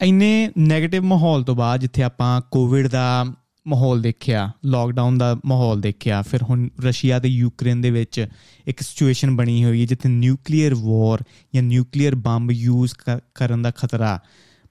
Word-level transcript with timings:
ਇੰਨੇ 0.00 0.50
네ਗੇਟਿਵ 0.62 1.02
ਮਾਹੌਲ 1.02 1.42
ਤੋਂ 1.42 1.54
ਬਾਅਦ 1.54 1.80
ਜਿੱਥੇ 1.80 2.02
ਆਪਾਂ 2.02 2.40
ਕੋਵਿਡ 2.50 2.88
ਦਾ 2.88 3.24
ਮਾਹੌਲ 3.66 4.02
ਦੇਖਿਆ 4.02 4.50
ਲਾਕਡਾਊਨ 4.64 5.18
ਦਾ 5.18 5.36
ਮਾਹੌਲ 5.46 5.80
ਦੇਖਿਆ, 5.80 6.22
ਫਿਰ 6.22 6.42
ਹੁਣ 6.42 6.68
ਰਸ਼ੀਆ 6.84 7.18
ਤੇ 7.18 7.28
ਯੂਕਰੇਨ 7.28 7.80
ਦੇ 7.80 7.90
ਵਿੱਚ 7.90 8.26
ਇੱਕ 8.66 8.80
ਸਿਚੁਏਸ਼ਨ 8.80 9.36
ਬਣੀ 9.36 9.64
ਹੋਈ 9.64 9.80
ਹੈ 9.80 9.86
ਜਿੱਥੇ 9.86 10.08
ਨਿਊਕਲੀਅਰ 10.08 10.74
ਵਾਰ 10.74 11.22
ਜਾਂ 11.54 11.62
ਨਿਊਕਲੀਅਰ 11.62 12.14
ਬੰਬ 12.14 12.50
ਯੂਜ਼ 12.50 12.94
ਕਰਨ 13.34 13.62
ਦਾ 13.62 13.70
ਖਤਰਾ 13.70 14.18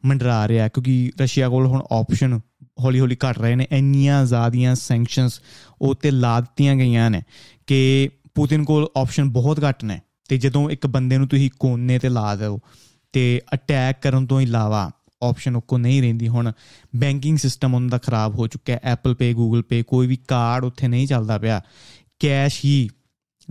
ਮੰਡਰਾ 0.05 0.47
ਰਿਹਾ 0.47 0.67
ਕਿਉਂਕਿ 0.67 1.11
ਰਸ਼ੀਆ 1.21 1.49
ਕੋਲ 1.49 1.65
ਹੁਣ 1.65 1.83
ਆਪਸ਼ਨ 1.91 2.39
ਹੌਲੀ 2.79 2.99
ਹੌਲੀ 2.99 3.15
ਘਟ 3.15 3.39
ਰਹੇ 3.39 3.55
ਨੇ। 3.55 3.67
ਇੰਨੀਆਂ 3.71 4.25
ਜ਼ਿਆਦੀਆਂ 4.25 4.75
ਸੈਂਕਸ਼ਨਸ 4.75 5.39
ਉਹ 5.81 5.95
ਤੇ 5.95 6.11
ਲਾ 6.11 6.39
ਦਿੱਤੀਆਂ 6.41 6.75
ਗਈਆਂ 6.75 7.09
ਨੇ 7.11 7.21
ਕਿ 7.67 8.09
ਪੁਤਿਨ 8.35 8.63
ਕੋਲ 8.63 8.87
ਆਪਸ਼ਨ 8.97 9.29
ਬਹੁਤ 9.29 9.63
ਘੱਟ 9.69 9.83
ਨੇ। 9.83 9.99
ਤੇ 10.29 10.37
ਜਦੋਂ 10.37 10.69
ਇੱਕ 10.69 10.87
ਬੰਦੇ 10.87 11.17
ਨੂੰ 11.17 11.27
ਤੁਸੀਂ 11.27 11.49
ਕੋਨੇ 11.59 11.99
ਤੇ 11.99 12.09
ਲਾ 12.09 12.35
ਦਿਓ 12.35 12.59
ਤੇ 13.13 13.41
ਅਟੈਕ 13.53 14.01
ਕਰਨ 14.01 14.25
ਤੋਂ 14.25 14.41
ਇਲਾਵਾ 14.41 14.89
ਆਪਸ਼ਨ 15.29 15.59
ਕੋ 15.59 15.77
ਨਹੀਂ 15.77 16.01
ਰਹਿੰਦੀ 16.01 16.27
ਹੁਣ। 16.27 16.51
ਬੈਂਕਿੰਗ 16.95 17.37
ਸਿਸਟਮ 17.37 17.75
ਉਹਨਾਂ 17.75 17.89
ਦਾ 17.89 17.97
ਖਰਾਬ 17.97 18.39
ਹੋ 18.39 18.47
ਚੁੱਕਾ 18.47 18.73
ਹੈ। 18.73 18.79
ਐਪਲ 18.83 19.15
ਪੇ 19.15 19.33
ਗੂਗਲ 19.33 19.61
ਪੇ 19.61 19.83
ਕੋਈ 19.83 20.07
ਵੀ 20.07 20.17
ਕਾਰਡ 20.27 20.63
ਉੱਥੇ 20.63 20.87
ਨਹੀਂ 20.87 21.07
ਚੱਲਦਾ 21.07 21.37
ਪਿਆ। 21.37 21.61
ਕੈਸ਼ 22.19 22.65
ਹੀ 22.65 22.89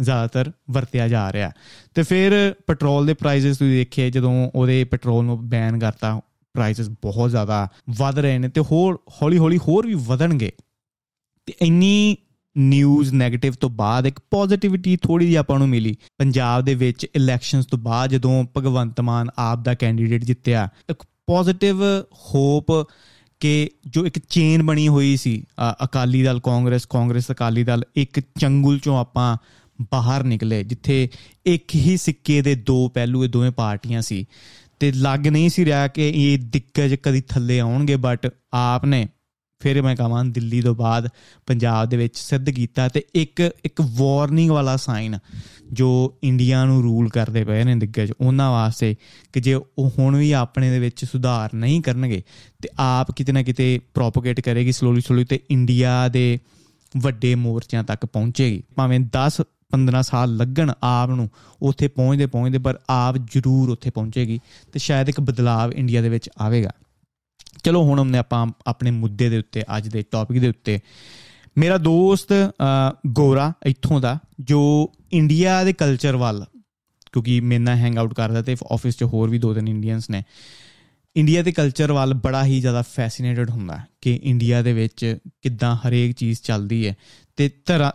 ਜ਼ਿਆਦਾਤਰ 0.01 0.53
ਵਰਤਿਆ 0.71 1.09
ਜਾ 1.09 1.33
ਰਿਹਾ। 1.33 1.51
ਤੇ 1.95 2.03
ਫਿਰ 2.03 2.55
ਪੈਟਰੋਲ 2.67 3.07
ਦੇ 3.07 3.15
ਪ੍ਰਾਈਸਸ 3.15 3.57
ਤੁਸੀਂ 3.57 3.73
ਦੇਖਿਆ, 3.73 4.11
ਜਦੋਂ 4.11 4.51
ਉਹਦੇ 4.55 4.85
ਪੈਟਰੋਲ 4.85 5.25
ਨੂੰ 5.25 5.49
ਬੈਨ 5.49 5.79
ਕਰਤਾ 5.79 6.21
ਪ੍ਰਾਈਸਸ 6.55 6.89
ਬਹੁਤ 6.89 7.31
ਜ਼ਿਆਦਾ 7.31 7.69
ਵਧ 7.91 8.19
ਰਹੇ 8.19 8.39
ਨੇ 8.39 8.49
ਤੇ 8.49 8.61
ਹੋਰ 8.61 9.01
ਹੌਲੀ 9.23 9.39
ਹੌਲੀ 9.39 9.59
ਹੋਰ 9.59 9.87
ਵੀ 9.87 9.95
ਵਧਣਗੇ। 9.95 10.53
ਤੇ 11.47 11.55
ਇੰਨੀ 11.63 12.17
ਨਿਊਜ਼ 12.59 13.15
네ਗੇਟਿਵ 13.15 13.53
ਤੋਂ 13.53 13.71
ਬਾਅਦ 13.71 14.07
ਇੱਕ 14.07 14.21
ਪੋਜ਼ਿਟਿਵਿਟੀ 14.31 14.97
ਥੋੜੀ 14.97 15.25
ਜਿਹੀ 15.25 15.37
ਆਪਾਂ 15.37 15.59
ਨੂੰ 15.59 15.69
ਮਿਲੀ। 15.69 15.97
ਪੰਜਾਬ 16.19 16.65
ਦੇ 16.65 16.75
ਵਿੱਚ 16.75 17.07
ਇਲੈਕਸ਼ਨਸ 17.15 17.67
ਤੋਂ 17.67 17.79
ਬਾਅਦ 17.79 18.11
ਜਦੋਂ 18.11 18.45
ਭਗਵੰਤ 18.57 19.01
ਮਾਨ 19.01 19.31
ਆਪ 19.39 19.59
ਦਾ 19.59 19.75
ਕੈਂਡੀਡੇਟ 19.75 20.25
ਜਿੱਤਿਆ, 20.25 20.69
ਇੱਕ 20.91 21.03
ਪੋਜ਼ਿਟਿਵ 21.27 21.83
ਹੋਪ 22.13 22.67
ਕਿ 23.41 23.71
ਜੋ 23.87 24.07
ਇੱਕ 24.07 24.19
ਚੇਨ 24.19 24.63
ਬਣੀ 24.63 24.89
ਹੋਈ 24.89 25.17
ਸੀ 25.17 25.45
ਅਕਾਲੀ 25.85 26.23
ਦਲ, 26.23 26.41
ਕਾਂਗਰਸ 26.41 26.87
ਕਾਂਗਰਸ, 26.87 27.31
ਅਕਾਲੀ 27.31 27.65
ਦਲ, 27.65 27.85
ਇੱਕ 27.97 28.21
ਚੰਗੁਲ 28.41 28.79
ਚੋਂ 28.79 28.99
ਆਪਾਂ 28.99 29.37
ਬਾਹਰ 29.93 30.25
ਨਿਕਲੇ, 30.25 30.65
ਜਿੱਥੇ 30.65 31.09
ਇੱਕ 31.47 31.75
ਹੀ 31.75 31.97
ਸਿੱਕੇ 31.97 32.43
ਦੇ 32.43 32.55
ਦੋ 32.55 32.89
ਪਹਿਲੂ, 32.89 33.25
ਇਹ 33.25 33.29
ਦੋਵੇਂ 33.29 33.51
ਪਾਰਟੀਆਂ 33.51 34.03
ਸੀ। 34.03 34.27
ਤੇ 34.81 34.93
ਲੱਗ 34.93 35.27
ਨਹੀਂ 35.27 35.51
ਸੀ 35.51 35.65
ਰਿਹਾ 35.65 35.89
ਕਿ 35.89 36.11
ਇਹ 36.11 36.39
ਦਿੱਕਜ 36.39 36.95
ਕਦੀ 36.95 37.21
ਥੱਲੇ 37.21 37.61
ਆਉਣਗੇ 37.61 37.97
ਬਟ 37.97 38.35
ਆਪ 38.53 38.85
ਨੇ 38.85 39.09
ਫਿਰ 39.65 39.81
ਮੈਂ 39.83 39.97
ਕਹਾਂ 39.97 40.25
ਦਿੱਲੀ 40.25 40.61
ਤੋਂ 40.61 40.75
ਬਾਅਦ 40.75 41.09
ਪੰਜਾਬ 41.47 41.89
ਦੇ 41.89 41.97
ਵਿੱਚ 41.97 42.17
ਸਿੱਧ 42.17 42.51
ਕੀਤਾ 42.51 42.89
ਤੇ 42.89 43.03
ਇੱਕ 43.15 43.41
ਇੱਕ 43.65 43.81
ਵਾਰਨਿੰਗ 43.91 44.51
ਵਾਲਾ 44.51 44.77
ਸਾਈਨ 44.77 45.19
ਜੋ 45.73 45.89
ਇੰਡੀਆ 46.23 46.65
ਨੂੰ 46.65 46.83
ਰੂਲ 46.83 47.09
ਕਰਦੇ 47.09 47.45
ਪਏ 47.45 47.65
ਨੇ 47.65 47.75
ਦਿੱਗਜ, 47.75 48.13
ਉਹਨਾਂ 48.21 48.51
ਵਾਸਤੇ 48.51 48.95
ਕਿ 49.33 49.41
ਜੇ 49.41 49.55
ਉਹ 49.55 49.91
ਹੁਣ 49.99 50.17
ਵੀ 50.17 50.31
ਆਪਣੇ 50.33 50.71
ਦੇ 50.71 50.79
ਵਿੱਚ 50.79 51.05
ਸੁਧਾਰ 51.05 51.55
ਨਹੀਂ 51.55 51.81
ਕਰਨਗੇ 51.83 52.23
ਤੇ 52.63 52.69
ਆਪ 52.79 53.11
ਕਿਤੇ 53.11 53.33
ਨਾ 53.33 53.43
ਕਿਤੇ 53.43 53.81
ਪ੍ਰੋਪਗੇਟ 53.95 54.41
ਕਰੇਗੀ 54.41 54.73
ਸਲੋਲੀ 54.73 55.01
ਸਲੋਲੀ 55.01 55.25
ਤੇ 55.25 55.41
ਇੰਡੀਆ 55.51 55.97
ਦੇ 56.09 56.39
ਵੱਡੇ 56.95 57.35
ਮੋਰਚਿਆਂ 57.35 57.85
ਤੱਕ 57.85 58.07
ਪਹੁੰਚੇਗੀ। 58.07 58.63
ਭਾਵੇਂ 58.77 59.01
10 59.17 59.41
15 59.73 60.03
ਸਾਲ 60.03 60.37
ਲੱਗਣ 60.37 60.73
ਆਪ 60.83 61.11
ਨੂੰ 61.11 61.29
ਉੱਥੇ 61.63 61.89
ਪਹੁੰਚਦੇ 61.89 62.27
ਪਹੁੰਚਦੇ, 62.27 62.59
ਪਰ 62.59 62.79
ਆਪ 62.91 63.17
ਜ਼ਰੂਰ 63.17 63.71
ਉੱਥੇ 63.71 63.91
ਪਹੁੰਚੇਗੀ 63.91 64.41
ਤੇ 64.73 64.79
ਸ਼ਾਇਦ 64.79 65.09
ਇੱਕ 65.09 65.21
ਬਦਲਾਅ 65.21 65.71
ਇੰਡੀਆ 65.73 66.03
ਦੇ 66.03 66.09
ਵਿੱਚ 66.09 66.31
ਆਵੇਗਾ। 66.41 66.71
ਚਲੋ 67.63 67.83
ਹੁਣ 67.83 68.01
ਹਮਨੇ 68.01 68.19
ਆਪਾਂ 68.19 68.47
ਆਪਣੇ 68.67 68.91
ਮੁੱਦੇ 68.91 69.29
ਦੇ 69.31 69.39
ਉੱਤੇ, 69.39 69.63
ਅੱਜ 69.77 69.89
ਦੇ 69.89 70.03
ਟੌਪਿਕ 70.11 70.41
ਦੇ 70.41 70.49
ਉੱਤੇ, 70.49 70.79
ਮੇਰਾ 71.59 71.79
ਦੋਸਤ 71.79 72.33
ਗੋਰਾ 73.07 73.53
ਇੱਥੋਂ 73.67 74.01
ਦਾ, 74.01 74.19
ਜੋ 74.41 74.93
ਇੰਡੀਆ 75.13 75.63
ਦੇ 75.65 75.73
ਕਲਚਰ 75.73 76.17
ਵੱਲ, 76.17 76.45
ਕਿਉਂਕਿ 77.13 77.41
ਮੇਰੇ 77.41 77.63
ਨਾਲ 77.63 77.77
ਹੈਂਗ 77.77 77.99
ਆਊਟ 77.99 78.15
ਕਰਦਾ 78.15 78.43
ਤੇ 78.43 78.57
ਆਫਿਸ 78.73 78.97
'ਚ 78.97 79.05
ਹੋਰ 79.05 79.29
ਵੀ 79.31 79.39
ਦੋ 79.39 79.55
ਤਿੰਨ 79.55 79.69
ਇੰਡੀਅਨਸ 79.69 80.11
ਨੇ 80.11 80.23
ਇੰਡੀਆ 81.17 81.43
ਦੇ 81.43 81.53
ਕਲਚਰ 81.53 81.93
ਵੱਲ 81.93 82.15
ਬੜਾ 82.15 82.45
ਹੀ 82.45 82.61
ਜ਼ਿਆਦਾ 82.61 82.81
ਫੈਸੀਨੇਟਡ 82.83 83.51
ਹੁੰਦਾ 83.51 83.79
ਕਿ 84.01 84.19
ਇੰਡੀਆ 84.23 84.63
ਦੇ 84.63 84.73
ਵਿੱਚ 84.73 85.17
ਕਿੱਦਾਂ 85.43 85.75
ਹਰੇਕ 85.77 86.15
ਚੀਜ਼ 86.17 86.41
ਚੱਲਦੀ 86.43 86.87
ਹੈ। 86.87 86.95
ਤੇ 87.37 87.51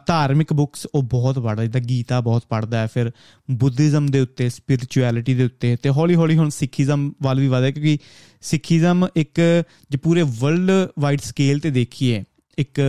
ਧਾਰਮਿਕ 0.08 0.54
ਬੁੱਕਸ 0.54 0.88
ਉਹ 0.96 1.04
ਬਹੁਤ 1.04 1.40
ਪੜ੍ਹਦਾ, 1.40 1.64
ਜਿੱਦਾਂ 1.64 1.82
ਗੀਤਾ 1.82 2.22
ਬਹੁਤ 2.22 2.44
ਪੜ੍ਹਦਾ 2.50 2.80
ਹੈ, 2.80 2.88
ਫਿਰ 2.88 3.12
ਬੁੱਧੀਜ਼ਮ 3.52 4.06
ਦੇ 4.06 4.20
ਉੱਤੇ 4.20 4.50
ਸਪਿਰਚੁਅਲਿਟੀ 4.50 5.34
ਦੇ 5.34 5.44
ਉੱਤੇ, 5.44 5.76
ਤੇ 5.76 5.90
ਹੌਲੀ 5.90 6.16
ਹੌਲੀ 6.16 6.38
ਹੁਣ 6.38 6.50
ਸਿੱਖੀਜ਼ਮ 6.50 7.12
ਵੱਲ 7.24 7.40
ਵੀ 7.40 7.48
ਵਧਿਆ 7.48 7.72
ਕਿਉਂਕਿ 7.72 7.98
ਸਿੱਖੀਜ਼ਮ 8.42 9.08
ਇੱਕ 9.16 9.42
ਜੇ 9.90 9.98
ਪੂਰੇ 9.98 10.22
ਵਰਲਡ 10.22 10.90
ਵਾਈਡ 11.00 11.20
ਸਕੇਲ 11.20 11.60
ਤੇ 11.60 11.72
ਦੇਖੀਏ, 11.72 12.24
ਇੱਕ 12.58 12.80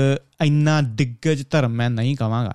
ਇੰਨਾ 0.44 0.80
ਦਿੱਗਜ 0.82 1.44
ਧਰਮ 1.50 1.70
ਮੈਂ 1.70 1.90
ਨਹੀਂ 1.90 2.16
ਕਹਾਂਗਾ 2.16 2.54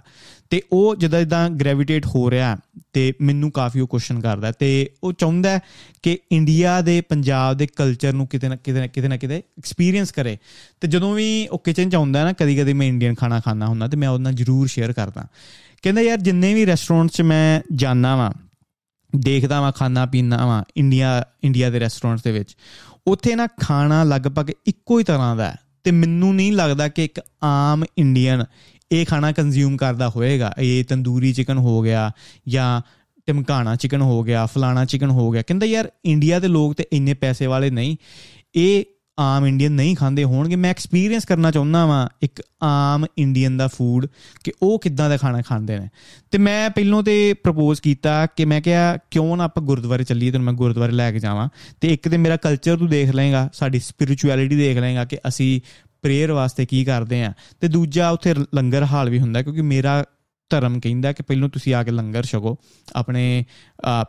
ਤੇ 0.50 0.61
ਉਹ 0.72 0.95
ਜਦੋਂ 0.95 1.19
ਇਦਾਂ 1.19 1.50
ਗ੍ਰੈਵਿਟੇਟ 1.50 2.06
ਹੋ 2.06 2.29
ਰਿਹਾ 2.31 2.57
ਤੇ 2.94 3.13
ਮੈਨੂੰ 3.22 3.51
ਕਾਫੀ 3.51 3.79
ਉਹ 3.79 3.88
ਕੁਐਸਚਨ 3.88 4.19
ਕਰਦਾ 4.19 4.51
ਤੇ 4.51 4.89
ਉਹ 5.03 5.13
ਚਾਹੁੰਦਾ 5.13 5.59
ਕਿ 6.03 6.17
ਇੰਡੀਆ 6.31 6.79
ਦੇ, 6.81 7.01
ਪੰਜਾਬ 7.01 7.57
ਦੇ 7.57 7.67
ਕਲਚਰ 7.67 8.13
ਨੂੰ 8.13 8.28
ਕਿਤੇ 8.28 8.50
ਨਾ 8.50 8.56
ਕਿਤੇ 8.56 8.88
ਕਿਤੇ 8.88 9.07
ਨਾ 9.07 9.17
ਕਿਤੇ 9.17 9.38
ਐਕਸਪੀਰੀਅੰਸ 9.57 10.11
ਕਰੇ। 10.11 10.38
ਤੇ 10.81 10.88
ਜਦੋਂ 10.88 11.13
ਵੀ 11.16 11.47
ਉਹ 11.47 11.59
ਕਿਚਨ 11.59 11.89
ਚ 11.89 11.95
ਆਉਂਦਾ 11.95 12.23
ਨਾ 12.23 12.33
ਕਦੀ 12.33 12.56
ਕਦੀ 12.57 12.73
ਮੈਂ 12.73 12.88
ਇੰਡੀਅਨ 12.88 13.16
ਖਾਣਾ 13.16 13.39
ਖਾਣਾ 13.39 13.67
ਹੁੰਦਾ 13.67 13.88
ਤੇ 13.88 13.97
ਮੈਂ 13.97 14.09
ਉਹਦੇ 14.09 14.23
ਨਾਲ 14.23 14.33
ਜ਼ਰੂਰ 14.33 14.67
ਸ਼ੇਅਰ 14.67 14.94
ਕਰਦਾ। 14.94 15.28
ਕਹਿੰਦਾ 15.81 16.01
ਯਾਰ 16.01 16.17
ਜਿੰਨੇ 16.17 16.53
ਵੀ 16.53 16.66
ਰੈਸਟੋਰੈਂਟਸ 16.66 17.13
'ਚ 17.13 17.22
ਮੈਂ 17.22 17.62
ਜਾਣਾ 17.75 18.16
ਵਾਂ, 18.16 18.31
ਦੇਖਦਾ 19.13 19.62
ਵਾਂ, 19.62 19.72
ਖਾਣਾ 19.72 20.06
ਪੀਣਾ 20.06 20.45
ਵਾਂ 20.45 20.63
ਇੰਡੀਆ 20.77 21.23
ਇੰਡੀਆ 21.44 21.69
ਦੇ 21.69 21.79
ਰੈਸਟੋਰੈਂਟਸ 21.79 22.23
ਦੇ 22.23 22.31
ਵਿੱਚ, 22.31 22.56
ਉੱਥੇ 23.07 23.35
ਨਾ 23.35 23.47
ਖਾਣਾ 23.62 24.03
ਲਗਭਗ 24.03 24.50
ਇੱਕੋ 24.66 25.00
ਹੀ 25.00 25.03
ਤਰ੍ਹਾਂ 25.03 25.35
ਦਾ 25.35 25.56
ਤੇ 25.83 25.91
ਮੈਨੂੰ 25.91 26.35
ਨਹੀਂ 26.35 26.51
ਲੱਗਦਾ 26.53 26.88
ਕਿ 26.88 27.06
ਇੱਕ 27.06 27.19
ਆਮ 27.44 27.83
ਇੰਡੀਅਨ 27.97 28.45
ਇਹ 28.91 29.06
ਖਾਣਾ 29.06 29.31
ਕੰਜ਼ਿਊਮ 29.31 29.78
ਕਰਦਾ 29.78 30.09
ਹੋਏਗਾ। 30.09 30.53
ਇਹ 30.59 30.84
ਤੰਦੂਰੀ 30.84 31.34
ਚਿਕਨ 31.34 31.57
ਹੋ 31.57 31.81
ਗਿਆ 31.81 32.12
ਜਾਂ 32.47 32.81
ਟਿਮਕਾਣਾ 33.25 33.75
ਚਿਕਨ 33.75 34.01
ਹੋ 34.01 34.23
ਗਿਆ, 34.23 34.46
ਫਲਾਣਾ 34.46 34.85
ਚਿਕਨ 34.85 35.09
ਹੋ 35.09 35.31
ਗਿਆ। 35.31 35.41
ਕਹਿੰਦਾ 35.41 35.66
ਯਾਰ 35.66 35.91
ਇੰਡੀਆ 36.06 36.40
ਦੇ 36.40 36.47
ਲੋਕ 36.47 36.73
ਤੇ 36.73 36.85
ਇੰਨੇ 36.94 37.13
ਪੈਸੇ 37.13 37.45
ਵਾਲੇ 37.45 37.69
ਨਹੀਂ। 37.69 37.97
ਇਹ 38.56 38.84
ਆਮ 39.19 39.45
ਇੰਡੀਅਨ 39.45 39.72
ਨਹੀਂ 39.72 39.95
ਖਾਂਦੇ 39.95 40.24
ਹੋਣਗੇ। 40.24 40.56
ਮੈਂ 40.56 40.69
ਐਕਸਪੀਰੀਅੰਸ 40.69 41.25
ਕਰਨਾ 41.25 41.51
ਚਾਹੁੰਦਾ 41.51 41.85
ਵਾਂ 41.85 42.09
ਇੱਕ 42.22 42.41
ਆਮ 42.63 43.06
ਇੰਡੀਅਨ 43.18 43.57
ਦਾ 43.57 43.68
ਫੂਡ 43.68 44.07
ਕਿ 44.44 44.51
ਉਹ 44.62 44.79
ਕਿੱਦਾਂ 44.79 45.09
ਦਾ 45.09 45.18
ਖਾਣਾ 45.18 45.41
ਖਾਂਦੇ 45.41 45.79
ਨੇ। 45.79 45.90
ਤੇ 46.31 46.38
ਮੈਂ 46.38 46.69
ਪਹਿਲੋਂ 46.69 47.03
ਤੇ 47.03 47.34
ਪ੍ਰਪੋਜ਼ 47.34 47.81
ਕੀਤਾ 47.81 48.25
ਕਿ 48.25 48.45
ਮੈਂ 48.45 48.62
ਕਿਹਾ, 48.62 48.97
ਕਿਉਂ 49.12 49.38
ਨਾ 49.38 49.44
ਆਪਾਂ 49.44 49.63
ਗੁਰਦੁਆਰੇ 49.63 50.03
ਚੱਲੀਏ 50.03 50.31
ਤੇ 50.31 50.38
ਮੈਂ 50.38 50.53
ਗੁਰਦੁਆਰੇ 50.53 50.91
ਲੈ 50.91 51.12
ਕੇ 51.12 51.19
ਜਾਵਾਂ। 51.19 51.50
ਤੇ 51.81 51.88
ਇੱਕ 51.88 52.09
ਤੇ 52.09 52.18
ਮੇਰਾ 52.18 52.38
ਕਲਚਰ 52.38 52.78
ਤੂੰ 52.78 52.90
ਦੇਖ 52.90 53.09
ਲਏਗਾ, 53.09 53.50
ਸਾਡੀ 53.53 53.79
ਸਪਿਰਚੁਅਲਿਟੀ 53.79 54.56
ਦੇਖ 54.56 54.78
ਲਏਗਾ 54.78 55.06
ਕਿ 55.06 55.18
ਅਸੀਂ 55.28 55.62
ਪ੍ਰੇਅਰ 56.05 56.31
ਵਾਸਤੇ 56.31 56.66
ਕੀ 56.66 56.83
ਕਰਦੇ 56.85 57.23
ਆ। 57.23 57.33
ਤੇ 57.59 57.67
ਦੂਜਾ 57.67 58.09
ਉੱਥੇ 58.09 58.33
ਲੰਗਰ 58.55 58.83
ਹਾਲ 58.83 59.09
ਵੀ 59.09 59.19
ਹੁੰਦਾ, 59.19 59.41
ਕਿਉਂਕਿ 59.41 59.61
ਮੇਰਾ 59.61 60.03
ਧਰਮ 60.51 60.79
ਕਹਿੰਦਾ 60.79 61.11
ਕਿ 61.11 61.23
ਪਹਿਲਾਂ 61.23 61.47
ਤੁਸੀਂ 61.49 61.73
ਆ 61.73 61.83
ਕੇ 61.83 61.91
ਲੰਗਰ 61.91 62.23
ਛਕੋ, 62.23 62.55
ਆਪਣੇ 62.95 63.23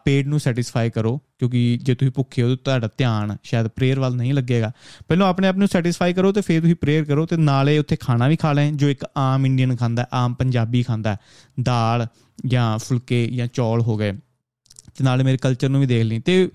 ਪੇਟ 0.05 0.27
ਨੂੰ 0.27 0.41
ਸੈਟੀਸਫਾਈ 0.41 0.91
ਕਰੋ, 0.91 1.17
ਕਿਉਂਕਿ 1.39 1.61
ਜੇ 1.83 1.95
ਤੁਸੀਂ 1.95 2.13
ਭੁੱਖੇ 2.13 2.43
ਹੋ 2.43 2.49
ਤਾਂ 2.49 2.57
ਤੁਹਾਡਾ 2.57 2.89
ਧਿਆਨ 2.99 3.37
ਸ਼ਾਇਦ 3.43 3.69
ਪ੍ਰੇਅਰ 3.69 4.01
ਵੱਲ 4.01 4.17
ਨਹੀਂ 4.17 4.35
ਲੱਗੇਗਾ। 4.35 4.71
ਪਹਿਲਾਂ 5.09 5.29
ਆਪਣੇ 5.29 5.49
ਆਪ 5.49 5.57
ਨੂੰ 5.57 5.69
ਸੈਟੀਸਫਾਈ 5.69 6.13
ਕਰੋ 6.13 6.33
ਤੇ 6.33 6.41
ਫਿਰ 6.41 6.61
ਤੁਸੀਂ 6.61 6.75
ਪ੍ਰੇਅਰ 6.75 7.05
ਕਰੋ 7.05 7.27
ਤੇ 7.27 7.37
ਨਾਲੇ 7.37 7.79
ਉੱਥੇ 7.79 7.97
ਖਾਣਾ 7.97 8.29
ਵੀ 8.29 8.37
ਖਾ 8.37 8.53
ਲੈ, 8.53 8.71
ਜੋ 8.71 8.91
ਇੱਕ 8.91 9.05
ਆਮ 9.17 9.47
ਇੰਡੀਅਨ 9.47 9.77
ਖਾਂਦਾ, 9.77 10.07
ਆਮ 10.13 10.35
ਪੰਜਾਬੀ 10.35 10.83
ਖਾਂਦਾ, 10.83 11.17
ਦਾਲ 11.63 12.07
ਜਾਂ 12.47 12.79
ਫੁਲਕੇ 12.79 13.27
ਜਾਂ 13.27 13.47
ਚੌਲ 13.47 13.81
ਹੋ 13.81 13.97
ਗਏ। 13.97 14.13
ਤੇ 14.13 15.05
ਨਾਲੇ 15.05 15.25
ਮੇਰੇ 15.25 15.37
ਕਲਚਰ 15.37 15.69
ਨੂੰ 15.69 15.81
ਵੀ 15.81 15.87
ਦੇਖ 15.87 16.05
ਲਈ। 16.05 16.19
ਤੇ 16.19 16.49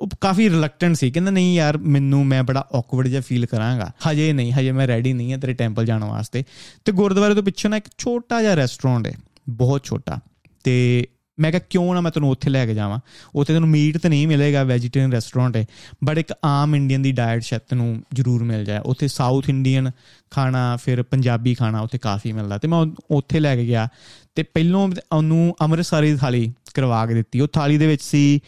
ਉਹ 0.00 0.08
ਕਾਫੀ 0.20 0.50
ਰਿਲੈਕਟੈਂਟ 0.50 0.96
ਸੀ। 0.96 1.10
ਕਹਿੰਦਾ, 1.10 1.30
ਨਹੀਂ 1.30 1.54
ਯਾਰ, 1.54 1.78
ਮੈਨੂੰ, 1.78 2.26
ਮੈਂ 2.26 2.42
ਬੜਾ 2.42 2.68
ਔਕਵਰਡ 2.72 3.08
ਜਿਹਾ 3.08 3.20
ਫੀਲ 3.20 3.46
ਕਰਾਂਗਾ। 3.46 3.90
ਹਜੇ 4.10 4.32
ਨਹੀਂ, 4.32 4.52
ਹਜੇ 4.52 4.72
ਮੈਂ 4.72 4.86
ਰੈਡੀ 4.86 5.12
ਨਹੀਂ 5.12 5.32
ਹਾਂ 5.32 5.38
ਤੇਰੇ 5.38 5.52
ਟੈਂਪਲ 5.52 5.84
ਜਾਣ 5.84 6.04
ਵਾਸਤੇ। 6.04 6.44
ਤੇ 6.84 6.92
ਗੁਰਦੁਆਰੇ 6.92 7.34
ਤੋਂ 7.34 7.42
ਪਿੱਛੇ 7.42 7.68
ਨਾ 7.68 7.76
ਇੱਕ 7.76 7.84
ਛੋਟਾ 7.98 8.42
ਜਿਹਾ 8.42 8.54
ਰੈਸਟੋਰੈਂਟ 8.54 9.06
ਹੈ, 9.06 9.12
ਬਹੁਤ 9.48 9.84
ਛੋਟਾ। 9.84 10.18
ਤੇ 10.64 11.06
ਮੈਂ 11.40 11.50
ਕਿਹਾ, 11.50 11.62
ਕਿਉਂ 11.70 11.94
ਨਾ 11.94 12.00
ਮੈਂ 12.00 12.10
ਤੈਨੂੰ 12.10 12.30
ਉੱਥੇ 12.30 12.50
ਲੈ 12.50 12.66
ਕੇ 12.66 12.74
ਜਾਵਾਂ? 12.74 12.98
ਉੱਥੇ 13.34 13.54
ਤੈਨੂੰ 13.54 13.68
ਮੀਟ 13.68 13.98
ਤਾਂ 13.98 14.10
ਨਹੀਂ 14.10 14.28
ਮਿਲੇਗਾ 14.28 14.64
ਵੈਜੀਟੇਰੀਅਨ 14.64 15.12
ਰੈਸਟੋਰੈਂਟ 15.12 15.56
ਹੈ। 15.56 15.66
ਬਟ 16.04 16.18
ਇੱਕ 16.18 16.34
ਆਮ 16.44 16.76
ਇੰਡੀਅਨ 16.76 17.02
ਦੀ 17.02 17.12
ਡਾਈਟ 17.12 17.42
ਸ਼ਾਇਦ 17.42 17.62
ਤੈਨੂੰ 17.68 18.02
ਜ਼ਰੂਰ 18.14 18.44
ਮਿਲ 18.44 18.64
ਜਾਏ। 18.64 18.78
ਉੱਥੇ 18.78 19.08
ਸਾਊਥ 19.08 19.48
ਇੰਡੀਅਨ 19.48 19.90
ਖਾਣਾ, 20.30 20.76
ਫਿਰ 20.76 21.02
ਪੰਜਾਬੀ 21.02 21.54
ਖਾਣਾ 21.54 21.80
ਉੱਥੇ 21.80 21.98
ਕਾਫੀ 21.98 22.32
ਮਿਲਦਾ। 22.32 22.58
ਤੇ 22.58 22.68
ਮੈਂ 22.68 22.86
ਉੱਥੇ 23.10 23.40
ਲੈ 23.40 23.56
ਕੇ 23.56 23.66
ਗਿਆ। 23.66 23.88
ਤੇ 24.34 24.42
ਪਹਿਲੋਂ 24.42 24.90
ਉਹਨੂੰ 25.12 25.54
ਅੰਮ੍ਰਿਤਸਰੀ 25.60 26.16
ਥਾਲੀ 26.16 26.54
ਕਰਵਾ 26.74 27.06
ਕੇ 27.06 27.14
ਦਿੱਤੀ। 27.14 27.40
ਉਹ 27.40 27.48
ਥਾਲੀ 27.48 27.78
ਦੇ 27.78 27.86
ਵਿੱਚ 27.86 28.02
ਸੀ 28.02 28.40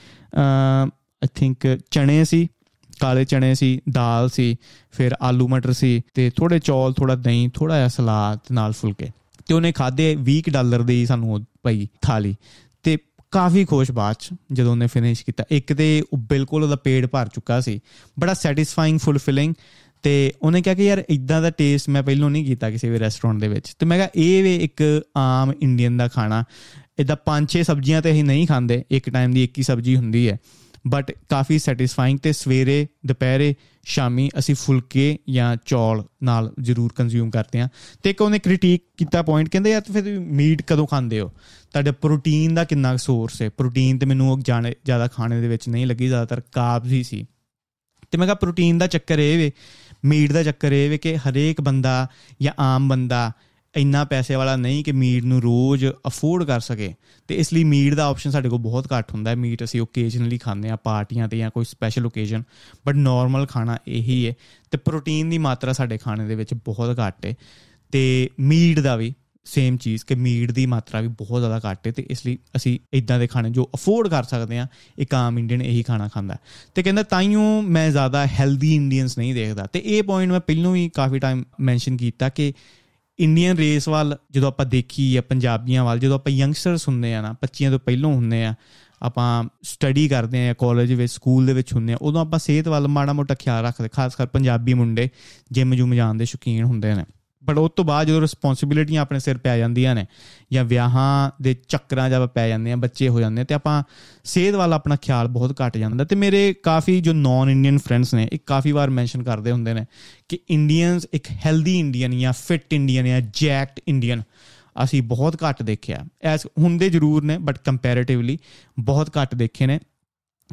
ਆਈ 1.22 1.28
ਥਿੰਕ 1.34 1.78
ਚਣੇ 1.91 2.25
ਸੀ, 2.25 2.49
ਕਾਲੇ 3.00 3.25
ਚਣੇ 3.25 3.55
ਸੀ, 3.55 3.81
ਦਾਲ 3.91 4.29
ਸੀ, 4.29 4.56
ਫਿਰ 4.93 5.12
ਆਲੂ 5.23 5.49
ਮਟਰ 5.49 5.73
ਸੀ 5.73 6.00
ਤੇ 6.14 6.31
ਥੋੜੇ 6.31 6.58
ਚੌਲ 6.58 6.93
ਥੋੜਾ 6.93 7.14
ਦਹੀਂ 7.14 7.49
ਥੋੜਾ 7.55 7.76
ਜਿਹਾ 7.76 7.88
ਸਲਾਦ 7.88 8.38
ਤੇ 8.38 8.55
ਨਾਲ 8.55 8.73
ਫੁਲਕੇ। 8.73 9.08
ਤੇ 9.46 9.55
ਉਹਨੇ 9.55 9.73
ਖਾਦੇ 9.73 10.17
20 10.19 10.50
ਡਾਲਰ 10.50 10.82
ਦੀ 10.82 11.06
ਸਾਨੂੰ 11.06 11.46
ਪਈ 11.62 11.88
ਥਾਲੀ। 12.02 12.37
ਤੇ 12.82 12.99
ਕਾਫੀ 13.31 13.64
ਖੁਸ਼ 13.64 13.91
ਬਾਅਦ 13.91 14.17
ਚ 14.20 14.29
ਜਦੋਂ 14.52 14.70
ਉਹਨੇ 14.70 14.87
ਫਿਨਿਸ਼ 14.87 15.25
ਕੀਤਾ, 15.25 15.44
ਇੱਕ 15.50 15.73
ਤੇ 15.73 16.02
ਉਹ 16.12 16.19
ਬਿਲਕੁਲ 16.19 16.62
ਉਹਦਾ 16.62 16.76
ਪੇਟ 16.76 17.06
ਭਰ 17.06 17.29
ਚੁੱਕਾ 17.29 17.61
ਸੀ, 17.61 17.81
ਬੜਾ 18.19 18.35
ਸੈਟੀਸਫਾਈਂਗ 18.35 18.99
ਫੁਲਫਿਲਿੰਗ 18.99 19.55
ਤੇ 20.02 20.32
ਉਹਨੇ 20.43 20.62
ਕਿਹਾ 20.62 20.75
ਕਿ 20.75 20.85
ਯਾਰ 20.85 21.05
ਇਦਾਂ 21.11 21.43
ਦਾ 21.43 21.50
ਟੇਸਟ 21.50 21.88
ਮੈਂ 21.88 22.02
ਪਹਿਲਾਂ 22.02 22.31
ਨਹੀਂ 22.31 22.44
ਕੀਤਾ 22.44 22.70
ਕਿਸੇ 22.70 22.91
ਵੀ 22.91 22.99
ਰੈਸਟੋਰੈਂਟ 22.99 23.41
ਦੇ 23.41 23.49
ਵਿੱਚ। 23.49 23.75
ਤੇ 23.79 23.87
ਮੈਂ 23.87 23.99
ਕਿਹਾ, 23.99 24.08
ਇਹ 24.17 24.43
ਵੇ 24.43 24.56
ਇੱਕ 24.56 25.02
ਆਮ 25.17 25.52
ਇੰਡੀਅਨ 25.62 25.96
ਦਾ 25.96 26.08
ਖਾਣਾ 26.08 26.44
ਇਦਾਂ 26.99 27.17
ਪੰਜ 27.17 27.50
ਛੇ 27.50 27.62
ਸਬਜ਼ੀਆਂ 27.62 28.02
ਤੇ 28.02 28.11
ਅਸੀਂ 28.11 28.25
ਨਹੀਂ 28.25 28.46
ਖਾਂਦੇ, 28.46 28.85
ਇੱਕ 28.91 29.11
ਟਾਈਮ 29.11 29.32
ਦੀ 29.32 29.44
ਇੱਕ 29.44 29.58
ਹੀ 29.58 29.62
ਸਬਜ਼ੀ 29.62 29.96
ਹੁੰਦੀ 29.96 30.31
ਹੈ। 30.31 30.38
ਬਟ 30.87 31.17
ਕਾਫੀ 31.29 31.58
ਸੈਟੀਸਫਾਈਂਗ 31.58 32.19
ਤੇ 32.19 32.32
ਸਵੇਰੇ, 32.32 32.87
ਦੁਪਹਿਰੇ, 33.06 33.55
ਸ਼ਾਮੀ 33.84 34.31
ਅਸੀਂ 34.38 34.55
ਫੁਲਕੇ 34.55 35.19
ਜਾਂ 35.31 35.56
ਚੌਲ 35.67 36.05
ਨਾਲ 36.23 36.52
ਜ਼ਰੂਰ 36.61 36.93
ਕੰਜ਼ਿਊਮ 36.93 37.31
ਕਰਦੇ 37.31 37.61
ਆ 37.61 37.69
ਤੇ 38.02 38.11
ਇੱਕ 38.11 38.23
ਉਹਨੇ 38.23 38.38
ਕ੍ਰਿਟਿਕ 38.38 38.82
ਕੀਤਾ 38.96 39.23
ਪੁਆਇੰਟ 39.23 39.49
ਕਹਿੰਦੇ 39.49 39.70
ਯਾਰ 39.70 39.82
ਫਿਰ 39.93 40.02
ਤੁਸੀਂ 40.02 40.19
ਮੀਟ 40.19 40.62
ਕਦੋਂ 40.62 40.87
ਖਾਂਦੇ 40.87 41.20
ਹੋ? 41.20 41.29
ਤੁਹਾਡੇ 41.73 41.90
ਪ੍ਰੋਟੀਨ 41.90 42.55
ਦਾ 42.55 42.64
ਕਿੰਨਾ 42.64 42.96
ਸੋਰਸ 42.96 43.43
ਹੈ? 43.43 43.49
ਪ੍ਰੋਟੀਨ 43.49 43.99
ਤੇ 43.99 44.06
ਮੈਨੂੰ 44.06 44.32
ਉਹ 44.32 44.38
ਜ਼ਿਆਦਾ 44.84 45.08
ਖਾਣੇ 45.08 45.40
ਦੇ 45.40 45.49
ਵਿੱਚ 45.49 45.69
ਨਹੀਂ 45.69 45.87
ਲੱਗੀ, 45.87 46.08
ਜ਼ਿਆਦਾਤਰ 46.08 46.40
ਕਾਰਬਸ 46.40 46.87
ਹੀ 46.87 47.02
ਸੀ। 47.02 47.26
ਤੇ 48.11 48.19
ਮੈਂ 48.19 48.26
ਕਿਹਾ 48.26 48.34
ਪ੍ਰੋਟੀਨ 48.34 48.79
ਦਾ 48.79 48.87
ਚੱਕਰ 48.87 49.19
ਇਹ 49.19 49.38
ਵੇ 49.38 49.52
ਮੀਟ 50.05 50.32
ਦਾ 50.32 50.43
ਚੱਕਰ 50.43 50.73
ਇਹ 50.73 50.90
ਵੇ 50.90 50.99
ਕਿ 50.99 51.17
ਹਰੇਕ 51.17 51.61
ਬੰਦਾ 51.61 52.08
ਜਾਂ 52.43 52.52
ਆਮ 52.58 52.88
ਬੰਦਾ 52.88 53.32
ਇੰਨਾ 53.76 54.04
ਪੈਸੇ 54.04 54.34
ਵਾਲਾ 54.34 54.56
ਨਹੀਂ 54.56 54.84
ਕਿ 54.84 54.92
ਮੀਟ 54.92 55.24
ਨੂੰ 55.24 55.42
ਰੋਜ਼ 55.42 55.86
ਅਫੋਰਡ 55.86 56.44
ਕਰ 56.44 56.60
ਸਕੇ। 56.60 56.94
ਤੇ 57.28 57.36
ਇਸ 57.36 57.52
ਲਈ 57.52 57.64
ਮੀਟ 57.64 57.94
ਦਾ 57.94 58.06
ਆਪਸ਼ਨ 58.06 58.30
ਸਾਡੇ 58.30 58.48
ਕੋਲ 58.48 58.58
ਬਹੁਤ 58.58 58.88
ਘੱਟ 58.92 59.12
ਹੁੰਦਾ 59.12 59.30
ਹੈ। 59.30 59.36
ਮੀਟ 59.36 59.64
ਅਸੀਂ 59.64 59.80
ਓਕੇਜਨਲੀ 59.80 60.38
ਖਾਂਦੇ 60.38 60.70
ਆ 60.70 60.76
ਪਾਰਟੀਆਂ 60.76 61.28
ਤੇ 61.28 61.38
ਜਾਂ 61.38 61.50
ਕੋਈ 61.50 61.64
ਸਪੈਸ਼ਲ 61.64 62.06
ਓਕੇਜਨ 62.06 62.42
ਬਟ 62.86 62.94
ਨਾਰਮਲ 62.94 63.46
ਖਾਣਾ 63.46 63.78
ਇਹੀ 63.88 64.28
ਹੈ। 64.28 64.34
ਤੇ 64.70 64.78
ਪ੍ਰੋਟੀਨ 64.78 65.28
ਦੀ 65.28 65.38
ਮਾਤਰਾ 65.38 65.72
ਸਾਡੇ 65.72 65.98
ਖਾਣੇ 65.98 66.26
ਦੇ 66.26 66.34
ਵਿੱਚ 66.34 66.54
ਬਹੁਤ 66.54 66.98
ਘੱਟ 66.98 67.26
ਹੈ। 67.26 67.34
ਤੇ 67.92 68.30
ਮੀਟ 68.40 68.80
ਦਾ 68.80 68.96
ਵੀ 68.96 69.14
ਸੇਮ 69.44 69.76
ਚੀਜ਼ 69.76 70.04
ਕਿ 70.04 70.14
ਮੀਟ 70.14 70.50
ਦੀ 70.50 70.66
ਮਾਤਰਾ 70.66 71.00
ਵੀ 71.00 71.08
ਬਹੁਤ 71.08 71.40
ਜ਼ਿਆਦਾ 71.40 71.70
ਘੱਟ 71.70 71.86
ਹੈ। 71.86 71.92
ਤੇ 71.92 72.06
ਇਸ 72.10 72.26
ਲਈ 72.26 72.38
ਅਸੀਂ 72.56 72.78
ਇਦਾਂ 72.92 73.19
ਦੇ 73.19 73.26
ਖਾਣੇ 73.26 73.50
ਜੋ 73.50 73.70
ਅਫੋਰਡ 73.74 74.08
ਕਰ 74.08 74.22
ਸਕਦੇ 74.22 74.58
ਆ 74.58 74.66
ਇੱਕ 74.98 75.14
ਆਮ 75.14 75.38
ਇੰਡੀਅਨ 75.38 75.62
ਇਹੀ 75.62 75.82
ਖਾਣਾ 75.82 76.08
ਖਾਂਦਾ 76.08 76.36
ਤੇ 76.74 76.82
ਕਹਿੰਦਾ 76.82 77.02
ਤਾਈਓ 77.02 77.60
ਮੈਂ 77.60 77.90
ਜ਼ਿਆਦਾ 77.90 78.26
ਹੈਲਦੀ 78.26 78.74
ਇੰਡੀਅਨਸ 78.74 79.19
ਨਹੀਂ 79.19 79.34
ਦੇਖਦਾ। 79.34 79.66
ਤੇ 79.66 79.82
ਇਹ 79.84 80.02
ਪੁਆਇੰਟ 80.02 80.32
ਮੈਂ 80.32 80.40
ਪਹਿਲਾਂ 80.40 80.70
ਵੀ 80.70 80.88
ਕਾਫੀ 80.88 81.19
ਟਾਈਮ 81.19 81.44
ਮੈਂਸ਼ਨ 81.60 81.96
ਕੀਤਾ 81.96 82.28
ਕਿ 82.28 82.52
ਇੰਡੀਅਨ 83.22 83.56
ਰੇਸ 83.56 83.88
ਵੱਲ 83.88 84.16
ਜਦੋਂ 84.30 84.48
ਆਪਾਂ 84.48 84.66
ਦੇਖੀ 84.66 85.16
ਆ 85.16 85.20
ਪੰਜਾਬੀਆਂ 85.20 85.84
ਵੱਲ, 85.84 85.98
ਜਦੋਂ 85.98 86.14
ਆਪਾਂ 86.14 86.32
ਯੰਗਸਟਰਸ 86.32 86.88
ਹੁੰਦੇ 86.88 87.14
ਆ 87.14 87.20
ਨਾ 87.20 87.34
25 87.42 87.70
ਤੋਂ 87.70 87.78
ਪਹਿਲਾਂ 87.78 88.10
ਹੁੰਦੇ 88.10 88.44
ਆ, 88.44 88.54
ਆਪਾਂ 89.02 89.44
ਸਟੱਡੀ 89.62 90.08
ਕਰਦੇ 90.08 90.48
ਆ 90.48 90.54
ਕਾਲਜ 90.54 90.92
ਵਿੱਚ 90.92 91.12
ਸਕੂਲ 91.12 91.46
ਦੇ 91.46 91.52
ਵਿੱਚ 91.52 91.72
ਹੁੰਦੇ 91.72 91.92
ਆ, 91.92 91.96
ਉਦੋਂ 92.02 92.20
ਆਪਾਂ 92.20 92.38
ਸਿਹਤ 92.38 92.69
ਵੱਲ 92.69 92.88
ਮਾੜਾ 92.88 93.12
ਮੋਟਾ 93.12 93.34
ਖਿਆਲ 93.34 93.64
ਰੱਖਦੇ, 93.64 93.88
ਖਾਸ 93.88 94.14
ਕਰ 94.14 94.26
ਪੰਜਾਬੀ 94.26 94.74
ਮੁੰਡੇ 94.74 95.08
ਜਿਮ 95.52 95.74
ਜੁਮ 95.74 95.94
ਜਾਣ 95.94 96.14
ਦੇ 96.14 96.24
ਸ਼ੌਕੀਨ 96.24 96.64
ਹੁੰਦੇ 96.64 96.94
ਨੇ। 96.94 97.04
ਬਟ 97.44 97.59
ਉਸ 97.59 97.71
ਤੋਂ 97.77 97.85
ਬਾਅਦ 97.85 98.06
ਜਦੋਂ 98.06 98.21
ਰਿਸਪੌਂਸਿਬਿਲਿਟੀਆਂ 98.21 99.03
ਆਪਣੇ 99.03 99.19
ਸਿਰ 99.19 99.39
ਪੈ 99.39 99.56
ਜਾਂਦੀਆਂ 99.59 99.94
ਨੇ 99.94 100.05
ਜਾਂ 100.53 100.65
ਵਿਆਹਾਂ 100.65 101.31
ਦੇ 101.43 101.55
ਚੱਕਰਾਂ 101.69 102.09
ਜਦ 102.11 102.27
ਪੈ 102.27 102.49
ਜਾਂਦੇ 102.49 102.73
ਆ, 102.73 102.77
ਬੱਚੇ 102.77 103.09
ਹੋ 103.09 103.21
ਜਾਂਦੇ 103.21 103.44
ਤੇ 103.44 103.55
ਆਪਾਂ 103.55 103.83
ਸਿਹਤ 104.25 104.55
ਵੱਲ 104.55 104.73
ਆਪਣਾ 104.73 104.97
ਖਿਆਲ 104.97 105.29
ਬਹੁਤ 105.29 105.61
ਘਟ 105.61 105.77
ਜਾਂਦਾ। 105.77 106.05
ਤੇ 106.05 106.17
ਮੇਰੇ 106.17 106.53
ਕਾਫੀ 106.62 107.00
ਜੋ 107.00 107.12
ਨਾਨ 107.12 107.50
ਇੰਡੀਅਨ 107.50 107.79
ਫਰੈਂਡਸ 107.79 108.15
ਨੇ 108.15 108.29
ਇੱਕ 108.33 108.43
ਕਾਫੀ 108.47 108.73
ਵਾਰ 108.73 108.91
ਮੈਂਸ਼ਨ 108.91 109.23
ਕਰਦੇ 109.23 109.50
ਹੁੰਦੇ 109.50 109.75
ਨੇ 109.75 109.85
ਕਿ 110.29 110.39
ਇੰਡੀਅਨਸ 110.50 111.06
ਇੱਕ 111.12 111.31
ਹੈਲਦੀ 111.47 111.79
ਇੰਡੀਅਨ 111.79 112.19
ਜਾਂ 112.19 112.33
ਫਿਟ 112.33 112.73
ਇੰਡੀਅਨ 112.73 113.06
ਜਾਂ 113.06 113.21
ਜੈਕਟ 113.35 113.81
ਇੰਡੀਅਨ 113.89 114.23
ਅਸੀਂ 114.85 115.03
ਬਹੁਤ 115.03 115.37
ਘੱਟ 115.43 115.62
ਦੇਖਿਆ। 115.62 116.05
ਐਸ 116.23 116.47
ਹੁੰਦੇ 116.59 116.89
ਜ਼ਰੂਰ 116.91 117.25
ਨੇ 117.25 117.39
ਬਟ 117.39 117.59
ਕੰਪੈਰੀਟਿਵਲੀ 117.59 118.39
ਬਹੁਤ 118.81 119.11
ਘੱਟ 119.19 119.35
ਦੇਖੇ 119.35 119.67
ਨੇ। 119.67 119.79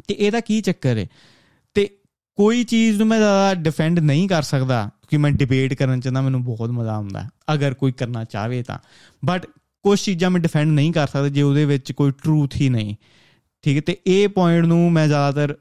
ਤੇ 0.08 0.14
ਇਹਦਾ 0.14 0.40
ਕੀ 0.40 0.60
ਚੱਕਰ 0.60 0.98
ਹੈ 0.98 1.06
ਤੇ 1.74 1.88
ਕੋਈ 2.38 2.64
ਚੀਜ਼ 2.64 2.98
ਨੂੰ 2.98 3.06
ਮੈਂ 3.06 3.18
ਜ਼ਿਆਦਾ 3.18 3.54
ਡਿਫੈਂਡ 3.54 3.98
ਨਹੀਂ 3.98 4.28
ਕਰ 4.28 4.42
ਸਕਦਾ। 4.42 4.90
ਕਿ 5.10 5.16
ਮੈਂ 5.16 5.30
ਡਿਬੇਟ 5.30 5.74
ਕਰਨ 5.74 6.00
ਚ 6.00 6.08
ਨਾ 6.08 6.20
ਮੈਨੂੰ 6.20 6.44
ਬਹੁਤ 6.44 6.70
ਮਜ਼ਾ 6.70 6.94
ਆਉਂਦਾ। 6.94 7.28
ਅਗਰ 7.54 7.74
ਕੋਈ 7.74 7.92
ਕਰਨਾ 7.92 8.24
ਚਾਹਵੇ 8.24 8.62
ਤਾਂ। 8.62 8.78
ਬਟ 9.24 9.46
ਕੁਝ 9.84 10.00
ਚੀਜ਼ਾਂ 10.00 10.30
ਮੈਂ 10.30 10.40
ਡਿਫੈਂਡ 10.40 10.68
ਨਹੀਂ 10.68 10.92
ਕਰ 10.92 11.06
ਸਕਦਾ 11.06 11.28
ਜੇ 11.28 11.42
ਉਹਦੇ 11.42 11.64
ਵਿੱਚ 11.64 11.92
ਕੋਈ 11.92 12.10
ਟਰੂਥ 12.10 12.56
ਹੀ 12.56 12.68
ਨਹੀਂ। 12.68 12.94
ਠੀਕ 13.62 13.76
ਹੈ, 13.76 13.82
ਤੇ 13.86 13.96
ਇਹ 14.06 14.28
ਪੁਆਇੰਟ 14.28 14.66
ਨੂੰ 14.66 14.92
ਮੈਂ 14.92 15.06
ਜ਼ਿਆਦਾਤਰ 15.08 15.56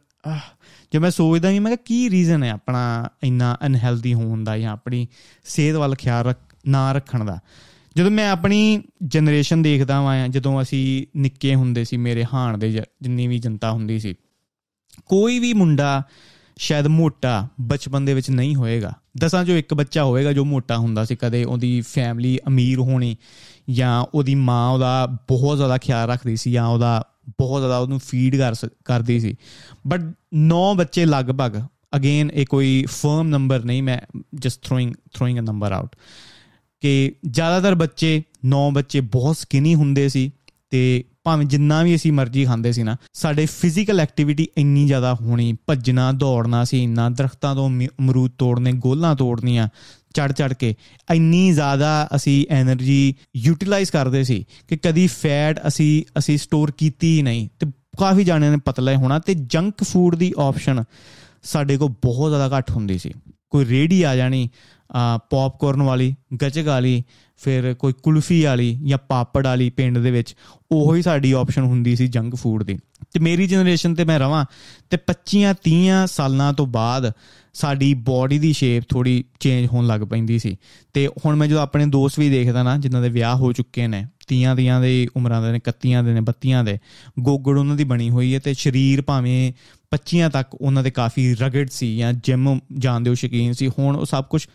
ਜੇ 0.91 0.99
ਮੈਂ 0.99 1.11
ਸੋਚਦਾ 1.11 1.49
ਵੀ 1.49 1.59
ਮੈਂ 1.59 1.71
ਕਿ 1.71 1.83
ਕੀ 1.85 2.09
ਰੀਜ਼ਨ 2.09 2.43
ਹੈ 2.43 2.49
ਆਪਣਾ 2.51 3.09
ਇੰਨਾ 3.23 3.57
ਅਨਹੈਲਦੀ 3.65 4.13
ਹੋਣ 4.13 4.43
ਦਾ 4.43 4.57
ਜਾਂ 4.57 4.71
ਆਪਣੀ 4.71 5.07
ਸਿਹਤ 5.43 5.75
ਵੱਲ 5.75 5.95
ਖਿਆਲ 5.95 6.25
ਰੱਖ, 6.25 6.39
ਨਾ 6.67 6.91
ਰੱਖਣ 6.91 7.23
ਦਾ। 7.23 7.39
ਜਦੋਂ 7.97 8.11
ਮੈਂ 8.11 8.29
ਆਪਣੀ 8.31 8.81
ਜਨਰੇਸ਼ਨ 9.03 9.61
ਦੇਖਦਾ 9.61 10.01
ਵਾਂ, 10.01 10.27
ਜਦੋਂ 10.27 10.61
ਅਸੀਂ 10.61 11.05
ਨਿੱਕੇ 11.19 11.55
ਹੁੰਦੇ 11.55 11.83
ਸੀ, 11.83 11.97
ਮੇਰੇ 11.97 12.25
ਹਾਣ 12.33 12.57
ਦੇ 12.57 12.71
ਜਿੰਨੀ 12.71 13.27
ਵੀ 13.27 13.39
ਜਨਤਾ 13.39 13.71
ਹੁੰਦੀ 13.71 13.99
ਸੀ, 13.99 14.13
ਕੋਈ 15.05 15.39
ਵੀ 15.39 15.53
ਮੁੰਡਾ 15.53 16.03
ਸ਼ਾਇਦ 16.57 16.87
ਮੋਟਾ 16.87 17.47
ਬਚਪਨ 17.61 18.05
ਦੇ 18.05 18.13
ਵਿੱਚ 18.13 18.29
ਨਹੀਂ 18.29 18.55
ਹੋਏਗਾ। 18.55 18.93
ਦਸਾਂ 19.19 19.45
ਜੋ 19.45 19.57
ਇੱਕ 19.57 19.73
ਬੱਚਾ 19.73 20.03
ਹੋਏਗਾ 20.03 20.33
ਜੋ 20.33 20.45
ਮੋਟਾ 20.45 20.77
ਹੁੰਦਾ 20.77 21.05
ਸੀ, 21.05 21.15
ਕਦੇ 21.15 21.43
ਉਹਦੀ 21.43 21.81
ਫੈਮਿਲੀ 21.81 22.39
ਅਮੀਰ 22.47 22.79
ਹੋਣੀ 22.79 23.17
ਜਾਂ 23.69 24.05
ਉਹਦੀ 24.13 24.35
ਮਾਂ 24.35 24.69
ਉਹਦਾ 24.69 25.05
ਬਹੁਤ 25.05 25.57
ਜ਼ਿਆਦਾ 25.57 25.77
ਖਿਆਲ 25.77 26.09
ਰੱਖਦੀ 26.09 26.35
ਸੀ 26.35 26.51
ਜਾਂ 26.51 26.67
ਉਹਦਾ 26.67 27.07
ਬਹੁਤ 27.29 27.61
ਜ਼ਿਆਦਾ 27.61 27.77
ਉਹਨੂੰ 27.77 27.99
ਫੀਡ 27.99 28.35
ਕਰ 28.35 28.53
ਕਰਦੀ 28.85 29.19
ਸੀ। 29.19 29.35
ਬਟ 29.87 30.01
9 30.37 30.75
ਬੱਚੇ 30.75 31.05
ਲਗਭਗ 31.05 31.61
ਅਗੇਨ 31.95 32.31
ਇਹ 32.33 32.45
ਕੋਈ 32.45 32.85
ਫਰਮ 32.89 33.27
ਨੰਬਰ 33.27 33.63
ਨਹੀਂ, 33.63 33.83
ਮੈਂ 33.83 34.19
just 34.35 34.65
throwing 34.65 34.93
throwing 35.13 35.39
a 35.39 35.41
number 35.41 35.71
out 35.71 35.95
ਕਿ 36.81 37.15
ਜ਼ਿਆਦਾਤਰ 37.29 37.75
ਬੱਚੇ 37.75 38.23
9 38.47 38.71
ਬੱਚੇ 38.73 39.01
ਬਹੁਤ 39.01 39.37
ਸਕਿਨੀ 39.37 39.75
ਹੁੰਦੇ 39.75 40.09
ਸੀ 40.09 40.31
ਤੇ 40.69 41.03
ਭਾਵੇਂ 41.23 41.45
ਜਿੰਨਾ 41.45 41.83
ਵੀ 41.83 41.95
ਅਸੀਂ 41.95 42.11
ਮਰਜ਼ੀ 42.11 42.45
ਖਾਂਦੇ 42.45 42.71
ਸੀ 42.71 42.83
ਨਾ, 42.83 42.97
ਸਾਡੇ 43.13 43.45
ਫਿਜ਼ੀਕਲ 43.45 43.99
ਐਕਟੀਵਿਟੀ 43.99 44.47
ਇੰਨੀ 44.57 44.85
ਜ਼ਿਆਦਾ 44.85 45.13
ਹੋਣੀ, 45.13 45.57
ਭੱਜਣਾ, 45.67 46.11
ਦੌੜਨਾ 46.11 46.63
ਸੀ, 46.63 46.83
ਇੰਨਾ 46.83 47.09
ਦਰਖਤਾਂ 47.09 47.55
ਤੋਂ 47.55 47.69
ਅਮਰੂਦ 47.69 48.31
ਤੋੜਨੇ, 48.37 48.71
ਗੋਲਾਂ 48.71 49.15
ਤੋੜਨੀਆਂ 49.15 49.69
ਚੜ 50.13 50.31
ਚੜ 50.31 50.53
ਕੇ, 50.53 50.75
ਇੰਨੀ 51.13 51.51
ਜ਼ਿਆਦਾ 51.51 52.09
ਅਸੀਂ 52.15 52.45
એનર્ਜੀ 52.61 53.15
ਯੂਟਿਲਾਈਜ਼ 53.35 53.91
ਕਰਦੇ 53.91 54.23
ਸੀ 54.23 54.45
ਕਿ 54.67 54.77
ਕਦੀ 54.77 55.07
ਫੈਟ 55.07 55.67
ਅਸੀਂ 55.67 56.03
ਅਸੀਂ 56.19 56.37
ਸਟੋਰ 56.37 56.71
ਕੀਤੀ 56.71 57.17
ਹੀ 57.17 57.21
ਨਹੀਂ 57.21 57.49
ਤੇ 57.59 57.71
ਕਾਫੀ 57.99 58.23
ਜਾਣਿਆਂ 58.23 58.51
ਨੇ 58.51 58.57
ਪਤਲਾ 58.57 58.95
ਹੋਣਾ 58.95 59.19
ਤੇ 59.19 59.33
ਜੰਕ 59.33 59.83
ਫੂਡ 59.83 60.15
ਦੀ 60.15 60.33
ਆਪਸ਼ਨ 60.39 60.83
ਸਾਡੇ 61.43 61.77
ਕੋਲ 61.77 61.89
ਬਹੁਤ 61.89 62.31
ਜ਼ਿਆਦਾ 62.31 62.57
ਘੱਟ 62.57 62.71
ਹੁੰਦੀ 62.71 62.97
ਸੀ। 62.97 63.13
ਕੋਈ 63.49 63.65
ਰੇੜੀ 63.65 64.03
ਆ 64.03 64.15
ਜਾਣੀ 64.15 64.49
ਪੌਪਕਾਰਨ 65.29 65.81
ਵਾਲੀ, 65.81 66.15
ਗੱਚਕ 66.41 66.65
ਵਾਲੀ, 66.65 67.03
ਫਿਰ 67.37 67.73
ਕੋਈ 67.73 67.93
ਕੁਲਫੀ 68.03 68.43
ਵਾਲੀ 68.43 68.79
ਜਾਂ 68.83 68.97
ਪਾਪੜ 68.97 69.45
ਵਾਲੀ 69.47 69.69
ਪਿੰਡ 69.69 69.97
ਦੇ 69.97 70.11
ਵਿੱਚ, 70.11 70.35
ਉਹੋ 70.71 70.95
ਹੀ 70.95 71.01
ਸਾਡੀ 71.01 71.31
ਆਪਸ਼ਨ 71.31 71.61
ਹੁੰਦੀ 71.61 71.95
ਸੀ 71.95 72.07
ਜੰਕ 72.07 72.35
ਫੂਡ 72.35 72.63
ਦੀ। 72.63 72.77
ਤੇ 73.13 73.19
ਮੇਰੀ 73.19 73.47
ਜਨਰੇਸ਼ਨ 73.47 73.95
ਤੇ 73.95 74.03
ਮੈਂ 74.03 74.19
ਰਵਾਂ, 74.19 74.45
ਤੇ 74.89 74.97
25 74.97 75.53
30 75.63 76.07
ਸਾਲਾਂ 76.07 76.53
ਤੋਂ 76.53 76.67
ਬਾਅਦ 76.67 77.11
ਸਾਡੀ 77.53 77.93
ਬਾਡੀ 77.93 78.39
ਦੀ 78.39 78.53
ਸ਼ੇਪ 78.53 78.83
ਥੋੜੀ 78.89 79.23
ਚੇਂਜ 79.39 79.67
ਹੋਣ 79.67 79.87
ਲੱਗ 79.87 80.01
ਪੈਂਦੀ 80.01 80.39
ਸੀ। 80.39 80.57
ਤੇ 80.93 81.07
ਹੁਣ 81.07 81.35
ਮੈਂ 81.35 81.47
ਜਦੋਂ 81.47 81.61
ਆਪਣੇ 81.61 81.85
ਦੋਸਤ 81.85 82.19
ਵੀ 82.19 82.29
ਦੇਖਦਾ 82.29 82.63
ਨਾ, 82.63 82.77
ਜਿਨ੍ਹਾਂ 82.77 83.01
ਦੇ 83.01 83.09
ਵਿਆਹ 83.09 83.35
ਹੋ 83.35 83.51
ਚੁੱਕੇ 83.53 83.87
ਨੇ 83.87 84.05
ਤੀਆਂ 84.27 84.55
ਦੀਆਂ 84.55 84.81
ਦੇ 84.81 85.07
ਉਮਰਾਂ 85.15 85.41
ਦੇ 85.41 85.51
ਨੇ 85.51 85.59
31 85.59 86.03
ਦੇ 86.03 86.13
ਨੇ 86.13 86.21
32 86.21 86.63
ਦੇ, 86.63 86.77
ਗੋਗੜ 87.19 87.57
ਉਹਨਾਂ 87.57 87.75
ਦੀ 87.75 87.83
ਬਣੀ 87.83 88.09
ਹੋਈ 88.09 88.33
ਹੈ 88.33 88.39
ਤੇ 88.39 88.53
ਸਰੀਰ 88.53 89.01
ਭਾਵੇਂ 89.01 89.53
25 89.91 90.29
ਤੱਕ 90.29 90.55
ਉਹਨਾਂ 90.55 90.83
ਦੇ 90.83 90.91
ਕਾਫੀ 90.91 91.35
ਰਗਡ 91.35 91.69
ਸੀ 91.69 91.97
ਜਾਂ 91.97 92.13
ਜਿਮ 92.13 92.59
ਜਾਣਦੇ 92.77 93.09
ਹੋ 93.09 93.15
ਸ਼ਕੀਨ 93.15 93.53
ਸੀ, 93.53 93.67
ਹੁਣ 93.67 93.95
ਉਹ 93.95 94.05
ਸਭ 94.05 94.23
ਕੁਝ 94.23 94.47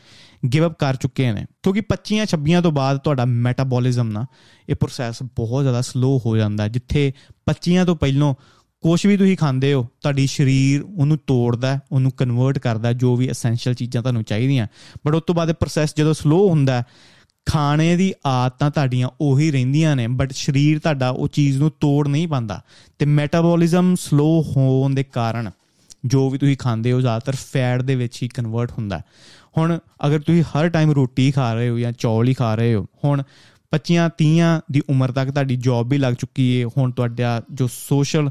ਗਿਵ 0.54 0.66
ਅਪ 0.66 0.78
ਕਰ 0.78 0.96
ਚੁੱਕੇ 0.96 1.32
ਨੇ। 1.32 1.46
ਕਿਉਂਕਿ 1.62 1.80
25 1.80 2.26
26 2.26 2.62
ਤੋਂ 2.62 2.72
ਬਾਅਦ 2.72 2.98
ਤੁਹਾਡਾ 2.98 3.24
ਮੈਟਾਬੋਲਿਜ਼ਮ 3.24 4.08
ਨਾ, 4.08 4.26
ਇਹ 4.68 4.74
ਪ੍ਰੋਸੈਸ 4.74 5.22
ਬਹੁਤ 5.22 5.62
ਜ਼ਿਆਦਾ 5.62 5.80
ਸਲੋ 5.80 6.22
ਹੋ 6.26 6.36
ਜਾਂਦਾ 6.36 6.68
ਜਿੱਥੇ 6.68 7.12
25 7.46 7.84
ਤੋਂ 7.84 7.96
ਪਹਿਲਾਂ 7.96 8.34
ਕੁਝ 8.80 9.06
ਵੀ 9.06 9.16
ਤੁਸੀਂ 9.16 9.36
ਖਾਂਦੇ 9.36 9.72
ਹੋ, 9.72 9.86
ਤੁਹਾਡੀ 10.00 10.26
ਸਰੀਰ 10.26 10.82
ਉਹਨੂੰ 10.82 11.18
ਤੋੜਦਾ 11.26 11.80
ਉਹਨੂੰ 11.92 12.10
ਕਨਵਰਟ 12.10 12.58
ਕਰਦਾ 12.58 12.92
ਜੋ 12.92 13.16
ਵੀ 13.16 13.28
ਐਸੈਂਸ਼ੀਅਲ 13.28 13.74
ਚੀਜ਼ਾਂ 13.74 14.02
ਤੁਹਾਨੂੰ 14.02 14.24
ਚਾਹੀਦੀਆਂ। 14.24 14.66
ਬਟ 15.06 15.14
ਉਸ 15.14 15.22
ਤੋਂ 15.26 15.34
ਬਾਅਦ 15.34 15.48
ਇਹ 15.48 15.54
ਪ੍ਰੋਸੈਸ 15.54 15.94
ਜਦੋਂ 15.96 16.14
ਸਲੋ 16.14 16.48
ਹੁੰਦਾ 16.48 16.84
ਖਾਣੇ 17.46 17.96
ਦੀ 17.96 18.12
ਆਦਤਾਂ 18.26 18.70
ਤੁਹਾਡੀਆਂ 18.70 19.08
ਉਹੀ 19.20 19.50
ਰਹਿੰਦੀਆਂ 19.50 19.96
ਨੇ 19.96 20.06
ਬਟ 20.06 20.32
ਸਰੀਰ 20.32 20.78
ਤੁਹਾਡਾ 20.78 21.08
ਉਹ 21.08 21.28
ਚੀਜ਼ 21.28 21.58
ਨੂੰ 21.58 21.70
ਤੋੜ 21.80 22.08
ਨਹੀਂ 22.08 22.28
ਪਾਉਂਦਾ। 22.28 22.60
ਤੇ 22.98 23.06
ਮੈਟਾਬੋਲਿਜ਼ਮ 23.06 23.94
ਸਲੋ 23.94 24.44
ਹੋਣ 24.56 24.94
ਦੇ 24.94 25.02
ਕਾਰਨ 25.02 25.50
ਜੋ 26.04 26.30
ਵੀ 26.30 26.38
ਤੁਸੀਂ 26.38 26.56
ਖਾਂਦੇ 26.56 26.92
ਹੋ, 26.92 27.00
ਜ਼ਿਆਦਾਤਰ 27.00 27.36
ਫੈਟ 27.36 27.82
ਦੇ 27.82 27.94
ਵਿੱਚ 27.96 28.22
ਹੀ 28.22 28.28
ਕਨਵਰਟ 28.28 28.72
ਹੁੰਦਾ 28.72 29.00
ਹੁਣ 29.58 29.78
ਅਗਰ 30.06 30.18
ਤੁਸੀਂ 30.18 30.42
ਹਰ 30.42 30.68
ਟਾਈਮ 30.68 30.90
ਰੋਟੀ 30.90 31.30
ਖਾ 31.30 31.54
ਰਹੇ 31.54 31.68
ਹੋ 31.68 31.78
ਜਾਂ 31.78 31.92
ਚੌਲ 31.92 32.28
ਹੀ 32.28 32.34
ਖਾ 32.34 32.54
ਰਹੇ 32.54 32.74
ਹੋ, 32.74 32.86
ਹੁਣ 33.04 33.22
25 33.72 34.08
30 34.18 34.60
ਦੀ 34.72 34.82
ਉਮਰ 34.90 35.12
ਤੱਕ 35.12 35.30
ਤੁਹਾਡੀ 35.30 35.56
ਜੌਬ 35.56 35.88
ਵੀ 35.88 35.98
ਲੱਗ 35.98 36.14
ਚੁੱਕੀ 36.14 36.62
ਹੈ 36.62 36.66
ਹੁਣ 36.76 36.90
ਤੁਹਾਡਾ 36.90 37.42
ਜੋ 37.52 37.68
ਸੋਸ਼ਲ 37.72 38.30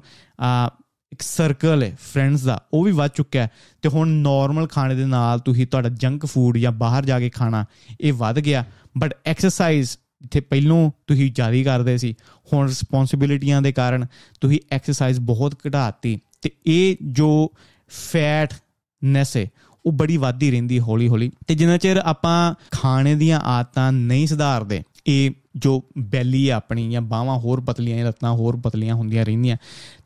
ਇੱਕ 1.13 1.21
ਸਰਕਲ 1.21 1.83
ਹੈ 1.83 1.95
ਫਰੈਂਡਸ 2.01 2.41
ਦਾ, 2.41 2.61
ਉਹ 2.73 2.83
ਵੀ 2.83 2.91
ਵੱਧ 2.91 3.11
ਚੁੱਕਿਆ 3.15 3.47
ਤੇ 3.81 3.89
ਹੁਣ 3.89 4.07
ਨਾਰਮਲ 4.07 4.67
ਖਾਣੇ 4.67 4.95
ਦੇ 4.95 5.05
ਨਾਲ 5.05 5.39
ਤੁਸੀਂ 5.39 5.67
ਤੁਹਾਡਾ 5.67 5.89
ਜੰਕ 5.89 6.25
ਫੂਡ 6.25 6.57
ਜਾਂ 6.57 6.71
ਬਾਹਰ 6.71 7.05
ਜਾ 7.05 7.19
ਕੇ 7.19 7.29
ਖਾਣਾ, 7.29 7.65
ਇਹ 8.01 8.13
ਵੱਧ 8.13 8.39
ਗਿਆ। 8.39 8.63
ਬਟ 8.97 9.13
ਐਕਸਰਸਾਈਜ਼ 9.25 9.89
ਜਿੱਥੇ 10.21 10.39
ਪਹਿਲੋਂ 10.39 10.91
ਤੁਸੀਂ 11.07 11.31
ਜਾਰੀ 11.31 11.63
ਕਰਦੇ 11.63 11.97
ਸੀ, 11.97 12.15
ਹੁਣ 12.53 12.67
ਰਿਸਪੌਂਸਿਬਿਲਿਟੀਆਂ 12.67 13.61
ਦੇ 13.61 13.71
ਕਾਰਨ 13.71 14.05
ਤੁਸੀਂ 14.41 14.59
ਐਕਸਰਸਾਈਜ਼ 14.71 15.19
ਬਹੁਤ 15.19 15.55
ਘਟਾਤੀ। 15.67 16.19
ਤੇ 16.41 16.51
ਇਹ 16.67 16.95
ਜੋ 17.03 17.51
ਫੈਟ 18.11 18.53
ਨੈਸ 19.01 19.37
ਹੈ, 19.37 19.45
ਉਹ 19.85 19.91
ਬੜੀ 19.91 20.17
ਵਾਧੀ 20.17 20.51
ਰਹਿੰਦੀ 20.51 20.79
ਹੌਲੀ 20.79 21.07
ਹੌਲੀ 21.07 21.31
ਤੇ 21.47 21.55
ਜਿੰਨਾ 21.55 21.77
ਚਿਰ 21.77 21.97
ਆਪਾਂ 21.97 22.55
ਖਾਣੇ 22.71 23.15
ਦੀਆਂ 23.15 23.39
ਆਦਤਾਂ 23.39 23.91
ਨਹੀਂ 23.91 24.27
ਸੁਧਾਰਦੇ 24.27 24.81
ਇਹ 25.07 25.31
ਜੋ 25.55 25.83
ਬੈਲੀ 25.97 26.49
ਹੈ 26.49 26.55
ਆਪਣੀ 26.55 26.91
ਜਾਂ 26.91 27.01
ਬਾਹਾਂ 27.01 27.39
ਹੋਰ 27.39 27.61
ਪਤਲੀਆਂ 27.61 27.97
ਜਾਂ 27.97 28.05
ਲੱਤਾਂ 28.05 28.31
ਹੋਰ 28.31 28.57
ਪਤਲੀਆਂ 28.57 28.95
ਹੁੰਦੀਆਂ 28.95 29.25
ਰਹਿੰਦੀਆਂ, 29.25 29.57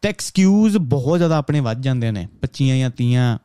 ਤੇ 0.02 0.10
ਐਕਸਕਿਊਜ਼ 0.10 0.78
ਬਹੁਤ 0.78 1.18
ਜ਼ਿਆਦਾ 1.18 1.38
ਆਪਣੇ 1.38 1.60
ਵੱਧ 1.60 1.82
ਜਾਂਦੇ 1.82 2.12
ਨੇ 2.12 2.28
25 2.42 2.80
ਜਾਂ 2.80 2.90
30 2.90 3.38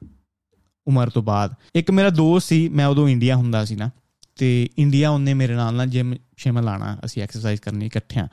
ਉਮਰ 0.87 1.11
ਤੋਂ 1.11 1.23
ਬਾਅਦ। 1.23 1.55
ਇੱਕ 1.75 1.91
ਮੇਰਾ 1.91 2.11
ਦੋਸਤ 2.11 2.47
ਸੀ, 2.47 2.69
ਮੈਂ 2.69 2.87
ਉਦੋਂ 2.87 3.09
ਇੰਡੀਆ 3.09 3.37
ਹੁੰਦਾ 3.37 3.65
ਸੀ 3.65 3.77
ਨਾ, 3.77 3.91
ਤੇ 4.37 4.69
ਇੰਡੀਆ 4.79 5.11
ਉਹਨੇ 5.11 5.35
ਮੇਰੇ 5.35 5.55
ਨਾਲ 5.55 5.75
ਨਾਲ 5.75 5.87
ਜਿਮ 5.87 6.15
ਸ਼ਿਮ 6.37 6.59
ਲਾਣਾ 6.59 6.99
ਅਸੀਂ 7.05 7.23
ਐਕਸਰਸਾਈਜ਼ 7.23 7.61
ਕਰਨੀ 7.61 7.87
ਇਕੱਠਿਆਂ। 7.87 8.29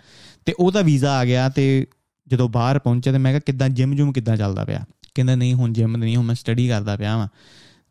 ਤੇ 0.46 0.54
ਉਹਦਾ 0.60 0.82
ਵੀਜ਼ਾ 0.82 1.18
ਆ 1.18 1.26
ਗਿਆ 1.26 1.50
ਤੇ 1.50 1.88
ਜਦੋਂ 2.28 2.50
ਬਾਹਰ 2.50 2.80
ਪਹੁੰਚਿਆ 2.80 3.14
ਤੇ 3.14 3.20
ਮੈਂ 3.20 3.32
ਕਿਹਾ 3.32 3.40
ਕਿੱਦਾਂ 3.40 3.70
ਜਿਮ 3.70 3.96
ਜੁਮ 3.96 4.12
ਕਿੱਦਾਂ 4.12 4.38
ਚੱਲਦਾ 4.38 4.66
ਪਿਆ? 4.66 4.86
ਕਹਿੰਦਾ 5.16 5.36
ਨਹੀਂ, 5.36 5.54
ਹੁਣ 5.54 5.74
ਜਿਮ 5.74 5.98
ਨਹੀਂ, 5.98 6.16
ਹੁਣ 6.16 6.26
ਮੈਂ 6.26 6.36
ਸਟੱਡੀ 6.36 6.68
ਕਰਦਾ 6.68 6.96
ਪਿਆ 6.96 7.18
ਵਾਂ। 7.18 7.28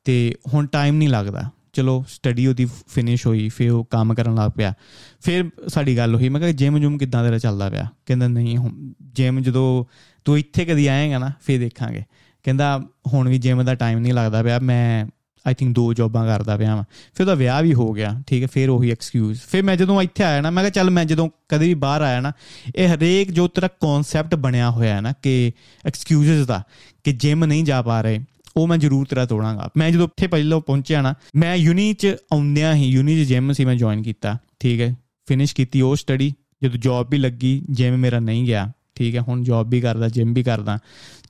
ਤੇ 0.05 0.35
ਹੁਣ 0.55 0.67
ਟਾਈਮ 0.67 0.97
ਨਹੀਂ 0.97 1.09
ਲੱਗਦਾ। 1.09 1.51
ਚਲੋ 1.73 2.05
ਸਟੱਡੀ 2.09 2.47
ਉਹਦੀ 2.47 2.65
ਫਿਨਿਸ਼ 2.65 3.27
ਹੋਈ, 3.27 3.49
ਫਿਰ 3.49 3.71
ਉਹ 3.71 3.85
ਕੰਮ 3.85 4.15
ਕਰਨ 4.15 4.35
ਲੱਗ 4.35 4.51
ਪਿਆ। 4.57 4.75
ਫਿਰ 5.21 5.45
ਸਾਡੀ 5.69 5.97
ਗੱਲ 5.97 6.15
ਹੋਈ 6.15 6.29
ਮੈਂ 6.29 6.41
ਕਿਹਾ 6.41 6.53
ਜਿਮ 6.53 6.79
ਜੁਮ 6.79 6.99
ਕਿੱਦਾਂ 6.99 7.25
ਤੇਰਾ 7.25 7.39
ਚੱਲਦਾ 7.39 7.71
ਪਿਆ? 7.71 7.87
ਕਹਿੰਦਾ 8.07 8.29
ਨਹੀਂ 8.29 8.59
ਜਿਮ 9.03 9.41
ਜਦੋਂ 9.41 9.85
ਤੂੰ 10.25 10.39
ਇੱਥੇ 10.39 10.65
ਕਦੀ 10.65 10.87
ਆਏਗਾ 10.87 11.19
ਨਾ, 11.19 11.33
ਫਿਰ 11.41 11.61
ਦੇਖਾਂਗੇ। 11.61 12.03
ਕਹਿੰਦਾ 12.43 12.83
ਹੁਣ 13.13 13.29
ਵੀ 13.29 13.39
ਜਿਮ 13.39 13.63
ਦਾ 13.63 13.75
ਟਾਈਮ 13.75 13.99
ਨਹੀਂ 13.99 14.13
ਲੱਗਦਾ 14.13 14.43
ਪਿਆ, 14.43 14.59
ਮੈਂ 14.59 15.07
ਆਈ 15.47 15.55
ਥਿੰਕ 15.55 15.75
ਦੋ 15.75 15.95
ਜੌਬਾਂ 15.95 16.27
ਕਰਦਾ 16.27 16.57
ਪਿਆ 16.57 16.77
ਵਾਂ। 16.77 16.85
ਫਿਰ 17.15 17.23
ਉਹਦਾ 17.23 17.35
ਵਿਆਹ 17.35 17.63
ਵੀ 17.63 17.75
ਹੋ 17.75 17.93
ਗਿਆ, 17.93 18.23
ਠੀਕ 18.27 18.43
ਹੈ, 18.43 18.49
ਫਿਰ 18.53 18.69
ਉਹੀ 18.69 18.91
ਐਕਸਕਿਊਜ਼ 18.91 19.41
ਫਿਰ 19.41 19.63
ਮੈਂ 19.63 19.77
ਜਦੋਂ 19.77 20.03
ਇੱਥੇ 20.03 20.25
ਆਇਆ 20.25 20.41
ਨਾ, 20.41 20.51
ਮੈਂ 20.51 20.63
ਕਿਹਾ 20.63 20.71
ਚੱਲ 20.71 20.91
ਮੈਂ 20.91 21.05
ਜਦੋਂ 21.05 21.31
ਕਦੇ 21.49 21.67
ਵੀ 21.67 21.75
ਬਾਹਰ 21.75 22.03
ਆਇਆ 22.03 22.21
ਨਾ, 22.21 22.33
ਇਹ 22.77 22.95
ਹਰੇਕ 22.95 23.31
ਜੋ 23.31 23.49
ਤੇਰਾ 23.49 23.69
ਕਨਸੈਪਟ 23.69 24.35
ਬਣਿਆ 24.35 24.71
ਹੋਇਆ 24.71 24.95
ਹੈ 24.95 25.01
ਨਾ, 25.01 25.13
ਕਿ 25.23 25.53
ਐਕਸਕਿਊਜ਼ਸ 25.87 26.47
ਦਾ, 26.47 26.63
ਕਿ 27.05 27.13
ਜਿਮ 27.13 27.45
ਨਹੀਂ 27.45 27.65
ਜਾ 27.65 27.83
ਪਾ 27.83 28.01
ਰਹੇ 28.03 28.19
ਉਹ 28.59 28.67
ਮੈਂ 28.67 28.79
ਜ਼ਰੂਰ 28.79 29.07
ਤੇਰਾ 29.07 29.27
ਤੋੜਾਂਗਾ। 29.27 29.71
ਮੈਂ 29.77 29.91
ਜਦੋਂ 29.91 30.05
ਉੱਥੇ 30.05 30.27
ਪਹਿਲਾਂ 30.27 30.61
ਪਹੁੰਚਿਆ 30.61 31.03
ਨਾ, 31.03 31.15
ਮੈਂ 31.37 31.55
ਯੂਨੀ 31.55 31.95
ਚ 31.95 32.07
ਆਉਂਦਿਆਂ 32.33 32.75
ਹੀ 32.75 32.87
ਯੂਨੀ 32.87 33.25
ਚ 33.25 33.29
ਜਿਮ 33.29 33.53
ਸੀ, 33.53 33.65
ਮੈਂ 33.65 33.75
ਜੁਆਇਨ 33.75 34.03
ਕੀਤਾ। 34.03 34.38
ਠੀਕ 34.61 34.81
ਹੈ? 34.81 34.97
ਫਿਨਿਸ਼ 35.27 35.55
ਕੀਤੀ 35.55 35.81
ਉਹ 35.81 35.97
ਸਟੱਡੀ 35.97 36.35
ਜਦੋਂ 36.62 36.79
ਜੌਬ 36.79 37.11
ਵੀ 37.11 37.19
ਲੱਗੀ 37.19 37.67
ਜਿਮ 37.71 37.97
ਮੇਰਾ 37.97 38.19
ਨਹੀਂ 38.19 38.45
ਗਿਆ। 38.45 38.73
ਠੀਕ 38.95 39.17
ਹੈ? 39.17 39.21
ਹੁਣ 39.21 39.43
ਜੌਬ 39.43 39.71
ਵੀ 39.71 39.81
ਕਰਦਾ 39.81 40.09
ਜਿਮ 40.09 40.35
ਵੀ 40.35 40.43
ਕਰਦਾ। 40.43 40.79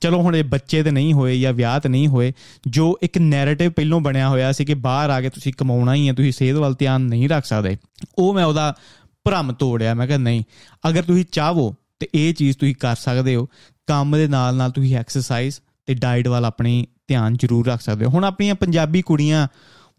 ਚਲੋ 0.01 0.21
ਹੁਣ 0.21 0.35
ਇਹ 0.35 0.43
ਬੱਚੇ 0.43 0.83
ਤੇ 0.83 0.91
ਨਹੀਂ 0.91 1.13
ਹੋਏ 1.13 1.39
ਜਾਂ 1.39 1.53
ਵਿਆਹ 1.53 1.79
ਤੇ 1.79 1.89
ਨਹੀਂ 1.89 2.07
ਹੋਏ, 2.07 2.33
ਜੋ 2.67 2.99
ਇੱਕ 3.01 3.17
ਨੈਰੇਟਿਵ 3.17 3.71
ਪਹਿਲਾਂ 3.71 3.99
ਬਣਿਆ 3.99 4.29
ਹੋਇਆ 4.29 4.51
ਸੀ 4.51 4.65
ਕਿ 4.65 4.73
ਬਾਹਰ 4.73 5.09
ਆ 5.09 5.21
ਕੇ 5.21 5.29
ਤੁਸੀਂ 5.29 5.53
ਕਮਾਉਣਾ 5.57 5.93
ਹੀ 5.93 6.07
ਹੈ, 6.07 6.13
ਤੁਸੀਂ 6.13 6.31
ਸਿਹਤ 6.31 6.55
ਵੱਲ 6.55 6.75
ਧਿਆਨ 6.79 7.01
ਨਹੀਂ 7.01 7.29
ਰੱਖ 7.29 7.45
ਸਕਦੇ। 7.45 7.77
ਉਹ 8.17 8.33
ਮੈਂ 8.33 8.45
ਉਹਦਾ 8.45 8.75
ਭਰਮ 9.23 9.51
ਤੋੜਿਆ, 9.51 9.93
ਮੈਂ 9.93 10.07
ਕਿਹਾ 10.07 10.17
ਨਹੀਂ, 10.17 10.43
ਅਗਰ 10.89 11.03
ਤੁਸੀਂ 11.03 11.25
ਚਾਹੋ 11.31 11.75
ਤੇ 11.99 12.07
ਇਹ 12.15 12.33
ਚੀਜ਼ 12.33 12.57
ਤੁਸੀਂ 12.57 12.75
ਕਰ 12.75 12.95
ਸਕਦੇ 12.95 13.35
ਹੋ, 13.35 13.47
ਕੰਮ 13.87 14.17
ਦੇ 14.17 14.27
ਨਾਲ 14.27 14.55
ਨਾਲ 14.55 14.71
ਤੁਸੀਂ 14.71 14.97
ਐਕਸਰਸਾਈਜ਼ 14.97 15.55
ਤੇ 15.85 15.93
ਡਾਈਟ 15.93 16.27
ਵੱਲ 16.27 16.45
ਆਪਣੀ 16.45 16.87
ਧਿਆਨ 17.09 17.33
ਜ਼ਰੂਰ 17.33 17.67
ਰੱਖ 17.67 17.81
ਸਕਦੇ 17.81 18.05
ਹੋ। 18.05 18.09
ਹੁਣ 18.09 18.23
ਆਪਣੀਆਂ 18.23 18.55
ਪੰਜਾਬੀ 18.55 19.01
ਕੁੜੀਆਂ 19.01 19.47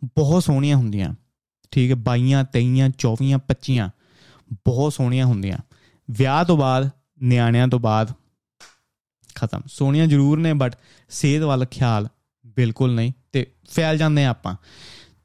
ਬਹੁਤ 0.04 0.44
ਸੋਹਣੀਆਂ 0.44 0.76
ਹੁੰਦੀਆਂ। 0.76 1.14
ਠੀਕ 1.70 1.90
ਹੈ 1.90 1.96
22 1.96 2.44
23 2.44 2.90
24 2.98 3.38
25 3.38 3.90
ਬਹੁਤ 4.52 4.92
ਸੋਹਣੀਆਂ 4.92 5.26
ਹੁੰਦੀਆਂ। 5.26 5.58
ਵਿਆਹ 6.10 6.44
ਤੋਂ 6.44 6.56
ਬਾਅਦ, 6.56 6.90
ਨਿਆਣਿਆਂ 7.22 7.68
ਤੋਂ 7.68 7.80
ਬਾਅਦ 7.80 8.12
ਖਤਮ। 9.34 9.60
ਸੋਹਣੀਆਂ 9.66 10.06
ਜ਼ਰੂਰ 10.06 10.38
ਨੇ 10.38 10.52
ਬਟ 10.52 10.76
ਸਿਹਤ 11.08 11.42
ਵੱਲ 11.42 11.64
ਖਿਆਲ 11.64 12.08
ਬਿਲਕੁਲ 12.46 12.94
ਨਹੀਂ 12.94 13.12
ਤੇ 13.32 13.46
ਫੈਲ 13.70 13.98
ਜਾਂਦੇ 13.98 14.24
ਆ 14.24 14.28
ਆਪਾਂ। 14.28 14.56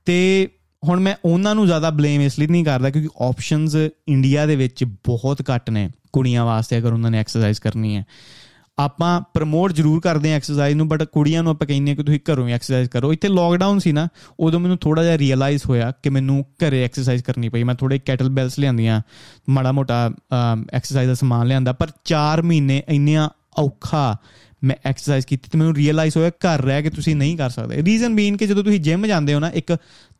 ਤੇ 0.05 0.47
ਹੁਣ 0.87 0.99
ਮੈਂ 0.99 1.15
ਉਹਨਾਂ 1.25 1.55
ਨੂੰ 1.55 1.65
ਜ਼ਿਆਦਾ 1.65 1.89
ਬਲੇਮ 1.89 2.21
ਇਸ 2.21 2.39
ਲਈ 2.39 2.47
ਨਹੀਂ 2.47 2.65
ਕਰਦਾ 2.65 2.89
ਕਿਉਂਕਿ 2.89 3.25
ਆਪਸ਼ਨਸ 3.25 3.75
ਇੰਡੀਆ 4.07 4.45
ਦੇ 4.45 4.55
ਵਿੱਚ 4.55 4.83
ਬਹੁਤ 4.83 5.43
ਘੱਟ 5.55 5.69
ਨੇ। 5.69 5.89
ਕੁੜੀਆਂ 6.13 6.45
ਵਾਸਤੇ 6.45 6.77
ਅਗਰ 6.77 6.93
ਉਹਨਾਂ 6.93 7.11
ਨੇ 7.11 7.19
ਐਕਸਰਸਾਈਜ਼ 7.19 7.61
ਕਰਨੀ 7.61 7.95
ਹੈ। 7.95 8.05
ਆਪਾਂ 8.77 9.21
ਪ੍ਰਮੋਟ 9.33 9.73
ਜ਼ਰੂਰ 9.73 9.99
ਕਰਦੇ 10.01 10.31
ਆ 10.33 10.35
ਐਕਸਰਸਾਈਜ਼ 10.35 10.77
ਨੂੰ 10.77 10.87
ਬਟ 10.87 11.03
ਕੁੜੀਆਂ 11.03 11.43
ਨੂੰ 11.43 11.51
ਆਪਾਂ 11.51 11.67
ਕਹਿੰਦੇ 11.67 11.91
ਆ 11.91 11.95
ਕਿ 11.95 12.03
ਤੁਸੀਂ 12.03 12.19
ਘਰੋਂ 12.31 12.47
ਹੀ 12.47 12.53
ਐਕਸਰਸਾਈਜ਼ 12.53 12.89
ਕਰੋ। 12.89 13.11
ਇੱਥੇ 13.13 13.27
ਲੋਕਡਾਊਨ 13.27 13.79
ਸੀ 13.79 13.91
ਨਾ, 13.91 14.07
ਉਦੋਂ 14.39 14.59
ਮੈਨੂੰ 14.59 14.77
ਥੋੜਾ 14.77 15.03
ਜਿਹਾ 15.03 15.17
ਰੀਅਲਾਈਜ਼ 15.17 15.61
ਹੋਇਆ 15.65 15.91
ਕਿ 16.03 16.09
ਮੈਨੂੰ 16.09 16.43
ਘਰੇ 16.61 16.83
ਐਕਸਰਸਾਈਜ਼ 16.83 17.23
ਕਰਨੀ 17.23 17.49
ਪਈ। 17.49 17.63
ਮੈਂ 17.63 17.75
ਥੋੜੇ 17.75 17.99
ਕੈਟਲ 17.99 18.29
ਬੈਲਸ 18.29 18.59
ਲਿਆਂਦੀਆਂ, 18.59 19.01
ਮਾੜਾ 19.49 19.71
ਮੋਟਾ 19.71 20.11
ਐਕਸਰਸਾਈਜ਼ 20.73 21.09
ਦਾ 21.09 21.15
ਸਮਾਨ 21.15 21.47
ਲਿਆਂਦਾ, 21.47 21.73
ਪਰ 21.73 21.87
4 22.05 22.41
ਮਹੀਨੇ 22.41 22.81
ਇੰਨੀਆਂ 22.89 23.29
ਔਖਾ 23.57 24.17
ਮੈਂ 24.65 24.75
ਐਕਸਰਸਾਈਜ਼ 24.85 25.25
ਕੀਤੀ 25.25 25.49
ਤੇ 25.51 25.57
ਮੈਨੂੰ 25.57 25.75
ਰੀਅਲਾਈਜ਼ 25.75 26.17
ਹੋਇਆ 26.17 26.29
ਘਰ 26.29 26.61
ਰਹਿ 26.61 26.83
ਕੇ 26.83 26.89
ਤੁਸੀਂ 26.89 27.15
ਨਹੀਂ 27.15 27.37
ਕਰ 27.37 27.49
ਸਕਦੇ। 27.49 27.83
ਰੀਜ਼ਨ 27.83 28.15
ਬੀਨ 28.15 28.37
ਕਿ 28.37 28.47
ਜਦੋਂ 28.47 28.63
ਤੁਸੀਂ 28.63 28.79
ਜਿਮ 28.79 29.07
ਜਾਂਦੇ 29.07 29.33
ਹੋ 29.33 29.39
ਨਾ, 29.39 29.49
ਇੱਕ 29.49 29.67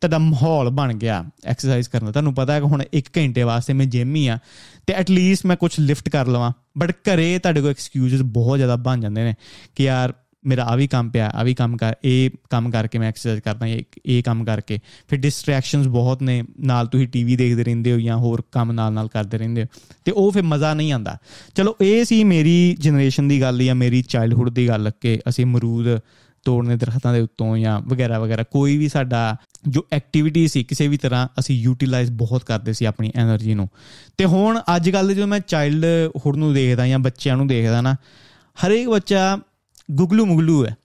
ਤੁਹਾਡਾ 0.00 0.18
ਮਾਹੌਲ 0.18 0.70
ਬਣ 0.70 0.94
ਗਿਆ 0.94 1.24
ਐਕਸਰਸਾਈਜ਼ 1.44 1.88
ਕਰਨ 1.88 2.06
ਦਾ। 2.06 2.12
ਤੁਹਾਨੂੰ 2.12 2.34
ਪਤਾ 2.34 2.52
ਹੈ 2.52 2.60
ਕਿ 2.60 2.66
ਹੁਣ 2.66 2.82
1 2.94 3.08
ਘੰਟੇ 3.16 3.42
ਵਾਸਤੇ 3.42 3.72
ਮੈਂ 3.72 3.86
ਜਿਮ 3.86 4.14
ਹੀ 4.14 4.26
ਆ 4.28 4.38
ਤੇ 4.86 4.92
ਐਟਲੀਸਟ 4.92 5.46
ਮੈਂ 5.46 5.56
ਕੁਝ 5.56 5.70
ਲਿਫਟ 5.80 6.08
ਕਰ 6.08 6.26
ਲਵਾਂ। 6.26 6.52
ਬਟ 6.78 6.90
ਘਰੇ 6.90 7.38
ਤੁਹਾਡੇ 7.38 7.60
ਕੋਲ 7.60 7.70
ਐਕਸਕਿਊਜ਼ਸ 7.70 8.22
ਬਹੁਤ 8.22 8.56
ਜ਼ਿਆਦਾ 8.56 8.76
ਬਣ 8.76 9.00
ਜਾਂਦੇ 9.00 9.24
ਨੇ 9.24 9.34
ਕਿ 9.74 9.84
ਯਾਰ 9.84 10.14
ਮੇਰਾ 10.46 10.64
ਆ 10.64 10.76
ਵੀ 10.76 10.86
ਕੰਮ 10.86 11.10
ਪਿਆ, 11.10 11.30
ਆ 11.34 11.42
ਵੀ 11.42 11.54
ਕੰਮ 11.54 11.76
ਕਰ, 11.76 11.92
ਇਹ 12.04 12.30
ਕੰਮ 12.50 12.70
ਕਰਕੇ 12.70 12.98
ਮੈਂ 12.98 13.08
ਐਕਸਰਸਾਈਜ਼ 13.08 13.40
ਕਰਦਾ, 13.40 13.66
ਇਹ 13.66 13.82
ਇਹ 14.06 14.22
ਕੰਮ 14.22 14.44
ਕਰਕੇ। 14.44 14.78
ਫਿਰ 15.08 15.18
ਡਿਸਟਰੈਕਸ਼ਨਸ 15.18 15.86
ਬਹੁਤ 15.86 16.22
ਨੇ, 16.22 16.42
ਨਾਲ 16.60 16.86
ਤੁਸੀਂ 16.86 17.08
ਟੀਵੀ 17.08 17.36
ਦੇਖਦੇ 17.36 17.64
ਰਹਿੰਦੇ 17.64 17.92
ਹੋ 17.92 18.00
ਜਾਂ 18.00 18.16
ਹੋਰ 18.16 18.42
ਕੰਮ 18.52 18.72
ਨਾਲ-ਨਾਲ 18.72 19.08
ਕਰਦੇ 19.08 19.38
ਰਹਿੰਦੇ 19.38 19.62
ਹੋ, 19.62 19.66
ਤੇ 20.04 20.12
ਉਹ 20.12 20.32
ਫਿਰ 20.32 20.42
ਮਜ਼ਾ 20.42 20.74
ਨਹੀਂ 20.74 20.92
ਆਉਂਦਾ। 20.92 21.18
ਚਲੋ, 21.54 21.76
ਇਹ 21.80 22.04
ਸੀ 22.04 22.24
ਮੇਰੀ 22.24 22.76
ਜਨਰੇਸ਼ਨ 22.80 23.28
ਦੀ 23.28 23.40
ਗੱਲ 23.40 23.62
ਜਾਂ 23.62 23.74
ਮੇਰੀ 23.74 24.02
ਚਾਈਲਡਹੁੱਡ 24.02 24.50
ਦੀ 24.50 24.68
ਗੱਲ 24.68 24.90
ਕਿ 25.00 25.20
ਅਸੀਂ 25.28 25.46
ਮਰੂਦ 25.46 25.86
ਤੋੜਨੇ 26.44 26.76
ਦਰਖਤਾਂ 26.76 27.14
ਦੇ 27.14 27.20
ਉੱਤੋਂ 27.20 27.56
ਜਾਂ 27.56 27.80
ਵਗੈਰਾ 27.80 28.18
ਵਗੈਰਾ, 28.18 28.42
ਕੋਈ 28.42 28.76
ਵੀ 28.76 28.88
ਸਾਡਾ 28.88 29.36
ਜੋ 29.68 29.86
ਐਕਟੀਵਿਟੀ 29.92 30.48
ਸੀ, 30.48 30.64
ਕਿਸੇ 30.64 30.88
ਵੀ 30.88 30.96
ਤਰ੍ਹਾਂ 30.96 31.28
ਅਸੀਂ 31.38 31.56
ਯੂਟਿਲਾਈਜ਼ 31.56 32.12
ਬਹੁਤ 32.12 32.44
ਕਰਦੇ 32.44 32.72
ਸੀ 32.72 32.84
ਆਪਣੀ 32.84 33.08
એનર્ਜੀ 33.08 33.54
ਨੂੰ। 33.54 33.68
ਤੇ 34.16 34.24
ਹੁਣ 34.24 34.60
ਅੱਜ 34.76 34.90
ਕੱਲ 34.90 35.14
ਜਦੋਂ 35.14 35.26
ਮੈਂ 35.26 35.40
ਚਾਈਲਡ 35.40 35.84
ਹੁੱਡ 36.16 36.36
ਨੂੰ 36.36 36.54
ਦੇਖਦਾ 36.54 36.86
ਜਾਂ 36.86 36.98
ਬੱਚਿਆਂ 36.98 37.36
ਨੂੰ 37.36 37.46
ਦੇਖਦਾ 37.46 37.80
ਨਾ, 37.80 37.96
ਹਰੇਕ 38.66 38.88
ਬੱਚਾ 38.88 39.38
ਗੁਗਲੂ 39.90 40.26
ਮੁਗਲੂ 40.26 40.66
ਹੈ। 40.66 40.76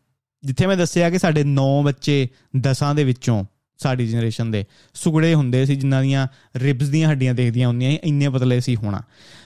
ਜਿੱਥੇ 0.44 0.68
ਮੈਂ 0.68 0.78
ਦੱਸਿਆ 0.78 1.10
ਕਿ 1.10 1.20
ਸਾਡੇ 1.20 1.44
9 1.44 1.84
ਬੱਚੇ 1.84 2.28
10ਾਂ 2.60 2.96
ਦੇ 2.96 3.04
ਵਿੱਚੋਂ 3.04 3.46
ਸਾਡੀ 3.78 4.08
ਜਨਰੇਸ਼ਨ 4.08 4.52
ਦੇ 4.52 4.66
ਸੁਗੜੇ 4.94 5.34
ਹੁੰਦੇ 5.34 5.66
ਸੀ, 5.66 5.76
ਜਿਨ੍ਹਾਂ 5.76 6.02
ਦੀਆਂ 6.02 6.28
ਰਿਬਸ 6.56 6.88
ਦੀਆਂ 6.88 7.10
ਹੱਡੀਆਂ 7.10 7.34
ਦੇਖਦੀਆਂ 7.34 7.68
ਹੁੰਦੀਆਂ 7.68 7.92
ਇੰਨੇ 7.92 8.30
ਪਤਲੇ 8.30 8.60
ਸੀ 8.60 8.76
ਹੋਣਾ। 8.76 9.02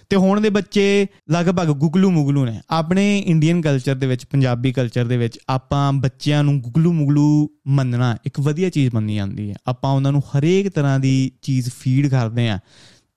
ਤੇ 0.10 0.16
ਹੁਣ 0.16 0.42
ਦੇ 0.42 0.50
ਬੱਚੇ 0.50 1.08
ਲਗਭਗ 1.32 1.66
ਗੁਗਲੂ 1.66 2.12
ਮੁਗਲੂ 2.12 2.46
ਨੇ। 2.46 2.62
ਆਪਣੇ 2.70 3.20
ਇੰਡੀਅਨ 3.20 3.62
ਕਲਚਰ 3.62 3.96
ਦੇ 3.96 4.08
ਵਿੱਚ, 4.08 4.26
ਪੰਜਾਬੀ 4.26 4.72
ਕਲਚਰ 4.72 5.06
ਦੇ 5.06 5.18
ਵਿੱਚ 5.18 5.40
ਆਪਾਂ 5.50 5.94
ਬੱਚਿਆਂ 5.94 6.44
ਨੂੰ 6.44 6.62
ਗੁਗਲੂ 6.62 6.94
ਮੁਗਲੂ 6.94 7.50
ਮੰਨਣਾ 7.68 8.18
ਇੱਕ 8.26 8.40
ਵਧੀਆ 8.40 8.70
ਚੀਜ਼ 8.70 8.92
ਮੰਨੀ 8.94 9.16
ਜਾਂਦੀ 9.16 9.50
ਹੈ। 9.50 9.56
ਆਪਾਂ 9.68 9.92
ਉਹਨਾਂ 9.92 10.12
ਨੂੰ 10.12 10.22
ਹਰੇਕ 10.22 10.70
ਤਰ੍ਹਾਂ 10.70 11.00
ਦੀ 11.00 11.32
ਚੀਜ਼ 11.42 11.70
ਫੀਡ 11.70 12.08
ਕਰਦੇ 12.08 12.50
ਆ 12.50 12.60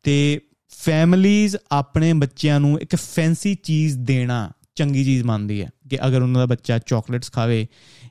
ਤੇ 0.02 0.40
ਫੈਮਲੀਜ਼ 0.68 1.56
ਆਪਣੇ 1.72 2.12
ਬੱਚਿਆਂ 2.12 2.60
ਨੂੰ 2.60 2.80
ਇੱਕ 2.80 2.96
ਫੈਂਸੀ 2.96 3.54
ਚੀਜ਼ 3.54 3.98
ਦੇਣਾ 3.98 4.50
ਚੰਗੀ 4.74 5.04
ਚੀਜ਼ 5.04 5.22
ਮੰਨਦੀ 5.22 5.62
ਹੈ। 5.62 5.70
ਕਿ 5.88 6.06
ਅਗਰ 6.06 6.22
ਉਹਨਾਂ 6.22 6.40
ਦਾ 6.40 6.46
ਬੱਚਾ 6.46 6.78
ਚਾਕਲੇਟਸ 6.78 7.32
ਖਾਵੇ 7.32 7.66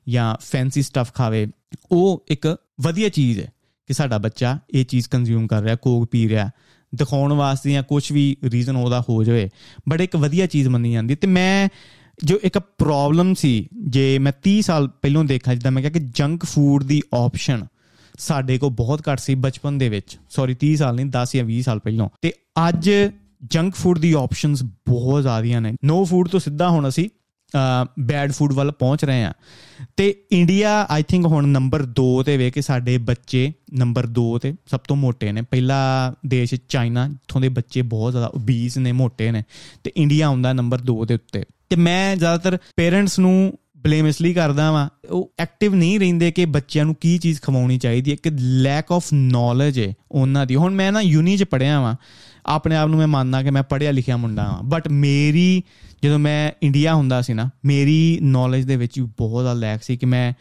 ਜਾਂ 0.10 0.36
ਫੈਂਸੀ 0.42 0.82
ਸਟਫ 0.82 1.14
ਖਾਵੇ, 1.14 1.48
ਉਹ 1.92 2.26
ਇੱਕ 2.28 2.58
ਵਧੀਆ 2.82 3.10
ਚੀਜ਼ 3.10 3.40
ਹੈ 3.40 3.54
ਕਿ 3.88 3.94
ਸਾਡਾ 3.94 4.18
ਬੱਚਾ 4.18 4.60
ਇਹ 4.74 4.86
ਚੀਜ਼ 4.86 5.10
ਕੰਜ਼ਿਊਮ 5.10 5.48
ਕਰ 5.48 5.62
ਰਿਹਾ 5.62 5.76
ਕੋਕ 5.76 6.08
ਪੀ 6.12 6.30
ਰਿਹਾ, 6.30 6.50
ਦਿਖਾਉਣ 6.96 7.34
ਵਾਸਤੇ 7.34 7.72
ਜਾਂ 7.72 7.84
ਕੁਝ 7.84 8.12
ਵੀ 8.12 8.38
ਰੀਜ਼ਨ 8.44 8.76
ਉਹਦਾ 8.76 9.04
ਹੋ 9.10 9.24
ਜਾਵੇ। 9.24 9.50
ਬਟ 9.90 10.02
ਇੱਕ 10.02 10.16
ਵਧੀਆ 10.16 10.46
ਚੀਜ਼ 10.46 10.68
ਮੰਨੀ 10.68 10.94
ਜਾਂਦੀ 10.94 11.16
ਤੇ 11.16 11.28
ਮੈਂ 11.28 11.70
ਜੋ 12.24 12.40
ਇੱਕ 12.44 12.60
ਪ੍ਰੋਬਲਮ 12.60 13.34
ਸੀ, 13.34 13.70
ਜੇ 13.88 14.20
ਮੈਂ 14.20 14.32
30 14.44 14.62
ਸਾਲ 14.62 14.88
ਪਹਿਲਾਂ 14.88 15.24
ਦੇਖਾਂ 15.24 15.54
ਜਿੱਦਾਂ 15.54 15.72
ਮੈਂ 15.72 15.82
ਕਿਹਾ 15.82 15.92
ਕਿ 15.92 16.00
ਜੰਕ 16.00 16.46
ਫੂਡ 16.46 16.84
ਦੀ 16.84 17.02
ਆਪਸ਼ਨ 17.14 17.66
ਸਾਡੇ 18.20 18.58
ਕੋਲ 18.58 18.70
ਬਹੁਤ 18.70 19.02
ਘੱਟ 19.12 19.20
ਸੀ 19.20 19.36
ਬਚਪਨ 19.36 19.78
ਦੇ 19.78 19.90
ਵਿੱਚ। 19.90 20.18
ਸੌਰੀ 20.30 20.56
30 20.56 20.76
ਸਾਲ 20.76 20.96
ਨਹੀਂ 20.96 21.06
10 21.06 21.36
ਜਾਂ 21.36 21.46
20 21.46 21.62
ਸਾਲ 21.62 21.80
ਪਹਿਲਾਂ। 21.80 22.10
ਤੇ 22.22 22.34
ਅੱਜ 22.70 22.92
ਜੰਕ 23.44 23.76
ਫੂਡ 23.76 24.00
ਦੀ 24.00 24.14
ਆਪਸ਼ਨਸ 24.14 24.64
ਬਹੁਤ 24.64 25.22
ਜ਼ਿਆਦੀਆਂ 25.22 25.62
ਨੇ। 25.62 25.74
ਨੋ 25.86 26.06
ਫੂਡ 26.06 26.30
ਤੋਂ 26.30 26.40
ਸਿੱਧਾ 26.40 26.70
ਹੁਣ 26.70 26.88
ਅਸੀਂ 26.88 27.10
ਬੈਡ 28.00 28.32
ਫੂਡ 28.32 28.54
ਵੱਲ 28.54 28.72
ਪਹੁੰਚ 28.72 29.06
ਰਹੇ 29.06 29.24
ਆ 29.24 29.34
ਤੇ 29.98 30.16
ਇੰਡੀਆ 30.32 30.88
ਆਈ 30.90 31.04
ਥਿੰਕ 31.04 31.26
ਹੁਣ 31.26 31.48
ਨੰਬਰ 31.48 31.84
2 31.84 32.24
ਤੇ 32.26 32.38
ਵੇ 32.38 32.52
ਕਿ 32.52 32.62
ਸਾਡੇ 32.62 32.98
ਬੱਚੇ 32.98 33.54
ਨੰਬਰ 33.74 34.08
2 34.08 34.38
ਤੇ 34.42 34.54
ਸਭ 34.72 34.80
ਤੋਂ 34.80 34.96
ਮੋਟੇ 34.96 35.32
ਨੇ। 35.32 35.42
ਪਹਿਲਾ 35.42 36.14
ਦੇਸ਼ 36.26 36.56
ਚਾਈਨਾ, 36.70 37.08
ਜਿੱਥੋਂ 37.08 37.42
ਦੇ 37.42 37.50
ਬੱਚੇ 37.50 37.82
ਬਹੁਤ 37.82 38.12
ਜ਼ਿਆਦਾ 38.12 38.32
ਓਬੀਸ 38.36 38.78
ਨੇ, 38.78 38.92
ਮੋਟੇ 38.92 39.32
ਨੇ। 39.32 39.44
ਤੇ 39.84 39.92
ਇੰਡੀਆ 39.98 40.28
ਆਉਂਦਾ 40.28 40.54
ਨੰਬਰ 40.54 40.78
2 40.78 41.06
ਦੇ 41.06 41.14
ਉੱਤੇ। 41.14 41.44
ਤੇ 41.70 41.76
ਮੈਂ 41.76 42.16
ਜ਼ਿਆਦਾਤਰ 42.16 42.58
ਪੇਰੈਂਟਸ 42.76 43.20
ਨੂੰ 43.20 43.58
ਬਲੇਮ 43.78 44.08
ਇਸ 44.08 44.22
ਲਈ 44.22 44.34
ਕਰਦਾ 44.34 44.72
ਵਾਂ, 44.72 44.90
ਉਹ 45.10 45.32
ਐਕਟਿਵ 45.40 45.76
ਨਹੀਂ 45.76 46.00
ਰਹਿੰਦੇ 46.00 46.32
ਕਿ 46.32 46.46
ਬੱਚਿਆਂ 46.46 46.86
ਨੂੰ 46.86 46.96
ਕੀ 47.02 47.18
ਚੀਜ਼ 47.18 47.42
ਖਵਾਉਣੀ 47.42 47.78
ਚਾਹੀਦੀ 47.78 48.12
ਹੈ, 48.12 48.16
ਕਿ 48.24 48.30
ਲੈਕ 48.40 48.92
ਆਫ 48.92 49.06
ਨੌਲੇਜ 49.14 49.80
ਹੈ 49.80 49.94
ਉਹਨਾਂ 50.12 50.46
ਦੀ। 50.46 50.56
ਹੁਣ 50.56 50.74
ਮੈਂ 50.74 50.92
ਨਾ 50.92 51.02
ਯੂਨੀ 51.02 51.38
ਚ 51.38 51.44
ਪੜਿਆ 51.44 51.82
ਵਾਂ 51.82 51.96
ਆਪਣੇ 52.48 52.76
ਆਪ 52.76 52.90
ਨੂੰ 52.90 53.00
ਮੈਂ 53.00 53.08
ਮੰਨਦਾ 53.08 53.42
ਕਿ 53.44 53.52
ਮੈਂ 53.52 53.64
ਪੜਿਆ 53.64 53.92
ਲਿਖਿਆ 53.92 54.18
ਮੁੰਡਾ 54.18 54.44
ਹਾਂ 54.44 54.64
ਬਟ 54.64 54.88
ਮੇਰੀ, 54.88 55.64
ਜਦੋਂ 56.04 56.20
ਮੈਂ 56.20 56.52
ਇੰਡੀਆ 56.64 56.96
ਹੁੰਦਾ 56.96 57.22
ਸੀ 57.22 57.34
ਨਾ, 57.34 57.50
ਮੇਰੀ 57.66 58.20
ਨੌਲੇਜ 58.22 58.66
ਦੇ 58.66 58.76
ਵਿੱਚ 58.76 59.00
ਬਹੁਤ 59.00 59.44
ਜ਼ਿਆਦਾ 59.44 59.60
ਲੈਕ 59.60 59.84
ਸੀ 59.84 59.98
ਕਿ 59.98 60.06
ਮੈਂ 60.06 60.34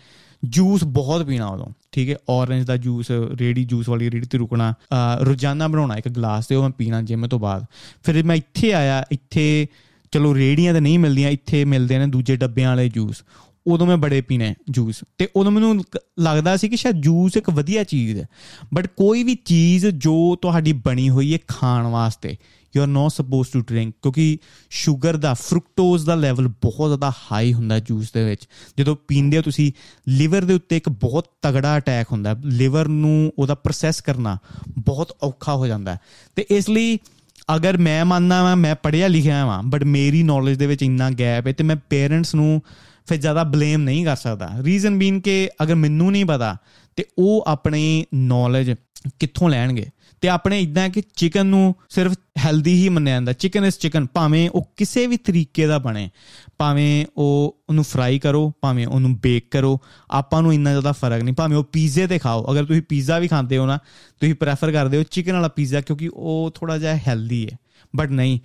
ਜੂਸ 0.45 0.85
ਬਹੁਤ 0.85 1.27
ਪੀਣਾ 1.27 1.47
ਉਦੋਂ, 1.47 1.67
ਠੀਕ 1.93 2.11
ਹੈ? 2.11 2.17
ਔਰੇਂਜ 2.29 2.65
ਦਾ 2.65 2.77
ਜੂਸ 2.77 3.11
ਰੇਡੀ 3.41 3.65
ਜੂਸ 3.65 3.89
ਵਾਲੀ 3.89 4.11
ਰੇਡੀ 4.11 4.27
ਤੇ 4.27 4.39
ਰੁਕਣਾ 4.39 4.75
ਰੋਜ਼ਾਨਾ 5.21 5.69
ਬਣਾਉਣਾ 5.69 5.97
ਇੱਕ 5.97 6.09
ਗਲਾਸ 6.09 6.47
ਤੇ 6.47 6.55
ਉਹ 6.55 6.63
ਮੈਂ 6.63 6.71
ਪੀਣਾ 6.71 7.03
ਜਿਮ 7.03 7.27
ਤੋਂ 7.27 7.39
ਬਾਅਦ। 7.39 7.65
ਫਿਰ 8.05 8.23
ਮੈਂ 8.25 8.37
ਇੱਥੇ 8.37 8.73
ਆਇਆ, 8.73 9.05
ਇੱਥੇ, 9.13 9.67
ਚਲੋ 10.13 10.35
ਰੇੜੀਆਂ 10.35 10.75
ਤੇ 10.75 10.81
ਨਹੀਂ 10.81 10.99
ਮਿਲਦੀਆਂ, 10.99 11.31
ਇੱਥੇ 11.31 11.65
ਮਿਲਦੇ 11.65 11.99
ਨੇ 11.99 12.07
ਦੂਜੇ 12.07 12.37
ਡੱਬਿਆਂ 12.37 12.69
ਵਾਲੇ 12.69 12.89
ਜੂਸ 12.89 13.23
ਉਦੋਂ 13.67 13.87
ਮੈਂ 13.87 13.97
ਬੜੇ 13.97 14.21
ਪੀਣੇ 14.21 14.55
ਜੂਸ 14.71 15.05
ਤੇ 15.19 15.29
ਉਦੋਂ 15.37 15.53
ਮੈਨੂੰ 15.53 15.85
ਲੱਗਦਾ 16.19 16.57
ਸੀ 16.57 16.69
ਕਿ 16.69 16.77
ਸ਼ਾਇਦ 16.77 16.97
ਜੂਸ 16.97 17.37
ਇੱਕ 17.37 17.51
ਵਧੀਆ 17.51 17.85
ਚੀਜ਼ 17.85 18.21
ਹੈ। 18.21 18.27
ਬਟ 18.75 18.87
ਕੋਈ 18.87 19.23
ਵੀ 19.23 19.35
ਚੀਜ਼ 19.35 19.87
ਜੋ 19.87 20.37
ਤੁਹਾਡੀ 20.37 20.73
ਬਣੀ 20.73 21.11
ਹੋਈ 21.11 21.35
ਹੈ 21.35 21.39
ਖਾਣ 21.49 21.87
ਵਾਸਤੇ 21.87 22.37
you 22.77 22.83
are 22.83 22.89
not 22.89 23.11
supposed 23.11 23.53
to 23.53 23.61
drink 23.61 23.95
ਕਿਉਂਕਿ 24.03 24.39
슈ਗਰ 24.91 25.17
ਦਾ 25.17 25.35
ਫਰੂਕਟੋਜ਼ 25.35 26.07
ਦਾ 26.07 26.15
ਲੈਵਲ 26.15 26.49
ਬਹੁਤ 26.49 26.89
ਜ਼ਿਆਦਾ 26.89 27.11
ਹਾਈ 27.11 27.53
ਹੁੰਦਾ 27.53 27.79
ਜੂਸ 27.79 28.13
ਦੇ 28.13 28.25
ਵਿੱਚ। 28.25 28.49
ਜਦੋਂ 28.79 28.97
ਪੀਂਦੇ 29.09 29.37
ਹੋ 29.37 29.43
ਤੁਸੀਂ 29.43 29.73
ਲਿਵਰ 30.09 30.45
ਦੇ 30.45 30.55
ਉੱਤੇ 30.55 30.77
ਇੱਕ 30.77 30.89
ਬਹੁਤ 30.89 31.27
ਤਗੜਾ 31.43 31.79
ਅਟੈਕ 31.79 32.07
ਹੁੰਦਾ। 32.13 32.41
ਲਿਵਰ 32.45 32.89
ਨੂੰ 32.89 33.33
ਉਹਦਾ 33.39 33.55
ਪ੍ਰੋਸੈਸ 33.55 34.01
ਕਰਨਾ 34.01 34.39
ਬਹੁਤ 34.79 35.17
ਔਖਾ 35.23 35.57
ਹੋ 35.57 35.67
ਜਾਂਦਾ। 35.67 35.99
ਤੇ 36.37 36.47
ਇਸ 36.51 36.71
ਲਈ 36.71 36.99
ਅਗਰ 37.55 37.79
ਮੈਂ 37.79 38.05
ਮੰਨਦਾ 38.05 38.43
ਵਾਂ, 38.43 38.57
ਮੈਂ 38.57 38.75
ਪੜਿਆ 38.75 39.09
ਲਿਖਿਆ 39.09 39.45
ਵਾਂ 39.47 39.63
ਬਟ 39.63 39.85
ਮੇਰੀ 39.85 40.23
ਨੌਲੇਜ 40.23 40.59
ਦੇ 40.59 40.67
ਵਿੱਚ 40.67 40.83
ਇੰਨਾ 40.83 41.11
ਗੈਪ 41.11 41.47
ਹੈ 41.47 41.53
ਤੇ 41.53 41.65
ਮੈਂ 41.65 41.77
ਪੇਰੈਂਟਸ 41.91 42.35
ਨੂੰ 42.35 42.63
ਫਿਰ 43.07 43.17
ਜ਼ਿਆਦਾ 43.17 43.45
ਬਲੇਮ 43.45 43.83
ਨਹੀਂ 43.83 44.05
ਕਰ 44.05 44.17
ਸਕਦਾ। 44.17 44.51
ਰੀਜ਼ਨ 44.63 44.99
ਬੀਨ 44.99 45.21
ਕਿ 45.21 45.51
ਅਗਰ 45.63 45.75
ਮੈਨੂੰ 45.75 46.13
ਨਹੀਂ 46.13 46.25
ਪਤਾ 46.25 46.57
ਤੇ 46.97 47.05
ਉਹ 47.19 47.45
ਆਪਣੀ 47.47 48.05
ਨੌਲੇਜ 48.15 48.75
ਕਿੱਥੋਂ 49.21 49.51
ਲੈਣਗੇ? 49.51 49.87
ਤੇ 50.21 50.29
ਆਪਣੇ 50.29 50.61
ਇਦਾਂ 50.61 50.89
ਕਿ 50.89 51.03
ਚਿਕਨ 51.17 51.47
ਨੂੰ 51.47 51.75
ਸਿਰਫ 51.89 52.15
ਹੈਲਦੀ 52.39 52.83
ਹੀ 52.83 52.89
ਮੰਨਿਆ 52.89 53.15
ਜਾਂਦਾ। 53.15 53.33
ਚਿਕਨ 53.33 53.65
ਇਸ 53.65 53.79
ਚਿਕਨ, 53.79 54.07
ਭਾਵੇਂ 54.07 54.51
ਉਹ 54.51 54.73
ਕਿਸੇ 54.77 55.07
ਵੀ 55.07 55.17
ਤਰੀਕੇ 55.17 55.67
ਦਾ 55.67 55.79
ਬਣੇ, 55.79 56.11
ਭਾਵੇਂ 56.59 57.07
ਉਹ 57.17 57.61
ਉਹਨੂੰ 57.69 57.85
ਫਰਾਈ 57.85 58.19
ਕਰੋ, 58.19 58.53
ਭਾਵੇਂ 58.61 58.87
ਉਹਨੂੰ 58.87 59.17
ਬੇਕ 59.17 59.51
ਕਰੋ, 59.51 59.81
ਆਪਾਂ 60.11 60.43
ਨੂੰ 60.43 60.55
ਇੰਨਾ 60.55 60.71
ਜ਼ਿਆਦਾ 60.71 60.93
ਫ਼ਰਕ 60.93 61.23
ਨਹੀਂ। 61.23 61.35
ਭਾਵੇਂ 61.35 61.57
ਉਹ 61.57 61.65
ਪੀਜ਼ੇ 61.65 62.07
ਤੇ 62.07 62.19
ਖਾਓ। 62.19 62.53
ਅਗਰ 62.53 62.65
ਤੁਸੀਂ 62.65 62.83
ਪੀਜ਼ਾ 62.83 63.19
ਵੀ 63.19 63.29
ਖਾਂਦੇ 63.29 63.59
ਹੋ 63.59 63.67
ਨਾ, 63.67 63.79
ਤੁਸੀਂ 64.21 64.35
ਪ੍ਰੈਫਰ 64.35 64.73
ਕਰਦੇ 64.73 64.99
ਹੋ 64.99 65.03
ਚਿਕਨ 65.03 65.33
ਵਾਲਾ 65.33 65.49
ਪੀਜ਼ਾ 65.49 65.81
ਕਿਉਂਕਿ 65.81 66.11
ਉਹ 66.15 66.51
ਥੋੜਾ 66.55 66.79
ਜਿਹਾ 66.79 66.97
ਹੈਲਦੀ 67.09 67.49
ਹੈ। 67.53 67.59
ਬਟ 67.97 68.11
ਨਹੀਂ 68.11 68.39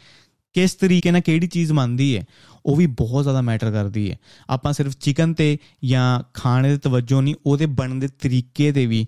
ਕਿਸ 0.53 0.73
ਤਰੀਕੇ 0.75 1.11
ਨਾਲ 1.11 1.21
ਕਿਹੜੀ 1.21 1.47
ਚੀਜ਼ 1.47 1.71
ਮੰਨਦੀ 1.71 2.15
ਹੈ, 2.17 2.23
ਉਹ 2.65 2.75
ਵੀ 2.75 2.85
ਬਹੁਤ 2.87 3.23
ਜ਼ਿਆਦਾ 3.23 3.41
ਮੈਟਰ 3.41 3.71
ਕਰਦੀ 3.71 4.09
ਹੈ। 4.11 4.17
ਆਪਾਂ 4.49 4.73
ਸਿਰਫ 4.73 4.95
ਚਿਕਨ 4.99 5.33
ਤੇ 5.33 5.57
ਜਾਂ 5.85 6.23
ਖਾਣੇ 6.33 6.69
ਦੇ 6.69 6.77
ਤਵੱਜੋ 6.77 7.21
ਨਹੀਂ, 7.21 7.35
ਉਹਦੇ 7.45 7.65
ਬਣਨ 7.65 7.99
ਦੇ 7.99 8.07
ਤਰੀਕੇ 8.21 8.71
ਤੇ 8.71 8.85
ਵੀ 8.85 9.05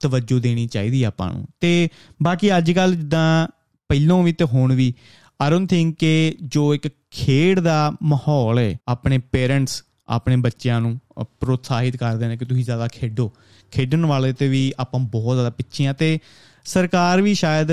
ਤਵੱਜੋ 0.00 0.38
ਦੇਣੀ 0.38 0.66
ਚਾਹੀਦੀ 0.66 1.02
ਆਪਾਂ 1.02 1.32
ਨੂੰ। 1.32 1.46
ਤੇ 1.60 1.88
ਬਾਕੀ 2.22 2.56
ਅੱਜ 2.58 2.70
ਕੱਲ 2.72 2.94
ਜਿੱਦਾਂ 2.96 3.46
ਪਹਿਲੋਂ 3.90 4.22
ਵੀ 4.22 4.32
ਤੇ 4.32 4.44
ਹੁਣ 4.44 4.74
ਵੀ 4.74 4.92
ਆਈ 5.40 5.50
ਡੋਨਟ 5.50 5.70
ਥਿੰਕ 5.70 5.96
ਕਿ 5.98 6.36
ਜੋ 6.42 6.74
ਇੱਕ 6.74 6.88
ਖੇਡ 7.10 7.60
ਦਾ 7.60 7.92
ਮਾਹੌਲ 8.02 8.58
ਹੈ, 8.58 8.76
ਆਪਣੇ 8.88 9.18
ਪੇਰੈਂਟਸ 9.32 9.82
ਆਪਣੇ 10.08 10.36
ਬੱਚਿਆਂ 10.36 10.80
ਨੂੰ 10.80 10.98
ਪ੍ਰੋਤਸਾਹਿਤ 11.40 11.96
ਕਰਦੇ 11.96 12.28
ਨੇ 12.28 12.36
ਕਿ 12.36 12.44
ਤੁਸੀਂ 12.44 12.64
ਜ਼ਿਆਦਾ 12.64 12.88
ਖੇਡੋ। 12.88 13.30
ਖੇਡਣ 13.70 14.04
ਵਾਲੇ 14.06 14.32
ਤੇ 14.32 14.48
ਵੀ 14.48 14.72
ਆਪਾਂ 14.78 15.00
ਬਹੁਤ 15.00 15.36
ਜ਼ਿਆਦਾ 15.36 15.50
ਪਿੱਛੇ 15.50 15.86
ਆ 15.86 15.92
ਤੇ 15.92 16.18
ਸਰਕਾਰ 16.64 17.22
ਵੀ 17.22 17.34
ਸ਼ਾਇਦ 17.34 17.68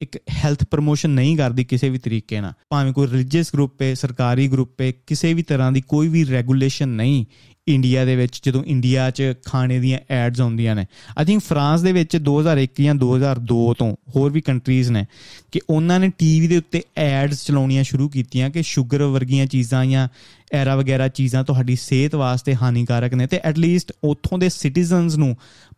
ਇੱਕ 0.00 0.18
ਹੈਲਥ 0.30 0.64
ਪ੍ਰੋਮੋਸ਼ਨ 0.64 1.10
ਨਹੀਂ 1.10 1.36
ਕਰਦੀ 1.36 1.64
ਕਿਸੇ 1.64 1.88
ਵੀ 1.88 1.98
ਤਰੀਕੇ 1.98 2.40
ਨਾਲ। 2.40 2.52
ਭਾਵੇਂ 2.70 2.92
ਕੋਈ 2.92 3.06
ਰਿਲੀਜੀਅਸ 3.06 3.52
ਗਰੁੱਪ 3.54 3.82
ਹੈ, 3.82 3.94
ਸਰਕਾਰੀ 3.94 4.48
ਗਰੁੱਪ 4.48 4.80
ਹੈ, 4.80 4.92
ਕਿਸੇ 5.06 5.34
ਵੀ 5.34 5.42
ਤਰ੍ਹਾਂ 5.42 5.72
ਦੀ 5.72 5.80
ਕੋਈ 5.80 6.08
ਵੀ 6.08 6.26
ਰੈਗੂਲੇਸ਼ਨ 6.26 6.88
ਨਹੀਂ 6.88 7.24
ਇੰਡੀਆ 7.68 8.04
ਦੇ 8.04 8.16
ਵਿੱਚ, 8.16 8.40
ਜਦੋਂ 8.42 8.64
ਇੰਡੀਆ 8.64 9.10
'ਚ 9.10 9.22
ਖਾਣੇ 9.44 9.78
ਦੀਆਂ 9.78 9.98
ਐਡਸ 10.10 10.40
ਆਉਂਦੀਆਂ 10.40 10.74
ਨੇ। 10.74 10.86
ਆਈ 11.18 11.24
ਥਿੰਕ 11.24 11.42
ਫਰਾਂਸ 11.42 11.80
ਦੇ 11.80 11.92
ਵਿੱਚ 11.92 12.16
2001 12.16 12.84
ਜਾਂ 12.84 12.94
2002 12.94 13.74
ਤੋਂ 13.74 13.96
ਹੋਰ 14.16 14.32
ਵੀ 14.32 14.40
ਕੰਟਰੀਜ਼ 14.40 14.90
ਨੇ 14.90 15.06
ਕਿ 15.52 15.60
ਉਹਨਾਂ 15.70 16.00
ਨੇ 16.00 16.10
ਟੀਵੀ 16.18 16.46
ਦੇ 16.46 16.56
ਉੱਤੇ 16.56 16.82
ਐਡਸ 16.96 17.46
ਚਲਾਉਣੀਆਂ 17.46 17.84
ਸ਼ੁਰੂ 17.84 18.08
ਕੀਤੀਆਂ 18.08 18.50
ਕਿ 18.50 18.60
슈ਗਰ 18.60 19.02
ਵਰਗੀਆਂ 19.02 19.46
ਚੀਜ਼ਾਂ 19.46 19.84
ਜਾਂ 19.84 20.08
ਐਰਾ 20.52 20.76
ਵਗੈਰਾ 20.76 21.08
ਚੀਜ਼ਾਂ 21.08 21.44
ਤੁਹਾਡੀ 21.44 21.76
ਸਿਹਤ 21.76 22.14
ਵਾਸਤੇ 22.14 22.54
ਹਾਨੀਕਾਰਕ 22.54 23.14
ਨੇ 23.14 23.26
ਤੇ 23.26 23.40
ਐਟ 23.44 23.58
ਲੀਸਟ 23.58 23.92
ਉੱਥੋਂ 24.04 24.38
ਦੇ 24.38 24.48
ਸਿਟੀਜ਼ਨਸ 24.48 25.16
ਨੂੰ 25.16 25.36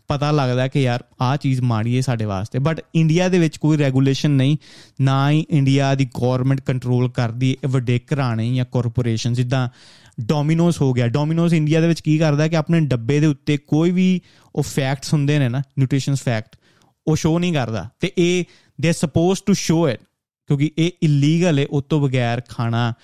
ਪਤਾ 0.08 0.30
ਲੱਗਦਾ 0.30 0.68
ਕਿ 0.68 0.82
ਯਾਰ 0.82 1.04
ਆਹ 1.20 1.36
ਚੀਜ਼ 1.36 1.60
ਮਾੜੀ 1.60 1.96
ਹੈ 1.96 2.00
ਸਾਡੇ 2.00 2.24
ਵਾਸਤੇ। 2.24 2.58
ਬਟ 2.58 2.80
ਇੰਡੀਆ 2.94 3.28
ਦੇ 3.28 3.38
ਵਿੱਚ 3.38 3.56
ਕੋਈ 3.56 3.78
ਰੈਗੂਲੇਸ਼ਨ 3.78 4.30
ਨਹੀਂ, 4.30 4.56
ਨਾ 5.00 5.30
ਹੀ 5.30 5.46
ਇੰਡੀਆ 5.50 5.94
ਦੀ 5.94 6.04
ਗਵਰਨਮੈਂਟ 6.04 6.60
ਕੰਟਰੋਲ 6.60 7.10
ਕਰਦੀ 7.10 7.56
ਹੈ 7.64 7.68
ਵੱਡੇ 7.68 7.98
ਘਰਾਣੇ 7.98 8.54
ਜਾਂ 8.54 8.64
ਕਾਰਪੋਰੇਸ਼ਨ 8.72 9.32
ਜਿੱਦਾਂ 9.32 9.68
ਡੋਮਿਨੋਸ 10.20 10.80
ਹੋ 10.80 10.92
ਗਿਆ। 10.92 11.08
ਡੋਮਿਨੋਸ 11.08 11.52
ਇੰਡੀਆ 11.52 11.80
ਦੇ 11.80 11.88
ਵਿੱਚ 11.88 12.00
ਕੀ 12.00 12.18
ਕਰਦਾ 12.18 12.48
ਕਿ 12.48 12.56
ਆਪਣੇ 12.56 12.80
ਡੱਬੇ 12.80 13.20
ਦੇ 13.20 13.26
ਉੱਤੇ 13.26 13.56
ਕੋਈ 13.56 13.90
ਵੀ 13.90 14.20
ਉਹ 14.54 14.62
ਫੈਕਟਸ 14.62 15.12
ਹੁੰਦੇ 15.12 15.38
ਨੇ 15.38 15.48
ਨਾ 15.48 15.62
ਨਿਊਟ੍ਰੀਸ਼ਨਸ 15.78 16.22
ਫੈਕਟ 16.22 16.56
ਉਹ 17.06 17.16
ਸ਼ੋ 17.16 17.38
ਨਹੀਂ 17.38 17.52
ਕਰਦਾ। 17.52 17.88
ਤੇ 18.00 18.12
ਇਹ 18.18 18.44
ਦੇ 18.80 18.92
ਸਪੋਜ਼ 18.92 19.40
ਟੂ 19.46 19.52
ਸ਼ੋ 19.52 19.88
ਇਟ 19.88 20.00
ਕਿਉਂਕਿ 20.46 20.70
ਇਹ 20.78 20.90
ਇਲੀਗਲ 21.02 21.58
ਹੈ 21.58 21.66
ਉਸ 21.70 21.84
ਤੋਂ 21.88 22.08
ਬਗੈਰ 22.08 22.42
ਖਾਣਾ 22.48 22.94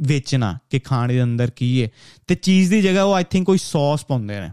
ਵੇਚਣਾ 0.00 0.58
ਕਿ 0.70 0.78
ਖਾਣੇ 0.78 1.14
ਦੇ 1.14 1.22
ਅੰਦਰ 1.22 1.50
ਕੀ 1.50 1.82
ਹੈ। 1.82 1.88
ਤੇ 2.26 2.34
ਚੀਜ਼ 2.34 2.70
ਦੀ 2.70 2.82
ਜਗ੍ਹਾ 2.82 3.02
ਉਹ 3.02 3.14
ਆਈ 3.14 3.24
ਥਿੰਕ 3.30 3.46
ਕੋਈ 3.46 3.58
ਸੌਸ 3.58 4.04
ਪਾਉਂਦੇ 4.04 4.40
ਨੇ। 4.40 4.50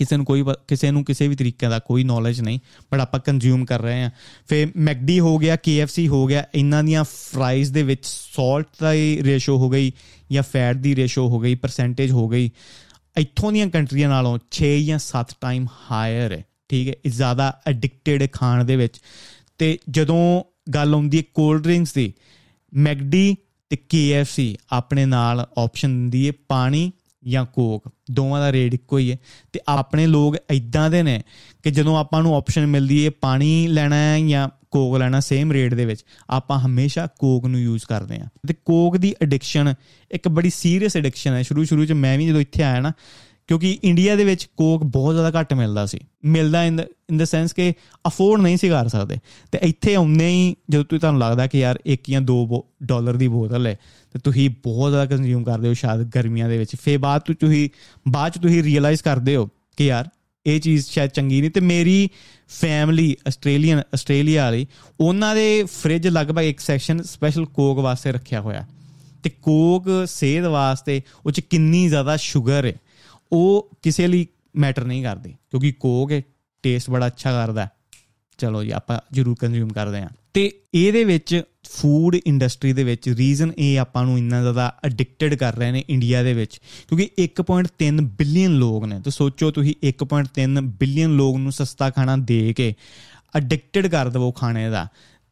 ਕਿਸੇ 0.00 0.16
ਨੂੰ 0.16 0.26
ਕੋਈ 0.26 0.44
ਕਿਸੇ 0.68 0.90
ਨੂੰ 0.90 1.04
ਕਿਸੇ 1.04 1.28
ਵੀ 1.28 1.36
ਤਰੀਕੇ 1.36 1.68
ਦਾ 1.68 1.78
ਕੋਈ 1.78 2.04
ਨੌਲੇਜ 2.04 2.40
ਨਹੀਂ 2.40 2.58
ਬਟ 2.92 3.00
ਆਪਾਂ 3.00 3.20
ਕੰਜ਼ਿਊਮ 3.20 3.64
ਕਰ 3.64 3.82
ਰਹੇ 3.82 4.02
ਆ 4.02 4.10
ਫਿਰ 4.48 4.68
ਮੈਕਡੀ 4.76 5.20
ਹੋ 5.20 5.38
ਗਿਆ 5.38 5.54
KFC 5.54 6.08
ਹੋ 6.08 6.26
ਗਿਆ, 6.26 6.44
ਇਹਨਾਂ 6.54 6.84
ਦੀਆਂ 6.84 7.04
ਫਰਾਈਜ਼ 7.04 7.72
ਦੇ 7.72 7.82
ਵਿੱਚ 7.82 8.00
ਸਾਲਟ 8.04 8.66
ਦਾ 8.80 8.92
ਹੀ 8.92 9.18
ਰੇਸ਼ੋ 9.22 9.58
ਹੋ 9.58 9.70
ਗਈ 9.70 9.92
ਜਾਂ 10.32 10.42
ਫੈਟ 10.42 10.76
ਦੀ 10.76 10.96
ਰੇਸ਼ੋ 10.96 11.28
ਹੋ 11.28 11.38
ਗਈ 11.38 11.54
ਪਰਸੈਂਟੇਜ 11.54 12.10
ਹੋ 12.10 12.28
ਗਈ। 12.28 12.50
ਇੱਥੋਂ 13.16 13.52
ਦੀਆਂ 13.52 13.66
ਕੰਟਰੀਆਂ 13.66 14.08
ਨਾਲੋਂ 14.08 14.38
6 14.50 14.84
ਜਾਂ 14.84 14.98
7 14.98 15.36
ਟਾਈਮ 15.40 15.66
ਹਾਇਰ 15.90 16.32
ਹੈ, 16.32 16.44
ਠੀਕ 16.68 16.88
ਹੈ? 16.88 16.94
ਇਹ 17.06 17.10
ਜ਼ਿਆਦਾ 17.10 17.60
ਐਡਿਕਟਡ 17.66 18.26
ਖਾਣ 18.32 18.64
ਦੇ 18.64 18.76
ਵਿੱਚ। 18.76 19.00
ਤੇ 19.58 19.78
ਜਦੋਂ 19.90 20.42
ਗੱਲ 20.70 20.94
ਆਉਂਦੀ 20.94 21.18
ਹੈ 21.18 21.22
ਕੋਲਡ 21.34 21.62
ਡਰਿੰਕਸ 21.62 21.92
ਦੀ, 21.92 22.12
ਮੈਕਡੀ 22.74 23.36
ਤੇ 23.70 23.76
KFC 23.76 24.54
ਆਪਣੇ 24.72 25.06
ਨਾਲ 25.06 25.46
ਆਪਸ਼ਨ 25.58 25.88
ਦਿੰਦੀ 25.88 26.28
ਹੈ 26.28 26.32
ਪਾਣੀ 26.48 26.92
ਜਾਂ 27.24 27.44
ਕੋਕ, 27.44 27.90
ਦੋਵਾਂ 28.10 28.40
ਦਾ 28.40 28.52
ਰੇਟ 28.52 28.74
ਇੱਕੋ 28.74 28.98
ਹੀ 28.98 29.10
ਹੈ। 29.12 29.16
ਤੇ 29.52 29.60
ਆਪਣੇ 29.68 30.06
ਲੋਕ 30.06 30.36
ਇਦਾਂ 30.50 30.90
ਦੇ 30.90 31.02
ਨੇ 31.02 31.22
ਕਿ 31.62 31.70
ਜਦੋਂ 31.70 31.98
ਆਪਾਂ 31.98 32.22
ਨੂੰ 32.22 32.34
ਆਪਸ਼ਨ 32.36 32.66
ਮਿਲਦੀ 32.66 33.04
ਹੈ 33.06 33.10
ਪਾਣੀ 33.10 33.66
ਲੈਣਾ 33.66 33.96
ਹੈ 33.96 34.20
ਜਾਂ 34.20 34.48
ਕੋਕ 34.70 34.96
ਲੈਣਾ 34.96 35.20
ਸੇਮ 35.20 35.52
ਰੇਟ 35.52 35.74
ਦੇ 35.74 35.84
ਵਿੱਚ, 35.84 36.04
ਆਪਾਂ 36.30 36.58
ਹਮੇਸ਼ਾ 36.58 37.06
ਕੋਕ 37.18 37.46
ਨੂੰ 37.46 37.60
ਯੂਜ਼ 37.60 37.84
ਕਰਦੇ 37.84 38.16
ਆ 38.16 38.26
ਤੇ 38.48 38.54
ਕੋਕ 38.64 38.96
ਦੀ 38.96 39.14
ਐਡਿਕਸ਼ਨ 39.22 39.74
ਇੱਕ 40.10 40.28
ਬੜੀ 40.28 40.50
ਸੀਰੀਅਸ 40.50 40.96
ਐਡਿਕਸ਼ਨ 40.96 41.32
ਹੈ। 41.32 41.42
ਸ਼ੁਰੂ 41.42 41.64
ਸ਼ੁਰੂ 41.64 41.84
ਚ 41.84 41.92
ਮੈਂ 41.92 42.16
ਵੀ 42.18 42.26
ਜਦੋਂ 42.26 42.40
ਇੱਥੇ 42.40 42.62
ਆਇਆ 42.62 42.80
ਨਾ 42.80 42.92
ਕਿਉਂਕਿ 43.50 43.78
ਇੰਡੀਆ 43.84 44.16
ਦੇ 44.16 44.24
ਵਿੱਚ 44.24 44.48
ਕੋਕ 44.56 44.84
ਬਹੁਤ 44.84 45.14
ਜ਼ਿਆਦਾ 45.14 45.40
ਘੱਟ 45.40 45.54
ਮਿਲਦਾ 45.54 45.86
ਸੀ। 45.86 45.98
ਮਿਲਦਾ 46.24 46.64
ਇਨ 46.64 46.80
ਇਨ 46.80 47.18
ਦ 47.18 47.24
ਸੈਂਸ 47.24 47.52
ਕਿ 47.52 47.74
ਅਫੋਰਡ 48.06 48.40
ਨਹੀਂ 48.40 48.56
ਸੀ 48.56 48.68
ਕਰ 48.68 48.88
ਸਕਦੇ। 48.88 49.16
ਤੇ 49.52 49.58
ਇੱਥੇ 49.62 49.94
ਆਉਂਦੇ 49.94 50.28
ਹੀ 50.28 50.56
ਜਦੋਂ 50.70 50.84
ਤੁਸੀਂ 50.84 51.00
ਤੁਹਾਨੂੰ 51.00 51.20
ਲੱਗਦਾ 51.20 51.46
ਕਿ 51.46 51.58
ਯਾਰ 51.58 51.78
1 51.86 52.10
ਜਾਂ 52.10 52.20
2 52.20 52.46
ਡਾਲਰ 52.82 53.16
ਦੀ 53.16 53.28
ਬੋਤਲ 53.28 53.66
ਹੈ, 53.66 53.78
ਤੇ 54.12 54.18
ਤੁਸੀਂ 54.18 54.50
ਬਹੁਤ 54.50 54.90
ਜ਼ਿਆਦਾ 54.90 55.16
ਕੰਜ਼ਿਊਮ 55.16 55.44
ਕਰਦੇ 55.44 55.68
ਹੋ 55.68 55.74
ਸ਼ਾਇਦ 55.74 56.00
ਗਰਮੀਆਂ 56.00 56.48
ਦੇ 56.48 56.58
ਵਿੱਚ। 56.58 56.76
ਫੇ 56.76 56.96
ਬਾਅਦ 56.96 57.20
ਤੋਂ, 57.20 57.34
ਤੁਸੀਂ, 57.34 57.68
ਬਾਅਦ 58.08 58.32
ਚ 58.32 58.38
ਤੁਸੀਂ 58.38 58.62
ਰੀਅਲਾਈਜ਼ 58.62 59.02
ਕਰਦੇ 59.02 59.36
ਹੋ 59.36 59.48
ਕਿ 59.76 59.86
ਯਾਰ 59.86 60.08
ਇਹ 60.46 60.60
ਚੀਜ਼ 60.60 60.86
ਸ਼ਾਇਦ 60.86 61.10
ਚੰਗੀ 61.10 61.40
ਨਹੀਂ। 61.40 61.50
ਤੇ 61.50 61.60
ਮੇਰੀ 61.60 62.10
ਫੈਮਿਲੀ 62.48 63.16
ਆਸਟ੍ਰੇਲੀਅਨ 63.28 63.78
ਆਸਟ੍ਰੇਲੀਆ 63.78 64.44
ਵਾਲੀ, 64.44 64.66
ਉਹਨਾਂ 65.00 65.34
ਦੇ 65.34 65.64
ਫ੍ਰਿਜ 65.64 66.08
ਲਗਭਗ 66.08 66.44
ਇੱਕ 66.44 66.60
ਸੈਕਸ਼ਨ 66.60 67.02
ਸਪੈਸ਼ਲ 67.02 67.44
ਕੋਕ 67.44 67.78
ਵਾਸਤੇ 67.78 68.12
ਰੱਖਿਆ 68.12 68.40
ਹੋਇਆ। 68.40 68.66
ਤੇ 69.22 69.30
ਕੋਕ 69.30 69.84
ਸਿਹਤ 70.06 70.44
ਵਾਸਤੇ 70.44 71.02
ਉਹ 71.26 71.30
ਚ 71.30 71.40
ਕਿੰਨੀ 71.40 71.88
ਜ਼ਿਆਦਾ 71.88 72.16
ਸ਼ੂਗਰ 72.16 72.66
ਹੈ। 72.66 72.74
ਉਹ 73.32 73.70
ਕਿਸੇ 73.82 74.06
ਲਈ 74.06 74.26
ਮੈਟਰ 74.56 74.84
ਨਹੀਂ 74.84 75.02
ਕਰਦੀ, 75.02 75.34
ਕਿਉਂਕਿ 75.50 75.72
ਕੋਕ 75.72 76.12
ਹੈ 76.12 76.22
ਟੇਸਟ 76.64 76.90
ਬੜਾ 76.90 77.06
ਅੱਛਾ 77.06 77.32
ਕਰਦਾ 77.32 77.68
ਚਲੋ 78.38 78.62
ਜੀ, 78.64 78.70
ਆਪਾਂ 78.70 78.98
ਜ਼ਰੂਰ 79.12 79.36
ਕੰਜ਼ਿਊਮ 79.40 79.68
ਕਰਦੇ 79.68 79.98
ਆਂ 79.98 80.08
ਤੇ 80.34 80.50
ਇਹਦੇ 80.74 81.04
ਵਿੱਚ 81.04 81.42
ਫੂਡ 81.68 82.14
ਇੰਡਸਟਰੀ 82.16 82.72
ਦੇ 82.72 82.84
ਵਿੱਚ 82.84 83.08
ਰੀਜ਼ਨ 83.08 83.52
ਇਹ 83.58 83.78
ਆਪਾਂ 83.78 84.04
ਨੂੰ 84.04 84.18
ਇੰਨਾ 84.18 84.40
ਜ਼ਿਆਦਾ 84.42 84.72
ਐਡਿਕਟਡ 84.84 85.34
ਕਰ 85.34 85.56
ਰਹੇ 85.56 85.70
ਨੇ 85.72 85.84
ਇੰਡੀਆ 85.88 86.22
ਦੇ 86.22 86.34
ਵਿੱਚ, 86.34 86.60
ਕਿਉਂਕਿ 86.88 87.08
1.3 87.18 88.00
ਬਿਲੀਅਨ 88.18 88.52
ਲੋਕ 88.52 88.84
ਨੇ। 88.84 89.00
ਤਾਂ 89.00 89.12
ਸੋਚੋ 89.12 89.50
ਤੁਸੀਂ 89.50 89.74
1.3 89.82 90.60
ਬਿਲੀਅਨ 90.78 91.16
ਲੋਕ 91.16 91.36
ਨੂੰ 91.36 91.52
ਸਸਤਾ 91.52 91.90
ਖਾਣਾ 91.90 92.16
ਦੇ 92.16 92.52
ਕੇ 92.56 92.74
ਐਡਿਕਟਡ 93.36 93.86
ਕਰ 93.86 94.08
ਦਵੋ 94.08 94.30
ਖਾਣੇ 94.32 94.68
ਦਾ, 94.70 94.86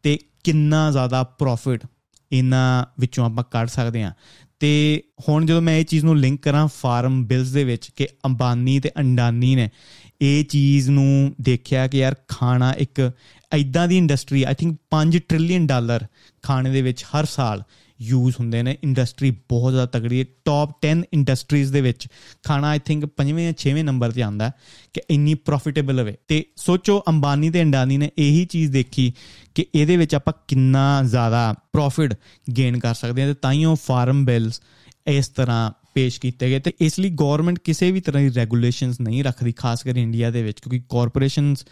ਤੇ 0.05 0.19
ਕਿੰਨਾ 0.45 0.91
ਜ਼ਿਆਦਾ 0.91 1.23
ਪ੍ਰੋਫਿਟ 1.23 1.87
ਇਹਨਾਂ 2.33 2.85
ਵਿੱਚੋਂ 3.01 3.25
ਆਪਾਂ 3.27 3.45
ਕੱਢ 3.51 3.69
ਸਕਦੇ 3.69 4.03
ਆ 4.03 4.13
ਤੇ 4.59 5.03
ਹੁਣ 5.29 5.47
ਜਦੋਂ 5.47 5.63
ਮੈਂ 5.63 5.79
ਇਹ 5.79 5.85
ਚੀਜ਼ 5.85 6.05
ਨੂੰ 6.05 6.19
ਲਿੰਕ 6.19 6.43
ਕਰਾਂ 6.43 6.69
ਫਾਰਮ 6.81 7.25
ਬਿਲਸ 7.25 7.49
ਦੇ 7.49 7.65
ਵਿੱਚ 7.65 7.91
ਕਿ 7.97 8.09
ਅੰਬਾਨੀ 8.25 8.81
ਤੇ 8.81 8.91
ਅੰਡਾਨੀ 8.99 9.55
ਨੇ, 9.55 9.71
ਇਹ 10.23 10.45
ਚੀਜ਼ 10.45 10.91
ਨੂੰ 10.91 11.35
ਦੇਖਿਆ 11.41 11.87
ਕਿ 11.87 11.99
ਯਾਰ 11.99 12.15
ਖਾਣਾ 12.29 12.73
ਇੱਕ 12.73 13.13
ਐਦਾਂ 13.53 13.89
ਦੀ 13.89 13.99
industry 13.99 14.43
I 14.43 14.55
think 14.55 14.79
5 14.91 15.19
trillion 15.29 15.67
dollar 15.67 16.07
ਖਾਣੇ 16.43 16.71
ਦੇ 16.71 16.83
ਵਿੱਚ 16.83 17.05
ਹਰ 17.05 17.25
ਸਾਲ 17.25 17.63
ਯੂਜ਼ 18.01 18.35
ਹੁੰਦੇ 18.41 18.63
ਨੇ 18.63 18.77
ਇੰਡਸਟਰੀ 18.85 19.31
ਬਹੁਤ 19.31 19.73
ਜ਼ਿਆਦਾ 19.73 19.99
ਤਗੜੀ 19.99 20.21
ਹੈ। 20.21 20.25
ਟਾਪ 20.45 20.71
10 20.87 21.03
ਇੰਡਸਟਰੀਜ਼ 21.13 21.73
ਦੇ 21.73 21.81
ਵਿੱਚ 21.81 22.09
ਖਾਣਾ 22.43 22.69
ਆਈ 22.69 22.79
ਥਿੰਕ 22.79 23.05
5ਵੇਂ 23.05 23.45
ਜਾਂ 23.45 23.53
6ਵੇਂ 23.53 23.85
ਨੰਬਰ 23.85 24.11
ਤੇ 24.11 24.23
ਆਂਦਾ 24.23 24.53
ਕਿ 24.95 25.01
ਇੰਨੀ 25.11 25.35
ਪ੍ਰੋਫਿਟੇਬਲ 25.35 26.01
ਹੋਵੇ। 26.01 26.17
ਤੇ 26.29 26.45
ਸੋਚੋ, 26.57 27.03
ਅੰਬਾਨੀ 27.09 27.51
ਤੇ 27.51 27.63
ਅੰਡਾਨੀ 27.63 27.97
ਨੇ 27.97 28.11
ਇਹੀ 28.19 28.45
ਚੀਜ਼ 28.45 28.73
ਦੇਖੀ 28.73 29.13
ਕਿ 29.55 29.67
ਇਹਦੇ 29.75 29.97
ਵਿੱਚ 29.97 30.15
ਆਪਾਂ 30.15 30.33
ਕਿੰਨਾ 30.49 31.03
ਜ਼ਿਆਦਾ 31.03 31.55
ਪ੍ਰੋਫਿਟ 31.73 32.15
ਗੇਨ 32.57 32.79
ਕਰ 32.79 32.95
ਸਕਦੇ 32.95 33.23
ਹਾਂ 33.23 33.29
ਤੇ 33.29 33.35
ਤਾਂ 33.35 33.53
ਹੀ 33.53 33.65
ਉਹ 33.65 33.77
ਫਾਰਮ 33.77 34.25
ਬਿਲਸ 34.25 34.61
ਇਸ 35.07 35.29
ਤਰ੍ਹਾਂ 35.29 35.73
ਪੇਸ਼ 35.99 36.21
ਕੀਤੇ 36.21 36.49
ਗਏ 36.51 36.59
ਤੇ 36.59 36.73
ਇਸ 36.81 36.99
ਲਈ 37.01 37.11
ਗਵਰਨਮੈਂਟ 37.21 37.59
ਕਿਸੇ 37.65 37.91
ਵੀ 37.93 38.01
ਤਰ੍ਹਾਂ 38.01 38.23
ਦੀ 38.23 38.35
ਰੈਗੂਲੇਸ਼ਨਸ 38.37 39.01
ਨਹੀਂ 39.01 39.23
ਰੱਖਦੀ, 39.25 39.53
ਖਾਸ 39.53 39.83
ਕਰ 39.83 39.97
ਇੰਡੀਆ 39.97 40.31
ਦੇ 40.31 40.43
ਵਿੱਚ, 40.43 40.61
ਕਿਉਂਕਿ 40.61 40.81
ਕਾਰਪੋਰੇਸ਼ਨਸ 40.91 41.65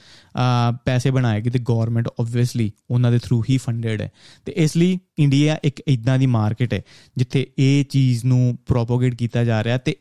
ਪੈਸੇ 0.84 1.10
ਬਣਾਏਗੀ 1.10 1.50
ਤੇ 1.50 1.58
ਗਵਰਨਮੈਂਟ 1.68 2.08
ਆਬਵੀਅਸਲੀ 2.20 2.70
ਉਹਨਾਂ 2.90 3.12
ਦੇ 3.12 3.18
ਥਰੂ 3.18 3.42
ਹੀ 3.50 3.56
ਫੰਡਡ 3.58 4.02
ਹੈ। 4.02 4.10
ਤੇ 4.46 4.52
ਇਸ 4.56 4.76
ਲਈ 4.76 4.98
ਇੰਡੀਆ 5.18 5.56
ਇੱਕ 5.64 5.82
ਇਦਾਂ 5.88 6.18
ਦੀ 6.18 6.26
ਮਾਰਕੀਟ 6.28 6.74
ਹੈ, 6.74 6.82
ਜਿੱਥੇ 7.16 7.46
ਇਹ 7.58 7.84
ਚੀਜ਼ 7.84 8.24
ਨੂੰ 8.24 8.58
ਪ੍ਰੋਪੋਗੇਟ 8.66 9.14
ਕੀਤਾ 9.14 9.44
ਜਾ 9.44 9.62
ਰਿਹਾ 9.64 9.78
ਤੇ 9.78 9.96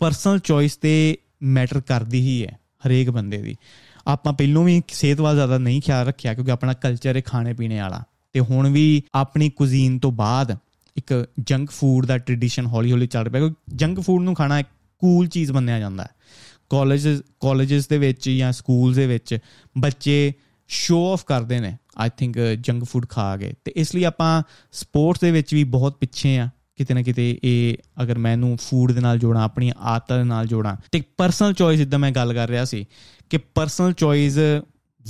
ਪਰਸਨਲ 0.00 0.38
ਚੋਇਸ 0.38 0.76
ਤੇ 0.76 1.16
ਮੈਟਰ 1.42 1.80
ਕਰਦੀ 1.80 2.20
ਹੀ 2.20 2.42
ਹੈ, 2.42 2.58
ਹਰੇਕ 2.86 3.10
ਬੰਦੇ 3.10 3.38
ਦੀ। 3.38 3.56
ਆਪਾਂ 4.06 4.32
ਪਹਿਲੋਂ 4.32 4.64
ਵੀ 4.64 4.80
ਸਿਹਤ 4.92 5.20
ਵੱਲ 5.20 5.34
ਜ਼ਿਆਦਾ 5.34 5.58
ਨਹੀਂ 5.58 5.80
ਖਿਆਲ 5.82 6.06
ਰੱਖਿਆ, 6.06 6.34
ਕਿਉਂਕਿ 6.34 6.52
ਆਪਣਾ 6.52 6.72
ਕਲਚਰ 6.72 7.16
ਹੈ 7.16 7.22
ਖਾਣੇ 7.26 7.52
ਪੀਣੇ 7.54 7.80
ਵਾਲਾ। 7.80 8.02
ਤੇ 8.34 8.40
ਹੁਣ 8.40 8.68
ਵੀ 8.70 9.02
ਆਪਣੀ 9.14 9.50
ਕੁਜ਼ੀਨ 9.50 9.98
ਤੋਂ 9.98 10.12
ਬਾਅਦ 10.12 10.56
ਇੱਕ 10.98 11.28
ਜੰਕ 11.40 11.70
ਫੂਡ 11.70 12.06
ਦਾ 12.06 12.18
ਟ੍ਰੈਡੀਸ਼ਨ 12.18 12.66
ਹੌਲੀ 12.66 12.92
ਹੌਲੀ 12.92 13.06
ਚੱਲ 13.06 13.28
ਪਿਆ 13.28 13.40
ਕਿਉਂਕਿ 13.40 13.76
ਜੰਕ 13.76 14.00
ਫੂਡ 14.00 14.22
ਨੂੰ 14.22 14.34
ਖਾਣਾ 14.34 14.58
ਇੱਕ 14.58 14.68
ਕੂਲ 14.98 15.28
ਚੀਜ਼ 15.28 15.52
ਮੰਨਿਆ 15.52 15.78
ਜਾਂਦਾ 15.78 16.02
ਹੈ। 16.02 16.08
ਕਾਲਜਸ 16.70 17.22
ਕਾਲਜਸ 17.40 17.88
ਦੇ 17.88 17.98
ਵਿੱਚ 17.98 18.30
ਜਾਂ 18.30 18.52
ਸਕੂਲਸ 18.52 18.96
ਦੇ 18.96 19.06
ਵਿੱਚ 19.06 19.38
ਬੱਚੇ 19.78 20.32
ਸ਼ੋਅ 20.68 21.12
ਆਫ 21.12 21.24
ਕਰਦੇ 21.24 21.60
ਨੇ 21.60 21.76
ਆਈ 21.98 22.10
ਥਿੰਕ 22.16 22.38
ਜੰਕ 22.38 22.84
ਫੂਡ 22.84 23.06
ਖਾ 23.08 23.36
ਕੇ। 23.36 23.52
ਤੇ 23.64 23.72
ਇਸ 23.76 23.94
ਲਈ 23.94 24.04
ਆਪਾਂ 24.04 24.42
ਸਪੋਰਟਸ 24.72 25.20
ਦੇ 25.20 25.30
ਵਿੱਚ 25.30 25.54
ਵੀ 25.54 25.64
ਬਹੁਤ 25.64 25.96
ਪਿੱਛੇ 26.00 26.38
ਆ 26.38 26.48
ਕਿਤੇ 26.76 26.94
ਨਾ 26.94 27.02
ਕਿਤੇ 27.02 27.38
ਇਹ 27.44 27.76
ਅਗਰ 28.02 28.18
ਮੈਨੂੰ 28.18 28.56
ਫੂਡ 28.56 28.92
ਦੇ 28.92 29.00
ਨਾਲ 29.00 29.18
ਜੋੜਾਂ, 29.18 29.42
ਆਪਣੀ 29.42 29.72
ਆਦਤਾਂ 29.78 30.18
ਦੇ 30.18 30.24
ਨਾਲ 30.24 30.46
ਜੋੜਾਂ। 30.46 30.76
ਤੇ 30.92 31.02
ਪਰਸਨਲ 31.16 31.52
ਚੋਇਸ 31.52 31.80
ਇਦਾਂ 31.80 31.98
ਮੈਂ 31.98 32.10
ਗੱਲ 32.10 32.34
ਕਰ 32.34 32.48
ਰਿਹਾ 32.48 32.64
ਸੀ, 32.64 32.86
ਕਿ 33.30 33.38
ਪਰਸਨਲ 33.38 33.92
ਚੋਇਸ 33.92 34.38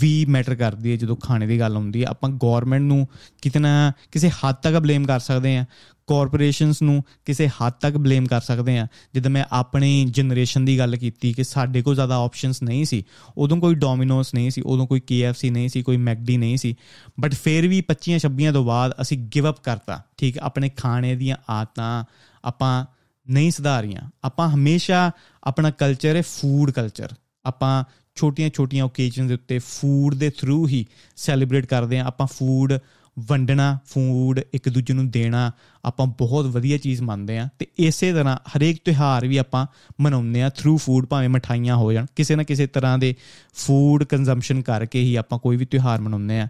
ਵੀ 0.00 0.24
ਮੈਟਰ 0.24 0.54
ਕਰਦੀ 0.54 0.90
ਹੈ, 0.90 0.96
ਜਦੋਂ 0.96 1.16
ਖਾਣੇ 1.16 1.46
ਦੀ 1.46 1.60
ਗੱਲ 1.60 1.76
ਆਉਂਦੀ 1.76 2.02
ਹੈ, 2.02 2.06
ਆਪਾਂ 2.06 2.30
ਗਵਰਨਮੈਂਟ 2.30 2.82
ਨੂੰ 2.82 3.08
ਕਿਤਨਾ 3.42 3.92
ਕਿਸੇ 4.12 4.30
ਹੱਦ 4.30 4.54
ਤੱਕ 4.54 4.74
ਬਲੇਮ 4.74 5.06
ਕਰ 5.06 5.20
ਸਕਦੇ 5.20 5.56
ਆ 5.56 5.64
ਕਾਰਪੋਰੇਸ਼ਨਸ 6.06 6.82
ਨੂੰ 6.82 7.04
ਕਿਸੇ 7.24 7.48
ਹੱਦ 7.48 7.72
ਤੱਕ 7.80 7.96
ਬਲੇਮ 7.96 8.26
ਕਰ 8.26 8.40
ਸਕਦੇ 8.40 8.78
ਆ 8.78 8.86
ਜਦੋਂ 9.14 9.30
ਮੈਂ 9.30 9.44
ਆਪਣੀ 9.52 10.04
ਜਨਰੇਸ਼ਨ 10.04 10.64
ਦੀ 10.64 10.78
ਗੱਲ 10.78 10.96
ਕੀਤੀ 10.96 11.32
ਕਿ 11.32 11.44
ਸਾਡੇ 11.44 11.82
ਕੋਲ 11.82 11.94
ਜ਼ਿਆਦਾ 11.94 12.16
ਆਪਸ਼ਨਸ 12.16 12.62
ਨਹੀਂ 12.62 12.84
ਸੀ, 12.84 13.04
ਉਦੋਂ 13.38 13.56
ਕੋਈ 13.56 13.74
ਡੋਮਿਨੋਸ 13.74 14.34
ਨਹੀਂ 14.34 14.50
ਸੀ, 14.50 14.60
ਉਦੋਂ 14.60 14.86
ਕੋਈ 14.86 15.00
KFC 15.00 15.50
ਨਹੀਂ 15.50 15.68
ਸੀ, 15.68 15.82
ਕੋਈ 15.82 15.96
ਮੈਕਡੀ 15.96 16.36
ਨਹੀਂ 16.36 16.56
ਸੀ। 16.56 16.76
ਬਟ 17.20 17.34
ਫਿਰ 17.34 17.68
ਵੀ 17.68 17.80
25 17.80 18.18
26 18.18 18.52
ਤੋਂ 18.52 18.64
ਬਾਅਦ 18.64 18.94
ਅਸੀਂ 19.00 19.18
ਗਿਵ 19.18 19.50
ਅਪ 19.50 19.60
ਕਰਤਾ, 19.62 20.02
ਠੀਕ 20.16 20.38
ਆਪਣੇ 20.38 20.68
ਖਾਣੇ 20.68 21.16
ਦੀਆਂ 21.16 21.36
ਆਦਤਾਂ 21.50 22.04
ਆਪਾਂ 22.44 22.84
ਨਹੀਂ 23.30 23.50
ਸੁਧਾਰੀਆਂ। 23.50 24.10
ਆਪਾਂ 24.24 24.48
ਹਮੇਸ਼ਾ 24.48 25.10
ਆਪਣਾ 25.44 25.70
ਕਲਚਰ 25.70 26.16
ਹੈ 26.16 26.22
ਫੂਡ 26.22 26.70
ਕਲਚਰ 26.70 27.08
ਆਪਾਂ 27.44 27.84
ਛੋਟੀਆਂ-ਛੋਟੀਆਂ 28.18 28.84
ਓਕੇਜਨਸ 28.84 29.28
ਦੇ 29.28 29.34
ਉੱਤੇ 29.34 29.58
ਫੂਡ 29.58 30.14
ਦੇ 30.14 30.30
ਥਰੂ 30.30 30.66
ਹੀ 30.68 30.84
ਸੈਲੀਬ੍ਰੇਟ 31.16 31.66
ਕਰਦੇ 31.66 31.98
ਆ 31.98 32.04
ਆਪਾਂ 32.04 32.26
ਫੂਡ 32.26 32.78
ਵੰਡਣਾ 33.16 33.66
ਫੂਡ 33.86 34.40
ਇੱਕ 34.54 34.68
ਦੂਜੇ 34.68 34.94
ਨੂੰ 34.94 35.08
ਦੇਣਾ, 35.10 35.50
ਆਪਾਂ 35.84 36.06
ਬਹੁਤ 36.18 36.46
ਵਧੀਆ 36.46 36.76
ਚੀਜ਼ 36.78 37.00
ਮੰਨਦੇ 37.02 37.38
ਆ 37.38 37.48
ਤੇ 37.58 37.66
ਇਸੇ 37.78 38.12
ਤਰ੍ਹਾਂ 38.12 38.36
ਹਰੇਕ 38.48 38.76
ਤਿਉਹਾਰ 38.84 39.26
ਵੀ 39.26 39.36
ਆਪਾਂ 39.36 39.66
ਮਨਾਉਂਦੇ 40.00 40.42
ਆ 40.42 40.48
ਥਰੂ 40.48 40.76
ਫੂਡ 40.76 41.06
ਭਾਵੇਂ 41.06 41.28
ਮਠਾਈਆਂ 41.28 41.76
ਹੋ 41.76 41.92
ਜਾਣ। 41.92 42.06
ਕਿਸੇ 42.16 42.36
ਨਾ 42.36 42.42
ਕਿਸੇ 42.42 42.66
ਤਰ੍ਹਾਂ 42.66 42.98
ਦੇ 42.98 43.14
ਫੂਡ 43.54 44.04
ਕੰਜ਼ੰਪਸ਼ਨ 44.04 44.62
ਕਰਕੇ 44.62 45.02
ਹੀ 45.02 45.16
ਆਪਾਂ 45.16 45.38
ਕੋਈ 45.38 45.56
ਵੀ 45.56 45.64
ਤਿਉਹਾਰ 45.64 46.00
ਮਨਾਉਂਦੇ 46.00 46.38
ਆ 46.40 46.48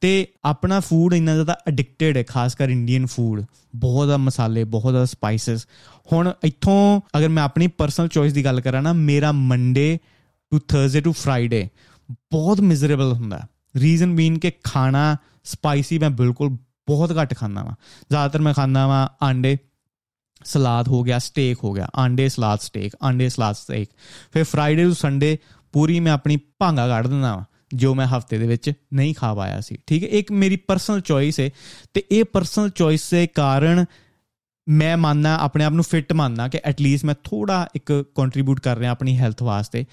ਤੇ 0.00 0.26
ਆਪਣਾ 0.44 0.80
ਫੂਡ 0.80 1.14
ਇੰਨਾ 1.14 1.34
ਜ਼ਿਆਦਾ 1.34 1.56
ਐਡਿਕਟਡ 1.68 2.16
ਹੈ, 2.16 2.22
ਖਾਸ 2.22 2.54
ਕਰ 2.54 2.70
ਇੰਡੀਅਨ 2.70 3.06
ਫੂਡ 3.06 3.42
ਬਹੁਤ 3.76 4.06
ਜ਼ਿਆਦਾ 4.06 4.16
ਮਸਾਲੇ, 4.16 4.64
ਬਹੁਤ 4.64 4.92
ਜ਼ਿਆਦਾ 4.92 5.06
ਸਪਾਈਸਸ 5.06 5.66
ਹੁਣ 6.12 6.32
ਇੱਥੋਂ 6.44 7.00
ਅਗਰ 7.18 7.28
ਮੈਂ 7.28 7.42
ਆਪਣੀ 7.42 7.66
ਪਰਸਨਲ 7.66 8.08
ਚੋਇਸ 8.08 8.32
ਦੀ 8.32 8.44
ਗੱਲ 8.44 8.60
ਕਰਾਂ 8.60 8.82
ਨਾ, 8.82 8.92
ਮੇਰਾ 8.92 9.32
Monday 9.32 9.98
to 10.50 10.58
Thursday 10.58 11.00
to 11.00 11.12
Friday 11.12 11.68
ਬਹੁਤ 12.10 12.60
ਮਿਜ਼ਰੇਬਲ 12.60 13.12
ਹੁੰਦਾ 13.12 13.40
ਰੀਜ਼ਨ 13.76 14.16
ਬੀਨ 14.16 14.38
ਕਿ 14.38 14.52
ਖਾਣਾ 14.64 15.16
ਸਪਾਈਸੀ 15.44 15.98
ਮੈਂ 15.98 16.10
ਬਿਲਕੁਲ 16.10 16.48
ਬਹੁਤ 16.88 17.12
ਘੱਟ 17.22 17.34
ਖਾਂਦਾ 17.34 17.62
ਵਾਂ। 17.62 17.74
ਜ਼ਿਆਦਾਤਰ 18.10 18.40
ਮੈਂ 18.40 18.54
ਖਾਂਦਾ 18.54 18.86
ਵਾਂ 18.86 19.24
ਆਂਡੇ, 19.24 19.56
ਸਲਾਦ 20.44 20.88
ਹੋ 20.88 21.02
ਗਿਆ 21.02 21.18
ਸਟੇਕ 21.18 21.64
ਹੋ 21.64 21.72
ਗਿਆ। 21.72 21.88
ਆਂਡੇ, 21.96 22.28
ਸਲਾਦ 22.28 22.60
ਸਟੇਕ 22.60 22.92
ਆਂਡੇ, 23.02 23.28
ਸਲਾਦ 23.28 23.54
ਸਟੇਕ 23.54 23.88
ਫਿਰ 24.32 24.44
ਫਰਾਈਡੇ 24.44 24.84
ਟੂ 24.84 24.94
ਸੰਡੇ 24.94 25.38
ਪੂਰੀ 25.72 26.00
ਮੈਂ 26.00 26.12
ਆਪਣੀ 26.12 26.38
ਭਾਂਗਾ 26.58 26.88
ਕੱਢ 26.88 27.06
ਦਿੰਦਾ 27.06 27.34
ਵਾਂ, 27.36 27.44
ਜੋ 27.74 27.94
ਮੈਂ 27.94 28.06
ਹਫ਼ਤੇ 28.06 28.38
ਦੇ 28.38 28.46
ਵਿੱਚ 28.46 28.72
ਨਹੀਂ 28.94 29.14
ਖਾ 29.14 29.34
ਪਾਇਆ 29.34 29.60
ਸੀ। 29.60 29.78
ਠੀਕ 29.86 30.02
ਹੈ, 30.02 30.08
ਇੱਕ 30.08 30.32
ਮੇਰੀ 30.32 30.56
ਪਰਸਨਲ 30.56 31.00
ਚੋਇਸ 31.00 31.40
ਹੈ 31.40 31.50
ਤੇ 31.94 32.04
ਇਹ 32.10 32.24
ਪਰਸਨਲ 32.24 32.70
ਚੋਇਸ 32.70 33.10
ਦੇ 33.10 33.26
ਕਾਰਨ 33.26 33.84
ਮੈਂ 34.68 34.96
ਮੰਨਦਾ, 34.96 35.36
ਆਪਣੇ 35.36 35.64
ਆਪ 35.64 35.72
ਨੂੰ 35.72 35.84
ਫਿੱਟ 35.84 36.12
ਮੰਨਦਾ 36.12 36.48
ਕਿ 36.48 36.60
ਐਟਲੀਸਟ 36.64 37.04
ਮੈਂ 37.04 37.14
ਥੋੜਾ 37.24 37.66
ਇੱਕ 37.74 38.04
ਕੰਟਰੀਬਿਊਟ 38.14 38.60
ਕਰ 38.60 38.78
ਰਿਹਾ 38.78 38.90
ਆਪਣੀ 38.90 39.18
ਹੈਲਥ 39.18 39.42
ਵਾਸਤੇ। 39.42 39.84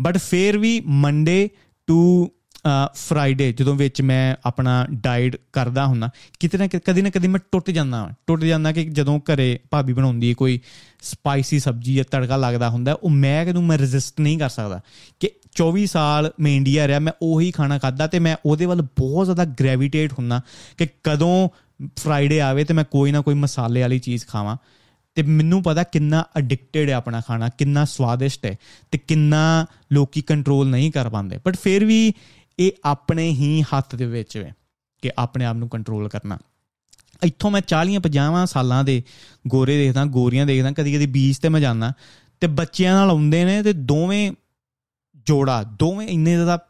ਬਟ 0.00 0.18
ਫੇਰ 0.18 0.58
ਵੀ 0.58 0.80
ਮੰਡੇ 0.86 1.48
ਟੂ 1.86 2.30
ਫਰਾਈਡੇ 2.94 3.52
ਜਦੋਂ 3.52 3.74
ਵਿੱਚ 3.74 4.00
ਮੈਂ 4.02 4.36
ਆਪਣਾ 4.44 4.86
ਡਾਈਟ 4.90 5.36
ਕਰਦਾ 5.52 5.86
ਹੁੰਦਾ, 5.86 6.10
ਕਿਤੇ 6.40 6.58
ਨਾ 6.58 6.66
ਕਦੀ 6.86 7.02
ਨਾ 7.02 7.10
ਕਦੀ 7.10 7.28
ਮੈਂ 7.28 7.40
ਟੁੱਟ 7.52 7.70
ਜਾਂਦਾ 7.70 8.10
ਟੁੱਟ 8.26 8.44
ਜਾਂਦਾ 8.44 8.72
ਕਿ 8.72 8.84
ਜਦੋਂ 8.84 9.18
ਘਰੇ 9.18 9.58
ਭਾਬੀ 9.70 9.92
ਬਣਾਉਂਦੀ 9.92 10.28
ਹੈ, 10.28 10.34
ਕੋਈ 10.34 10.60
ਸਪਾਈਸੀ 11.02 11.58
ਸਬਜ਼ੀ 11.58 11.94
ਜਾਂ 11.94 12.04
ਤੜਕਾ 12.10 12.36
ਲੱਗਦਾ 12.36 12.70
ਹੁੰਦਾ, 12.70 12.92
ਉਹ 12.92 13.10
ਮੈਂ 13.10 13.44
ਕਿਦੋਂ 13.46 13.62
ਮੈਂ 13.62 13.78
ਰੈਜ਼ਿਸਟ 13.78 14.20
ਨਹੀਂ 14.20 14.38
ਕਰ 14.38 14.48
ਸਕਦਾ। 14.48 14.80
ਕਿ 15.20 15.30
24 15.52 15.86
ਸਾਲ 15.86 16.30
ਮੈਂ 16.40 16.52
ਇੰਡੀਆ 16.52 16.86
ਰਿਹਾ, 16.88 16.98
ਮੈਂ 16.98 17.12
ਉਹੀ 17.22 17.50
ਖਾਣਾ 17.50 17.78
ਖਾਦਾ 17.78 18.06
ਤੇ 18.06 18.18
ਮੈਂ 18.18 18.36
ਉਹਦੇ 18.46 18.66
ਵੱਲ 18.66 18.82
ਬਹੁਤ 18.82 19.26
ਜ਼ਿਆਦਾ 19.26 19.44
ਗ੍ਰੈਵਿਟੇਟ 19.44 20.12
ਹੁੰਦਾ 20.12 20.40
ਕਿ 20.78 20.86
ਕਦੋਂ 21.04 21.48
ਫਰਾਈਡੇ 21.98 22.40
ਆਵੇ 22.40 22.64
ਤੇ 22.64 22.74
ਮੈਂ 22.74 22.84
ਕੋਈ 22.84 23.12
ਨਾ 23.12 23.20
ਕੋਈ 23.20 23.34
ਮਸਾਲੇ 23.34 23.80
ਵਾਲੀ 23.80 23.98
ਚੀਜ਼ 23.98 24.26
ਖਾਵਾਂ। 24.26 24.56
ਤੇ 25.14 25.22
ਮੈਨੂੰ 25.22 25.62
ਪਤਾ 25.62 25.82
ਕਿੰਨਾ 25.82 26.24
ਐਡਿਕਟਡ 26.36 26.88
ਹੈ 26.88 26.94
ਆਪਣਾ 26.94 27.22
ਖਾਣਾ, 27.26 27.48
ਕਿੰਨਾ 27.48 27.84
ਸਵਾਦਿਸ਼ਟ 27.84 28.46
ਹੈ 28.46 28.58
ਤੇ 28.90 28.98
ਕਿੰਨਾ 28.98 29.66
ਲੋਕੀ 29.92 30.22
ਕੰਟਰੋਲ 30.22 30.68
ਨਹੀਂ 30.68 30.92
ਕਰ 30.92 31.08
ਪਾਉਂਦੇ। 31.08 31.38
ਬਟ 31.44 31.56
ਫਿਰ 31.56 31.84
ਵੀ 31.84 32.12
ਇਹ 32.58 32.70
ਆਪਣੇ 32.84 33.28
ਹੀ 33.28 33.62
ਹੱਥ 33.62 33.94
ਦੇ 33.94 34.06
ਵਿੱਚ 34.06 34.36
ਹੈ 34.36 34.54
ਕਿ 35.02 35.10
ਆਪਣੇ 35.18 35.44
ਆਪ 35.44 35.56
ਨੂੰ 35.56 35.68
ਕੰਟਰੋਲ 35.68 36.08
ਕਰਨਾ। 36.08 36.38
ਇੱਥੋਂ 37.22 37.50
ਮੈਂ 37.50 37.60
40 37.60 37.98
50 37.98 38.46
ਸਾਲਾਂ 38.46 38.84
ਦੇ 38.84 39.02
ਗੋਰੇ 39.46 39.84
ਦੇਖਦਾ, 39.84 40.04
ਗੋਰੀਆਂ 40.04 40.46
ਦੇਖਦਾ, 40.46 40.72
ਕਦੀ 40.72 40.94
ਕਦੀ 40.94 41.06
ਬੀਚ 41.06 41.38
ਤੇ 41.38 41.48
ਮੈਂ 41.48 41.60
ਜਾਂਦਾ 41.60 41.92
ਤੇ 42.40 42.46
ਬੱਚਿਆਂ 42.46 42.94
ਨਾਲ 42.94 43.10
ਆਉਂਦੇ 43.10 43.44
ਨੇ 43.44 43.62
ਤੇ 43.62 43.72
ਦੋਵੇਂ 43.72 44.32
ਜੋੜਾ, 45.26 45.62
ਦੋਵੇਂ 45.62 46.08
ਇੰਨੇ 46.08 46.34
ਜ਼ਿਆਦਾ 46.34 46.66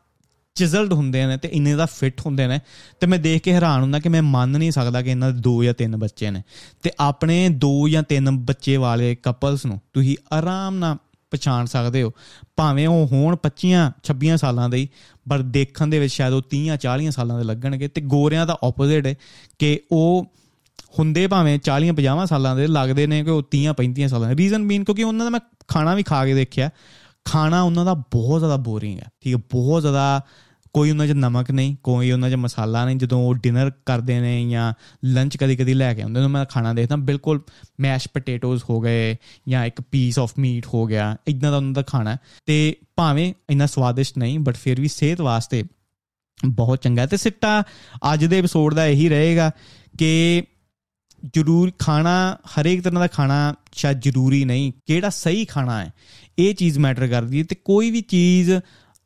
ਚਿਜ਼ਲਡ 0.54 0.92
ਹੁੰਦੇ 0.92 1.26
ਨੇ 1.26 1.36
ਤੇ 1.36 1.48
ਇੰਨੇ 1.48 1.70
ਜ਼ਿਆਦਾ 1.70 1.86
ਫਿੱਟ 1.86 2.20
ਹੁੰਦੇ 2.26 2.46
ਨੇ 2.46 2.60
ਤੇ 3.00 3.06
ਮੈਂ 3.06 3.18
ਦੇਖ 3.18 3.42
ਕੇ 3.42 3.52
ਹੈਰਾਨ 3.52 3.82
ਹੁੰਦਾ 3.82 3.98
ਕਿ 3.98 4.08
ਮੈਂ 4.08 4.22
ਮੰਨ 4.22 4.50
ਨਹੀਂ 4.50 4.70
ਸਕਦਾ 4.70 5.02
ਕਿ 5.02 5.10
ਇਹਨਾਂ 5.10 5.30
ਦੇ 5.30 5.40
ਦੋ 5.40 5.64
ਜਾਂ 5.64 5.74
ਤਿੰਨ 5.74 5.96
ਬੱਚੇ 5.96 6.30
ਨੇ। 6.30 6.42
ਤੇ 6.82 6.90
ਆਪਣੇ 7.00 7.48
ਦੋ 7.48 7.88
ਜਾਂ 7.88 8.02
ਤਿੰਨ 8.02 8.30
ਬੱਚੇ 8.30 8.76
ਵਾਲੇ 8.76 9.14
ਕਪਲਸ 9.14 9.66
ਨੂੰ 9.66 9.80
ਤੁਸੀਂ 9.92 10.16
ਆਰਾਮ 10.32 10.74
ਨਾਲ 10.74 10.96
ਪਛਾਣ 11.30 11.66
ਸਕਦੇ 11.66 12.02
ਹੋ। 12.02 12.12
ਭਾਵੇਂ 12.56 12.88
ਉਹ 12.88 13.06
ਹੋਣ 13.06 13.36
25 13.36 13.92
26 14.04 14.36
ਸਾਲਾਂ 14.36 14.68
ਦੇ 14.68 14.88
ਪਰ 15.30 15.38
ਦੇਖਣ 15.38 15.86
ਦੇ 15.86 15.98
ਵਿੱਚ 15.98 16.12
ਸ਼ਾਇਦ 16.12 16.32
ਉਹ 16.32 16.42
30 16.54 16.68
40 16.76 17.10
ਸਾਲਾਂ 17.10 17.38
ਦੇ 17.38 17.44
ਲੱਗਣਗੇ 17.44 17.88
ਤੇ 17.88 18.00
ਗੋਰਿਆਂ 18.00 18.46
ਦਾ 18.46 18.58
ਆਪੋਜ਼ਿਟ 18.64 19.06
ਹੈ 19.06 19.14
ਕਿ 19.58 19.80
ਉਹ 19.92 20.26
ਹੁੰਦੇ 20.98 21.26
ਭਾਵੇਂ 21.26 21.58
40 21.58 21.92
50 21.92 22.26
ਸਾਲਾਂ 22.26 22.56
ਦੇ 22.56 22.66
ਲੱਗਦੇ 22.66 23.06
ਨੇ 23.06 23.24
ਕਿ 23.24 23.30
ਉਹ 23.30 23.42
30 23.50 23.66
35 23.78 24.08
ਸਾਲਾਂ 24.08 24.28
ਦੇ। 24.28 24.36
ਰੀਜ਼ਨ 24.36 24.68
ਬੀਨ 24.68 24.84
ਕਿਉਂਕਿ 24.84 25.02
ਉਹਨਾਂ 25.02 25.26
ਦਾ 25.26 25.30
ਮੈਂ 25.30 25.40
ਖਾਣਾ 25.68 25.94
ਵੀ 25.94 26.02
ਖਾ 26.02 26.26
ਕੇ 26.26 26.34
ਦੇਖਿਆ। 26.34 26.70
ਖਾਣਾ 27.24 27.62
ਉਹਨਾਂ 27.62 27.84
ਦਾ 27.84 27.94
ਬਹੁਤ 27.94 28.40
ਜ਼ਿਆਦਾ 28.40 28.56
ਬੋਰਿੰਗ 28.56 28.98
ਹੈ, 28.98 29.10
ਠੀਕ 29.20 29.36
ਹੈ, 29.36 29.40
ਬਹੁਤ 29.52 29.82
ਜ਼ਿਆਦਾ 29.82 30.20
ਕੋਈ 30.74 30.90
ਉਹਨਾਂ 30.90 31.06
'ਚ 31.06 31.10
ਨਮਕ 31.10 31.50
ਨਹੀਂ, 31.50 31.76
ਕੋਈ 31.82 32.10
ਉਹਨਾਂ 32.10 32.30
'ਚ 32.30 32.34
ਮਸਾਲਾ 32.34 32.84
ਨਹੀਂ, 32.84 32.96
ਜਦੋਂ 32.96 33.18
ਉਹ 33.22 33.34
ਡਿਨਰ 33.34 33.70
ਕਰਦੇ 33.86 34.20
ਨੇ 34.20 34.50
ਜਾਂ 34.50 34.72
ਲੰਚ 35.04 35.36
ਕਦੀ 35.36 35.56
ਕਦੀ 35.56 35.74
ਲੈ 35.74 35.94
ਕੇ 35.94 36.02
ਆਉਂਦੇ 36.02 36.20
ਨੇ, 36.20 36.26
ਮੈਂ 36.26 36.44
ਖਾਣਾ 36.44 36.72
ਦੇਖਦਾ, 36.72 36.96
ਬਿਲਕੁਲ 36.96 37.40
ਮੈਸ਼ 37.80 38.08
ਪੋਟੇਟੋਜ਼ 38.08 38.62
ਹੋ 38.70 38.80
ਗਏ 38.80 39.16
ਜਾਂ 39.48 39.64
ਇੱਕ 39.66 39.80
ਪੀਸ 39.80 40.18
ਆਫ 40.18 40.32
ਮੀਟ 40.38 40.66
ਹੋ 40.74 40.86
ਗਿਆ, 40.86 41.16
ਇਦਾਂ 41.28 41.50
ਦਾ 41.50 41.56
ਉਹਨਾਂ 41.56 41.72
ਦਾ 41.72 41.82
ਖਾਣਾ 41.82 42.16
ਤੇ 42.46 42.76
ਭਾਵੇਂ 42.96 43.34
ਇੰਨਾ 43.50 43.66
ਸਵਾਦਿਸ਼ਟ 43.66 44.18
ਨਹੀਂ 44.18 44.38
ਬਟ 44.38 44.56
ਫਿਰ 44.56 44.80
ਵੀ 44.80 44.88
ਸਿਹਤ 44.88 45.20
ਵਾਸਤੇ 45.20 45.64
ਬਹੁਤ 46.46 46.82
ਚੰਗਾ 46.82 47.06
ਤੇ 47.06 47.16
ਸਿੱਟਾ 47.16 47.62
ਅੱਜ 48.12 48.24
ਦੇ 48.24 48.38
ਐਪੀਸੋਡ 48.38 48.74
ਦਾ 48.74 48.86
ਇਹੀ 48.86 49.08
ਰਹੇਗਾ 49.08 49.50
ਕਿ 49.98 50.42
ਜ਼ਰੂਰ 51.34 51.72
ਖਾਣਾ, 51.78 52.36
ਹਰੇਕ 52.60 52.82
ਤਰ੍ਹਾਂ 52.82 53.00
ਦਾ 53.00 53.06
ਖਾਣਾ 53.06 53.54
ਸ਼ਾਇਦ 53.72 54.00
ਜ਼ਰੂਰੀ 54.00 54.44
ਨਹੀਂ, 54.44 54.72
ਕਿਹੜਾ 54.86 55.08
ਸਹੀ 55.08 55.44
ਖਾਣਾ 55.44 55.84
ਹੈ 55.84 55.92
ਇਹ 56.38 56.54
ਚੀਜ਼ 56.54 56.78
ਮੈਟਰ 56.78 57.06
ਕਰਦੀ 57.06 57.38
ਹੈ 57.38 57.44
ਤੇ 57.44 57.54
ਕੋਈ 57.54 57.90
ਵੀ 57.90 58.00
ਚੀਜ਼ 58.00 58.50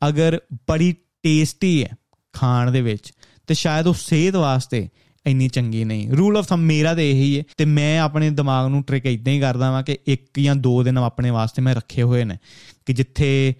ਅਗਰ 0.01 0.39
ਬੜੀ 0.69 0.95
ਟੇਸਟੀ 1.23 1.83
ਹੈ 1.83 1.89
ਖਾਣ 2.33 2.71
ਦੇ 2.71 2.81
ਵਿੱਚ, 2.81 3.11
ਤੇ 3.47 3.53
ਸ਼ਾਇਦ 3.53 3.87
ਉਹ 3.87 3.93
ਸਿਹਤ 3.93 4.35
ਵਾਸਤੇ 4.35 4.87
ਇੰਨੀ 5.25 5.47
ਚੰਗੀ 5.47 5.83
ਨਹੀਂ। 5.83 6.11
ਰੂਲ 6.11 6.37
ਆਫ 6.37 6.47
ਥੰਮ 6.47 6.61
ਮੇਰਾ 6.61 6.93
ਤੇ 6.95 7.09
ਇਹੀ 7.11 7.37
ਹੈ 7.39 7.43
ਤੇ 7.57 7.65
ਮੈਂ 7.65 7.99
ਆਪਣੇ 7.99 8.29
ਦਿਮਾਗ 8.29 8.67
ਨੂੰ 8.69 8.83
ਟ੍ਰਿਕ 8.83 9.05
ਇਦਾਂ 9.05 9.33
ਹੀ 9.33 9.39
ਕਰਦਾ 9.39 9.71
ਵਾਂ 9.71 9.83
ਕਿ 9.83 9.97
ਇੱਕ 10.07 10.39
ਜਾਂ 10.39 10.55
ਦੋ 10.55 10.83
ਦਿਨ 10.83 10.97
ਆਪਣੇ 10.97 11.29
ਵਾਸਤੇ 11.29 11.61
ਮੈਂ 11.61 11.75
ਰੱਖੇ 11.75 12.03
ਹੋਏ 12.03 12.23
ਨੇ 12.23 12.37
ਕਿ 12.85 12.93
ਜਿੱਥੇ 12.93 13.53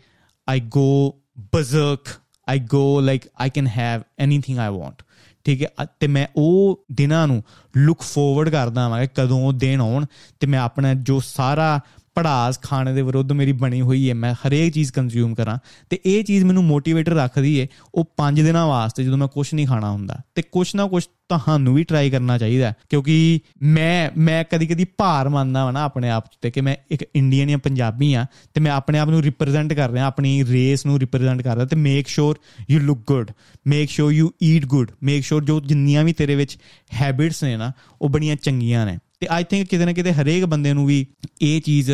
I 0.48 0.60
go 0.60 1.22
berserk 1.54 2.08
I 2.50 2.60
go 2.60 3.02
like 3.02 3.24
I 3.40 3.50
can 3.50 3.68
have 3.68 4.02
anything 4.20 4.60
I 4.60 4.72
want 4.72 5.02
ਠੀਕ 5.46 5.64
ਹੈ? 5.64 5.68
ਤੇ 6.00 6.08
ਮੈਂ 6.08 6.28
ਉਹ 6.36 6.86
ਦਿਨਾਂ 6.92 7.28
ਨੂੰ 7.28 7.44
ਲੁੱਕ 7.78 8.02
ਫੋਰਵਰਡ 8.02 8.50
ਕਰਦਾ 8.50 8.82
ਹਾਂ 8.82 9.06
ਕਿ 9.08 9.22
ਕਦੋਂ 9.22 9.48
ਉਹ 9.48 9.54
ਦਿਨ 9.54 9.82
ਆਉਣ 9.82 10.06
ਤੇ 10.40 10.48
ਮੈਂ 10.48 10.60
ਆਪਣਾ 10.60 10.94
ਜੋ 10.94 11.20
ਸਾਰਾ 11.20 11.80
ਪੜਾਸ 12.18 12.60
ਖਾਣੇ 12.62 12.94
ਦੇ 12.94 13.02
ਵਿਰੁੱਧ 13.02 13.32
ਮੇਰੀ 13.32 13.52
ਬਣੀ 13.52 13.82
ਹੋਈ 13.82 14.10
ਹੈ, 14.10 14.14
ਮੈਂ 14.14 14.34
ਹਰੇਕ 14.48 14.74
ਚੀਜ਼ 14.74 14.92
ਕੰਜ਼ਿਊਮ 14.92 15.34
ਕਰਾਂ 15.36 15.58
ਤੇ 15.90 16.00
ਇਹ 16.06 16.24
ਚੀਜ਼ 16.24 16.44
ਮੈਨੂੰ 16.46 16.64
ਮੋਟੀਵੇਟਰ 16.64 17.14
ਰੱਖਦੀ 17.16 17.60
ਹੈ, 17.62 17.68
ਉਹ 17.96 18.06
5 18.18 18.44
ਦਿਨਾਂ 18.44 18.66
ਵਾਸਤੇ 18.68 19.04
ਜਦੋਂ 19.04 19.18
ਮੈਂ 19.18 19.28
ਕੁਝ 19.28 19.48
ਨਹੀਂ 19.54 19.68
ਖਾਣਾ 19.68 19.92
ਹੁੰਦਾ 19.92 20.18
ਤੇ 20.36 20.42
ਕੁਝ 20.52 20.68
ਨਾ 20.76 20.88
ਕੁਝ 20.88 21.04
ਤੁਹਾਨੂੰ 21.30 21.74
ਵੀ 21.76 21.84
ਟਰਾਈ 21.84 22.10
ਕਰਨਾ 22.10 22.38
ਚਾਹੀਦਾ 22.38 22.74
ਕਿਉਂਕਿ 22.90 23.16
ਮੈਂ 23.62 24.10
ਮੈਂ 24.18 24.44
ਕਦੀ 24.52 24.68
ਕਦੀ 24.68 24.86
ਭਾਰ 24.98 25.30
ਮੰਨਦਾ 25.30 25.64
ਹਾਂ 25.64 25.74
ਨਾ 25.74 25.84
ਆਪਣੇ 25.84 26.10
ਆਪ 26.10 26.26
ਤੇ 26.42 26.52
ਕਿ 26.52 26.62
ਮੈਂ 26.62 26.76
ਇੱਕ 26.92 27.04
ਇੰਡੀਅਨ 27.16 27.48
ਜਾਂ 27.48 27.58
ਪੰਜਾਬੀ 27.58 28.14
ਆ 28.14 28.26
ਤੇ 28.54 28.62
ਮੈਂ 28.62 28.72
ਆਪਣੇ 28.72 29.00
ਆਪ 29.00 29.10
ਨੂੰ 29.10 29.22
ਰਿਪਰੈਜ਼ੈਂਟ 29.22 29.74
ਕਰ 29.74 29.90
ਰਿਹਾ, 29.90 30.06
ਆਪਣੀ 30.06 30.44
ਰੇਸ 30.46 30.86
ਨੂੰ 30.86 31.00
ਰਿਪਰੈਜ਼ੈਂਟ 31.00 31.42
ਕਰ 31.42 31.56
ਰਿਹਾ 31.56 31.66
ਤੇ 31.66 31.76
make 31.76 32.08
sure 32.08 32.40
you 32.70 32.80
look 32.80 33.02
good 33.08 33.32
make 33.68 33.90
sure 33.90 34.12
you 34.12 34.32
eat 34.44 34.66
good 34.66 34.92
make 35.04 35.24
sure 35.24 35.44
ਜੋ 35.44 35.60
ਜਿੰਨੀਆਂ 35.60 36.04
ਵੀ 36.04 36.14
ਤੇਰੇ 36.14 36.36
ਵਿੱਚ 36.36 36.58
ਹੈਬਿਟਸ 37.02 37.44
ਨੇ 37.44 37.58
ਨਾ, 37.58 37.72
ਉਹ 38.02 38.10
ਬੜੀਆਂ 38.10 38.36
ਚੰਗੀਆਂ 38.36 38.86
ਨੇ। 38.86 38.98
ਤੇ 39.20 39.28
ਆਈ 39.30 39.44
ਥਿੰਕ 39.44 39.68
ਕਿਤੇ 39.68 39.86
ਨਾ 39.86 39.94
ਕਿਤੇ 39.94 40.12
ਹਰੇਕ 40.14 40.46
ਬੰਦੇ 40.46 40.74
ਨੂੰ 40.74 40.86
ਵੀ 40.86 41.06
ਇਹ 41.42 41.62
ਚੀਜ਼ 41.62 41.92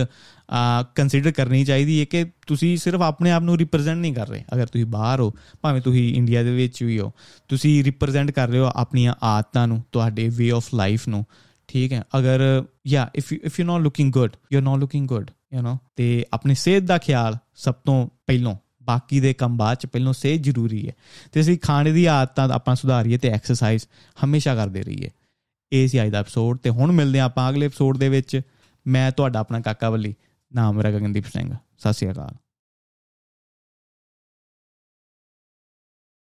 ਕੰਸੀਡਰ 0.95 1.31
ਕਰਨੀ 1.31 1.63
ਚਾਹੀਦੀ 1.65 1.99
ਹੈ 1.99 2.05
ਕਿ 2.05 2.25
ਤੁਸੀਂ 2.47 2.75
ਸਿਰਫ 2.77 3.01
ਆਪਣੇ 3.01 3.31
ਆਪ 3.31 3.43
ਨੂੰ 3.43 3.57
ਰਿਪਰੈਜ਼ੈਂਟ 3.57 3.97
ਨਹੀਂ 3.97 4.13
ਕਰ 4.13 4.27
ਰਹੇ। 4.27 4.43
ਅਗਰ 4.53 4.67
ਤੁਸੀਂ 4.67 4.85
ਬਾਹਰ 4.85 5.19
ਹੋ, 5.19 5.31
ਭਾਵੇਂ 5.61 5.81
ਤੁਸੀਂ 5.81 6.13
ਇੰਡੀਆ 6.15 6.43
ਦੇ 6.43 6.53
ਵਿੱਚ 6.53 6.83
ਵੀ 6.83 6.99
ਹੋ, 6.99 7.11
ਤੁਸੀਂ 7.47 7.83
ਰਿਪਰੈਜ਼ੈਂਟ 7.83 8.31
ਕਰ 8.31 8.47
ਰਹੇ 8.47 8.59
ਹੋ 8.59 8.69
ਆਪਣੀਆਂ 8.75 9.13
ਆਦਤਾਂ 9.23 9.67
ਨੂੰ, 9.67 9.83
ਤੁਹਾਡੇ 9.91 10.27
ਵੇ 10.29 10.51
ਆਫ 10.51 10.73
ਲਾਈਫ 10.75 11.07
ਨੂੰ। 11.07 11.25
ਠੀਕ 11.69 11.93
ਹੈ? 11.93 12.03
ਅਗਰ 12.17 12.63
ਯਾ 12.87 13.09
if 13.15 13.31
you 13.33 13.39
if 13.43 13.59
you 13.59 13.65
not 13.65 13.81
looking 13.81 14.11
good 14.11 14.35
you 14.53 14.57
are 14.59 14.63
not 14.63 14.79
looking 14.79 15.07
good 15.07 15.31
you 15.53 15.59
know 15.61 15.77
ਤੇ 15.95 16.25
ਆਪਣੀ 16.33 16.55
ਸਿਹਤ 16.55 16.83
ਦਾ 16.83 16.97
ਖਿਆਲ 16.97 17.37
ਸਭ 17.55 17.73
ਤੋਂ 17.75 18.07
ਪਹਿਲਾਂ, 18.27 18.55
ਬਾਕੀ 18.83 19.19
ਦੇ 19.19 19.33
ਕੰਮ 19.33 19.57
ਬਾਅਦ 19.57 19.77
ਚ 19.77 19.85
ਪਹਿਲਾਂ 19.85 20.13
ਸਿਹਤ 20.13 20.41
ਜ਼ਰੂਰੀ 20.41 20.87
ਹੈ। 20.87 20.93
ਤੇ 21.31 21.41
ਅਸੀਂ 21.41 21.57
ਖਾਣੇ 21.61 21.91
ਦੀ 21.91 22.05
ਆਦਤਾਂ 22.05 22.49
ਆਪਾਂ 22.49 22.75
ਸੁਧਾਰੀਏ 22.75 23.17
ਤੇ 23.17 23.29
ਐਕਸਰਸਾਈਜ਼ 23.29 23.85
ਹਮੇਸ਼ਾ 24.25 24.55
ਕਰਦੇ 24.55 24.83
ਰਹੀਏ। 24.83 25.09
ਇਹ 25.73 25.87
ਸੀ 25.87 26.03
ਅੱਜ 26.03 26.09
ਦਾ 26.09 26.19
ਐਪੀਸੋਡ 26.19 26.57
ਤੇ 26.57 26.69
ਹੁਣ 26.69 26.91
ਮਿਲਦੇ 26.91 27.19
ਆਪਾਂ 27.19 27.49
ਅਗਲੇ 27.49 27.65
ਐਪੀਸੋਡ 27.65 27.97
ਦੇ 27.97 28.09
ਵਿੱਚ। 28.09 28.41
ਮੈਂ 28.87 29.11
ਤੁਹਾਡਾ 29.11 29.39
ਆਪਣਾ 29.39 29.59
ਕਾਕਾ 29.59 29.89
ਵੱਲੀ, 29.89 30.15
ਨਾਮ 30.55 30.75
ਮੇਰਾ 30.75 30.91
ਗਗਨਦੀਪ 30.91 31.25
ਸਿੰਘ। 31.25 31.53
ਸਤਿ 31.77 31.93
ਸ਼੍ਰੀ 31.93 32.11
ਅਕਾਲ। 32.11 32.42